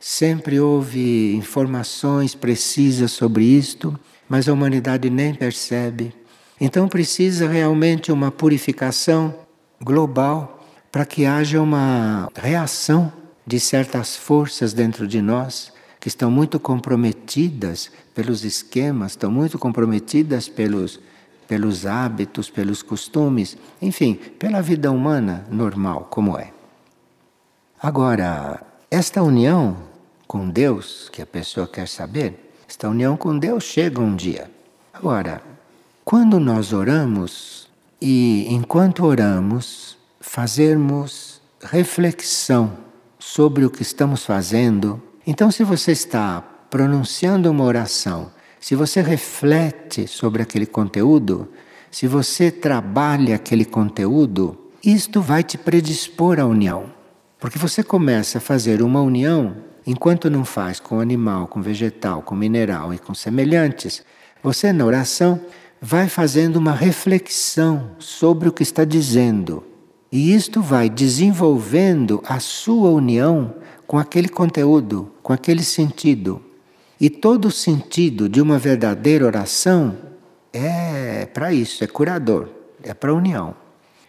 Sempre 0.00 0.60
houve 0.60 1.34
informações 1.34 2.34
precisas 2.34 3.10
sobre 3.10 3.44
isto, 3.44 3.98
mas 4.28 4.48
a 4.48 4.52
humanidade 4.52 5.10
nem 5.10 5.34
percebe. 5.34 6.14
Então 6.60 6.88
precisa 6.88 7.48
realmente 7.48 8.12
uma 8.12 8.30
purificação 8.30 9.34
global 9.82 10.57
para 10.90 11.04
que 11.04 11.26
haja 11.26 11.60
uma 11.60 12.30
reação 12.34 13.12
de 13.46 13.58
certas 13.58 14.16
forças 14.16 14.72
dentro 14.72 15.06
de 15.06 15.22
nós 15.22 15.72
que 16.00 16.08
estão 16.08 16.30
muito 16.30 16.60
comprometidas 16.60 17.90
pelos 18.14 18.44
esquemas, 18.44 19.12
estão 19.12 19.30
muito 19.30 19.58
comprometidas 19.58 20.48
pelos 20.48 21.00
pelos 21.48 21.86
hábitos, 21.86 22.50
pelos 22.50 22.82
costumes, 22.82 23.56
enfim, 23.80 24.14
pela 24.14 24.60
vida 24.60 24.92
humana 24.92 25.46
normal 25.50 26.06
como 26.10 26.38
é. 26.38 26.52
Agora, 27.82 28.62
esta 28.90 29.22
união 29.22 29.78
com 30.26 30.48
Deus, 30.50 31.08
que 31.10 31.22
a 31.22 31.26
pessoa 31.26 31.66
quer 31.66 31.88
saber, 31.88 32.52
esta 32.68 32.86
união 32.86 33.16
com 33.16 33.38
Deus 33.38 33.64
chega 33.64 33.98
um 33.98 34.14
dia. 34.14 34.50
Agora, 34.92 35.42
quando 36.04 36.38
nós 36.38 36.74
oramos 36.74 37.66
e 38.00 38.46
enquanto 38.50 39.06
oramos, 39.06 39.96
fazermos 40.28 41.40
reflexão 41.62 42.76
sobre 43.18 43.64
o 43.64 43.70
que 43.70 43.80
estamos 43.80 44.26
fazendo, 44.26 45.02
então 45.26 45.50
se 45.50 45.64
você 45.64 45.92
está 45.92 46.42
pronunciando 46.68 47.50
uma 47.50 47.64
oração, 47.64 48.30
se 48.60 48.74
você 48.74 49.00
reflete 49.00 50.06
sobre 50.06 50.42
aquele 50.42 50.66
conteúdo, 50.66 51.48
se 51.90 52.06
você 52.06 52.50
trabalha 52.50 53.36
aquele 53.36 53.64
conteúdo, 53.64 54.56
isto 54.84 55.22
vai 55.22 55.42
te 55.42 55.56
predispor 55.56 56.38
à 56.38 56.44
união. 56.44 56.92
Porque 57.40 57.58
você 57.58 57.82
começa 57.82 58.36
a 58.36 58.40
fazer 58.40 58.82
uma 58.82 59.00
união, 59.00 59.56
enquanto 59.86 60.28
não 60.28 60.44
faz 60.44 60.78
com 60.78 61.00
animal, 61.00 61.46
com 61.46 61.62
vegetal, 61.62 62.20
com 62.20 62.34
mineral 62.34 62.92
e 62.92 62.98
com 62.98 63.14
semelhantes, 63.14 64.04
você 64.42 64.74
na 64.74 64.84
oração 64.84 65.40
vai 65.80 66.06
fazendo 66.06 66.56
uma 66.56 66.72
reflexão 66.72 67.92
sobre 67.98 68.46
o 68.46 68.52
que 68.52 68.62
está 68.62 68.84
dizendo. 68.84 69.64
E 70.10 70.34
isto 70.34 70.62
vai 70.62 70.88
desenvolvendo 70.88 72.22
a 72.26 72.40
sua 72.40 72.90
união 72.90 73.54
com 73.86 73.98
aquele 73.98 74.28
conteúdo, 74.28 75.10
com 75.22 75.32
aquele 75.32 75.62
sentido. 75.62 76.42
E 77.00 77.10
todo 77.10 77.46
o 77.46 77.50
sentido 77.50 78.28
de 78.28 78.40
uma 78.40 78.58
verdadeira 78.58 79.24
oração 79.24 79.96
é 80.52 81.26
para 81.26 81.52
isso, 81.52 81.84
é 81.84 81.86
curador, 81.86 82.48
é 82.82 82.94
para 82.94 83.14
união. 83.14 83.54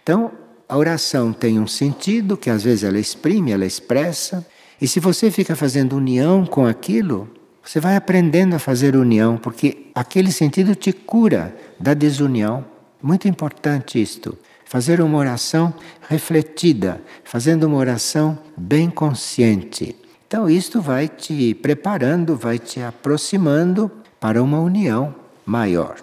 Então, 0.02 0.32
a 0.68 0.78
oração 0.78 1.34
tem 1.34 1.60
um 1.60 1.68
sentido 1.68 2.38
que 2.38 2.50
às 2.50 2.64
vezes 2.64 2.84
ela 2.84 3.00
exprime, 3.00 3.52
ela 3.52 3.66
expressa, 3.66 4.46
e 4.82 4.88
se 4.88 5.00
você 5.00 5.30
fica 5.30 5.56
fazendo 5.56 5.98
união 5.98 6.46
com 6.46 6.66
aquilo, 6.66 7.30
você 7.64 7.80
vai 7.80 7.96
aprendendo 7.96 8.56
a 8.56 8.60
fazer 8.60 8.96
união, 8.96 9.38
porque 9.38 9.88
aquele 9.94 10.32
sentido 10.32 10.76
te 10.76 10.94
cura 10.94 11.56
da 11.80 11.94
desunião. 11.94 12.66
Muito 13.02 13.28
importante 13.28 14.02
isto. 14.02 14.38
Fazer 14.70 15.02
uma 15.02 15.18
oração 15.18 15.74
refletida, 16.08 17.02
fazendo 17.24 17.64
uma 17.64 17.78
oração 17.78 18.38
bem 18.56 18.88
consciente. 18.88 19.96
Então, 20.28 20.48
isto 20.48 20.80
vai 20.80 21.08
te 21.08 21.56
preparando, 21.56 22.38
vai 22.38 22.60
te 22.60 22.80
aproximando 22.80 23.90
para 24.20 24.44
uma 24.44 24.60
união 24.60 25.16
maior. 25.44 25.96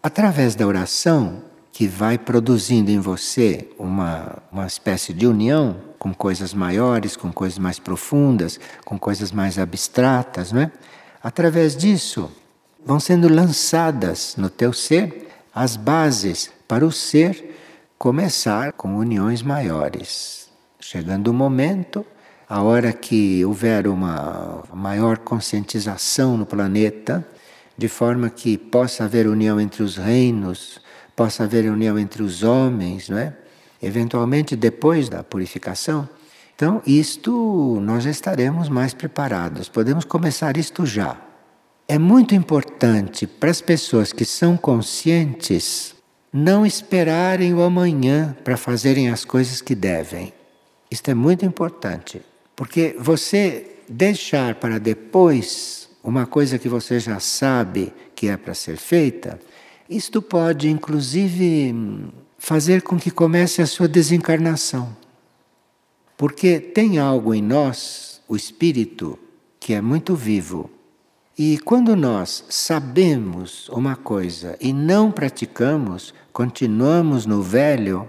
Através 0.00 0.54
da 0.54 0.64
oração, 0.64 1.42
que 1.72 1.88
vai 1.88 2.16
produzindo 2.16 2.92
em 2.92 3.00
você 3.00 3.68
uma, 3.76 4.38
uma 4.52 4.68
espécie 4.68 5.12
de 5.12 5.26
união 5.26 5.76
com 5.98 6.14
coisas 6.14 6.54
maiores, 6.54 7.16
com 7.16 7.32
coisas 7.32 7.58
mais 7.58 7.80
profundas, 7.80 8.60
com 8.84 8.96
coisas 8.96 9.32
mais 9.32 9.58
abstratas, 9.58 10.52
não 10.52 10.60
é? 10.60 10.70
Através 11.20 11.76
disso, 11.76 12.30
vão 12.84 13.00
sendo 13.00 13.28
lançadas 13.28 14.36
no 14.38 14.48
teu 14.48 14.72
ser 14.72 15.25
as 15.56 15.74
bases 15.74 16.52
para 16.68 16.84
o 16.84 16.92
ser 16.92 17.56
começar 17.96 18.74
com 18.74 18.94
uniões 18.94 19.40
maiores. 19.40 20.50
Chegando 20.78 21.28
o 21.28 21.32
momento, 21.32 22.04
a 22.46 22.60
hora 22.60 22.92
que 22.92 23.42
houver 23.42 23.88
uma 23.88 24.64
maior 24.74 25.16
conscientização 25.16 26.36
no 26.36 26.44
planeta, 26.44 27.26
de 27.74 27.88
forma 27.88 28.28
que 28.28 28.58
possa 28.58 29.04
haver 29.04 29.26
união 29.26 29.58
entre 29.58 29.82
os 29.82 29.96
reinos, 29.96 30.78
possa 31.16 31.44
haver 31.44 31.70
união 31.70 31.98
entre 31.98 32.22
os 32.22 32.42
homens, 32.42 33.08
não 33.08 33.16
é? 33.16 33.34
Eventualmente 33.82 34.54
depois 34.54 35.08
da 35.08 35.24
purificação. 35.24 36.06
Então, 36.54 36.82
isto 36.86 37.80
nós 37.80 38.04
estaremos 38.04 38.68
mais 38.68 38.92
preparados. 38.92 39.70
Podemos 39.70 40.04
começar 40.04 40.58
isto 40.58 40.84
já. 40.84 41.25
É 41.88 41.98
muito 41.98 42.34
importante 42.34 43.28
para 43.28 43.50
as 43.50 43.60
pessoas 43.60 44.12
que 44.12 44.24
são 44.24 44.56
conscientes 44.56 45.94
não 46.32 46.66
esperarem 46.66 47.54
o 47.54 47.62
amanhã 47.62 48.36
para 48.42 48.56
fazerem 48.56 49.08
as 49.08 49.24
coisas 49.24 49.62
que 49.62 49.74
devem. 49.74 50.32
Isto 50.90 51.12
é 51.12 51.14
muito 51.14 51.44
importante, 51.44 52.20
porque 52.56 52.96
você 52.98 53.76
deixar 53.88 54.56
para 54.56 54.78
depois 54.78 55.88
uma 56.02 56.26
coisa 56.26 56.58
que 56.58 56.68
você 56.68 56.98
já 56.98 57.20
sabe 57.20 57.92
que 58.16 58.28
é 58.28 58.36
para 58.36 58.52
ser 58.52 58.76
feita, 58.76 59.40
isto 59.88 60.20
pode, 60.20 60.68
inclusive, 60.68 61.74
fazer 62.36 62.82
com 62.82 62.98
que 62.98 63.12
comece 63.12 63.62
a 63.62 63.66
sua 63.66 63.86
desencarnação. 63.86 64.96
Porque 66.16 66.58
tem 66.58 66.98
algo 66.98 67.32
em 67.32 67.42
nós, 67.42 68.20
o 68.26 68.34
espírito, 68.34 69.16
que 69.60 69.72
é 69.72 69.80
muito 69.80 70.16
vivo. 70.16 70.70
E 71.38 71.58
quando 71.58 71.94
nós 71.94 72.44
sabemos 72.48 73.68
uma 73.68 73.94
coisa 73.94 74.56
e 74.60 74.72
não 74.72 75.10
praticamos, 75.10 76.14
continuamos 76.32 77.26
no 77.26 77.42
velho, 77.42 78.08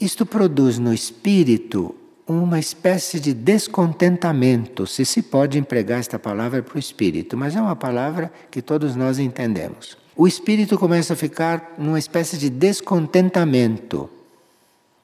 isto 0.00 0.24
produz 0.24 0.78
no 0.78 0.92
espírito 0.92 1.94
uma 2.26 2.58
espécie 2.58 3.20
de 3.20 3.32
descontentamento, 3.32 4.86
se 4.86 5.04
se 5.04 5.22
pode 5.22 5.58
empregar 5.58 6.00
esta 6.00 6.18
palavra 6.18 6.62
para 6.62 6.76
o 6.76 6.78
espírito, 6.78 7.36
mas 7.36 7.54
é 7.54 7.60
uma 7.60 7.76
palavra 7.76 8.32
que 8.50 8.60
todos 8.60 8.96
nós 8.96 9.18
entendemos 9.18 9.96
o 10.16 10.26
espírito 10.26 10.78
começa 10.78 11.12
a 11.12 11.16
ficar 11.16 11.74
numa 11.76 11.98
espécie 11.98 12.38
de 12.38 12.48
descontentamento. 12.48 14.08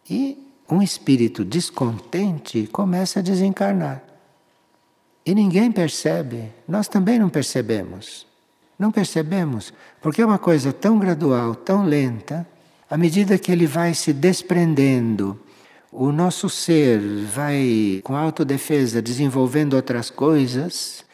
E 0.08 0.38
um 0.68 0.80
espírito 0.80 1.44
descontente 1.44 2.66
começa 2.72 3.18
a 3.18 3.22
desencarnar. 3.22 4.02
E 5.24 5.34
ninguém 5.34 5.70
percebe, 5.70 6.52
nós 6.66 6.88
também 6.88 7.18
não 7.18 7.28
percebemos. 7.28 8.26
Não 8.78 8.90
percebemos, 8.90 9.72
porque 10.00 10.20
é 10.20 10.26
uma 10.26 10.38
coisa 10.38 10.72
tão 10.72 10.98
gradual, 10.98 11.54
tão 11.54 11.84
lenta, 11.84 12.46
à 12.90 12.96
medida 12.96 13.38
que 13.38 13.52
ele 13.52 13.66
vai 13.66 13.94
se 13.94 14.12
desprendendo, 14.12 15.38
o 15.92 16.10
nosso 16.10 16.48
ser 16.48 16.98
vai, 17.26 18.00
com 18.02 18.16
autodefesa, 18.16 19.00
desenvolvendo 19.00 19.74
outras 19.74 20.10
coisas, 20.10 21.04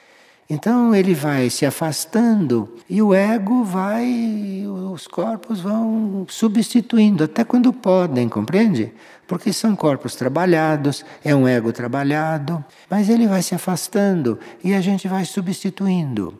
então 0.48 0.94
ele 0.94 1.14
vai 1.14 1.50
se 1.50 1.66
afastando 1.66 2.68
e 2.88 3.02
o 3.02 3.12
ego 3.12 3.64
vai, 3.64 4.64
os 4.92 5.06
corpos 5.06 5.60
vão 5.60 6.24
substituindo, 6.28 7.24
até 7.24 7.44
quando 7.44 7.72
podem, 7.72 8.28
compreende? 8.28 8.92
Porque 9.28 9.52
são 9.52 9.76
corpos 9.76 10.16
trabalhados, 10.16 11.04
é 11.22 11.34
um 11.36 11.46
ego 11.46 11.70
trabalhado, 11.70 12.64
mas 12.88 13.10
ele 13.10 13.28
vai 13.28 13.42
se 13.42 13.54
afastando 13.54 14.38
e 14.64 14.74
a 14.74 14.80
gente 14.80 15.06
vai 15.06 15.26
substituindo. 15.26 16.34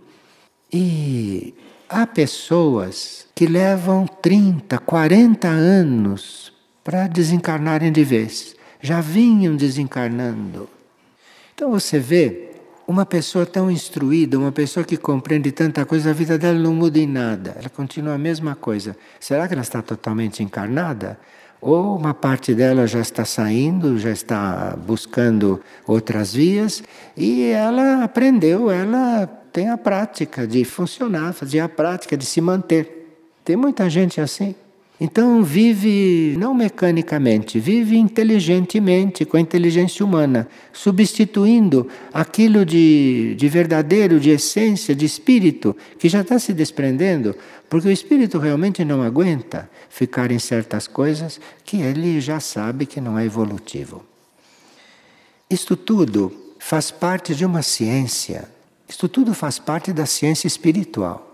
E 0.72 1.54
há 1.86 2.06
pessoas 2.06 3.26
que 3.34 3.46
levam 3.46 4.06
30, 4.06 4.78
40 4.78 5.46
anos 5.46 6.52
para 6.82 7.06
desencarnarem 7.06 7.92
de 7.92 8.02
vez, 8.02 8.56
já 8.80 9.02
vinham 9.02 9.54
desencarnando. 9.54 10.66
Então 11.54 11.70
você 11.70 11.98
vê 11.98 12.52
uma 12.86 13.04
pessoa 13.04 13.44
tão 13.44 13.70
instruída, 13.70 14.38
uma 14.38 14.50
pessoa 14.50 14.82
que 14.82 14.96
compreende 14.96 15.52
tanta 15.52 15.84
coisa, 15.84 16.08
a 16.08 16.14
vida 16.14 16.38
dela 16.38 16.58
não 16.58 16.74
muda 16.74 16.98
em 16.98 17.06
nada, 17.06 17.54
ela 17.58 17.68
continua 17.68 18.14
a 18.14 18.18
mesma 18.18 18.54
coisa. 18.54 18.96
Será 19.20 19.46
que 19.46 19.52
ela 19.52 19.62
está 19.62 19.82
totalmente 19.82 20.42
encarnada? 20.42 21.20
Ou 21.60 21.96
uma 21.96 22.14
parte 22.14 22.54
dela 22.54 22.86
já 22.86 23.00
está 23.00 23.24
saindo, 23.24 23.98
já 23.98 24.10
está 24.10 24.76
buscando 24.76 25.60
outras 25.86 26.32
vias 26.32 26.82
e 27.16 27.44
ela 27.50 28.04
aprendeu, 28.04 28.70
ela 28.70 29.26
tem 29.52 29.68
a 29.68 29.76
prática 29.76 30.46
de 30.46 30.64
funcionar, 30.64 31.32
fazer 31.32 31.58
a 31.58 31.68
prática 31.68 32.16
de 32.16 32.24
se 32.24 32.40
manter. 32.40 33.16
Tem 33.44 33.56
muita 33.56 33.90
gente 33.90 34.20
assim. 34.20 34.54
Então 35.00 35.44
vive 35.44 36.36
não 36.38 36.52
mecanicamente, 36.52 37.60
vive 37.60 37.96
inteligentemente, 37.96 39.24
com 39.24 39.36
a 39.36 39.40
inteligência 39.40 40.04
humana, 40.04 40.48
substituindo 40.72 41.86
aquilo 42.12 42.64
de, 42.64 43.36
de 43.36 43.48
verdadeiro, 43.48 44.18
de 44.18 44.30
essência, 44.30 44.96
de 44.96 45.06
espírito, 45.06 45.76
que 46.00 46.08
já 46.08 46.22
está 46.22 46.36
se 46.40 46.52
desprendendo, 46.52 47.36
porque 47.68 47.88
o 47.88 47.92
espírito 47.92 48.38
realmente 48.38 48.84
não 48.84 49.02
aguenta 49.02 49.68
ficar 49.88 50.30
em 50.30 50.38
certas 50.38 50.86
coisas 50.86 51.40
que 51.64 51.82
ele 51.82 52.20
já 52.20 52.40
sabe 52.40 52.86
que 52.86 53.00
não 53.00 53.18
é 53.18 53.24
evolutivo. 53.24 54.04
Isto 55.50 55.76
tudo 55.76 56.32
faz 56.58 56.90
parte 56.90 57.34
de 57.34 57.44
uma 57.44 57.62
ciência, 57.62 58.48
isto 58.88 59.08
tudo 59.08 59.34
faz 59.34 59.58
parte 59.58 59.92
da 59.92 60.06
ciência 60.06 60.46
espiritual. 60.46 61.24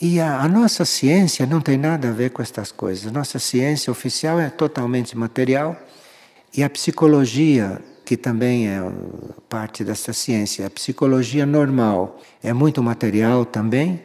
E 0.00 0.20
a, 0.20 0.40
a, 0.40 0.48
nossa 0.48 0.84
ciência 0.84 1.46
não 1.46 1.60
tem 1.60 1.78
nada 1.78 2.08
a 2.08 2.12
ver 2.12 2.30
com 2.30 2.42
estas 2.42 2.72
coisas. 2.72 3.10
Nossa 3.12 3.38
ciência 3.38 3.90
oficial 3.90 4.40
é 4.40 4.50
totalmente 4.50 5.16
material 5.16 5.80
e 6.54 6.62
a 6.62 6.70
psicologia, 6.70 7.80
que 8.04 8.16
também 8.16 8.68
é 8.68 8.80
parte 9.48 9.82
dessa 9.82 10.12
ciência, 10.12 10.66
a 10.66 10.70
psicologia 10.70 11.46
normal 11.46 12.20
é 12.42 12.52
muito 12.52 12.82
material 12.82 13.44
também. 13.44 14.02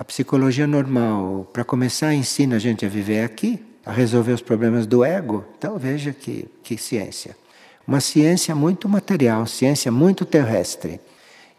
A 0.00 0.04
psicologia 0.04 0.66
normal, 0.66 1.46
para 1.52 1.62
começar, 1.62 2.14
ensina 2.14 2.56
a 2.56 2.58
gente 2.58 2.86
a 2.86 2.88
viver 2.88 3.22
aqui, 3.22 3.62
a 3.84 3.92
resolver 3.92 4.32
os 4.32 4.40
problemas 4.40 4.86
do 4.86 5.04
ego. 5.04 5.44
Então 5.58 5.76
veja 5.76 6.10
que, 6.10 6.48
que 6.62 6.78
ciência. 6.78 7.36
Uma 7.86 8.00
ciência 8.00 8.54
muito 8.54 8.88
material, 8.88 9.46
ciência 9.46 9.92
muito 9.92 10.24
terrestre. 10.24 10.98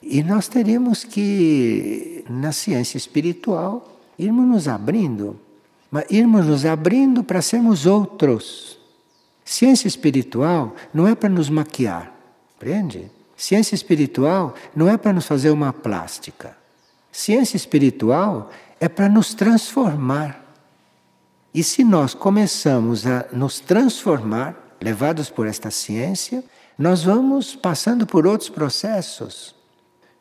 E 0.02 0.24
nós 0.24 0.48
teríamos 0.48 1.04
que, 1.04 2.26
na 2.28 2.52
ciência 2.52 2.98
espiritual, 2.98 4.02
irmos 4.18 4.48
nos 4.48 4.68
abrindo, 4.68 5.40
mas 5.92 6.06
irmos 6.10 6.48
nos 6.48 6.66
abrindo 6.66 7.24
para 7.24 7.44
sermos 7.44 7.86
outros. 7.86 8.80
Ciência 9.46 9.88
espiritual 9.88 10.76
não 10.92 11.08
é 11.08 11.14
para 11.14 11.30
nos 11.30 11.48
maquiar, 11.48 12.12
entende? 12.60 13.06
Ciência 13.38 13.76
espiritual 13.76 14.56
não 14.76 14.90
é 14.90 14.98
para 14.98 15.14
nos 15.14 15.28
fazer 15.28 15.52
uma 15.52 15.72
plástica. 15.72 16.60
Ciência 17.12 17.58
espiritual 17.58 18.52
é 18.80 18.88
para 18.88 19.10
nos 19.10 19.34
transformar. 19.34 20.40
E 21.54 21.64
se 21.64 21.84
nós 21.84 22.14
começamos 22.14 23.06
a 23.06 23.26
nos 23.34 23.60
transformar, 23.60 24.78
levados 24.82 25.30
por 25.30 25.46
esta 25.46 25.70
ciência, 25.70 26.44
nós 26.78 27.04
vamos 27.04 27.56
passando 27.56 28.08
por 28.08 28.26
outros 28.26 28.50
processos. 28.50 29.54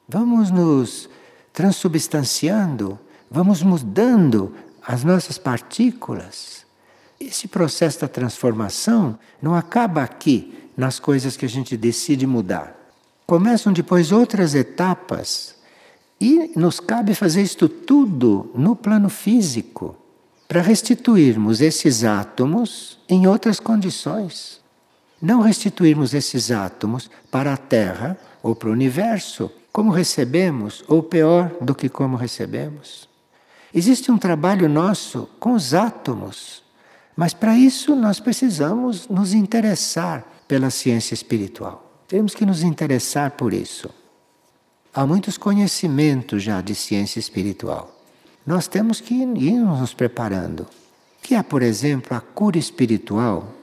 Vamos 0.08 0.50
nos 0.50 1.08
transubstanciando, 1.52 2.98
vamos 3.30 3.62
mudando 3.62 4.54
as 4.86 5.04
nossas 5.04 5.38
partículas. 5.38 6.66
Esse 7.20 7.46
processo 7.46 8.00
da 8.00 8.08
transformação 8.08 9.18
não 9.40 9.54
acaba 9.54 10.02
aqui, 10.02 10.56
nas 10.76 10.98
coisas 10.98 11.36
que 11.36 11.44
a 11.44 11.48
gente 11.48 11.76
decide 11.76 12.26
mudar. 12.26 12.74
Começam 13.26 13.70
depois 13.72 14.10
outras 14.10 14.54
etapas 14.54 15.54
e 16.20 16.52
nos 16.54 16.78
cabe 16.78 17.14
fazer 17.14 17.42
isto 17.42 17.68
tudo 17.68 18.50
no 18.54 18.76
plano 18.76 19.08
físico 19.08 19.96
para 20.46 20.60
restituirmos 20.60 21.60
esses 21.60 22.04
átomos 22.04 22.98
em 23.08 23.26
outras 23.26 23.58
condições. 23.58 24.60
Não 25.22 25.40
restituirmos 25.40 26.12
esses 26.12 26.50
átomos 26.50 27.10
para 27.30 27.54
a 27.54 27.56
Terra 27.56 28.18
ou 28.42 28.54
para 28.54 28.68
o 28.68 28.72
universo 28.72 29.50
como 29.72 29.92
recebemos, 29.92 30.82
ou 30.88 31.02
pior 31.02 31.52
do 31.60 31.74
que 31.74 31.88
como 31.88 32.16
recebemos. 32.16 33.08
Existe 33.72 34.10
um 34.10 34.18
trabalho 34.18 34.68
nosso 34.68 35.28
com 35.38 35.52
os 35.52 35.74
átomos, 35.74 36.64
mas 37.16 37.32
para 37.32 37.56
isso 37.56 37.94
nós 37.94 38.18
precisamos 38.18 39.06
nos 39.08 39.32
interessar 39.32 40.26
pela 40.48 40.70
ciência 40.70 41.14
espiritual. 41.14 42.02
Temos 42.08 42.34
que 42.34 42.44
nos 42.44 42.62
interessar 42.62 43.30
por 43.32 43.54
isso. 43.54 43.88
Há 44.92 45.06
muitos 45.06 45.38
conhecimentos 45.38 46.42
já 46.42 46.60
de 46.60 46.74
ciência 46.74 47.20
espiritual. 47.20 47.96
Nós 48.44 48.66
temos 48.66 49.00
que 49.00 49.14
ir 49.14 49.60
nos 49.60 49.94
preparando. 49.94 50.66
Que 51.22 51.36
há, 51.36 51.44
por 51.44 51.62
exemplo, 51.62 52.16
a 52.16 52.20
cura 52.20 52.58
espiritual, 52.58 53.54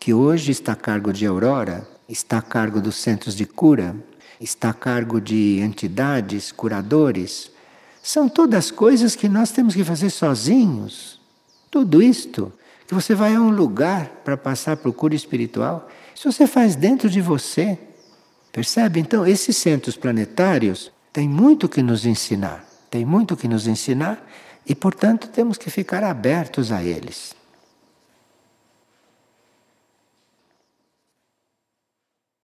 que 0.00 0.12
hoje 0.12 0.50
está 0.50 0.72
a 0.72 0.76
cargo 0.76 1.12
de 1.12 1.24
Aurora, 1.24 1.86
está 2.08 2.38
a 2.38 2.42
cargo 2.42 2.80
dos 2.80 2.96
centros 2.96 3.36
de 3.36 3.46
cura, 3.46 3.94
está 4.40 4.70
a 4.70 4.74
cargo 4.74 5.20
de 5.20 5.60
entidades, 5.60 6.50
curadores. 6.50 7.52
São 8.02 8.28
todas 8.28 8.72
coisas 8.72 9.14
que 9.14 9.28
nós 9.28 9.52
temos 9.52 9.76
que 9.76 9.84
fazer 9.84 10.10
sozinhos. 10.10 11.20
Tudo 11.70 12.02
isto 12.02 12.52
que 12.88 12.94
você 12.94 13.14
vai 13.14 13.36
a 13.36 13.40
um 13.40 13.50
lugar 13.50 14.08
para 14.24 14.36
passar 14.36 14.76
por 14.76 14.92
cura 14.92 15.14
espiritual, 15.14 15.88
isso 16.12 16.30
você 16.32 16.44
faz 16.44 16.74
dentro 16.74 17.08
de 17.08 17.20
você. 17.20 17.78
Percebe? 18.52 19.00
Então, 19.00 19.26
esses 19.26 19.56
centros 19.56 19.96
planetários 19.96 20.92
têm 21.10 21.26
muito 21.26 21.68
que 21.68 21.82
nos 21.82 22.04
ensinar, 22.04 22.64
têm 22.90 23.04
muito 23.04 23.34
que 23.34 23.48
nos 23.48 23.66
ensinar 23.66 24.22
e, 24.66 24.74
portanto, 24.74 25.28
temos 25.28 25.56
que 25.56 25.70
ficar 25.70 26.04
abertos 26.04 26.70
a 26.70 26.84
eles. 26.84 27.34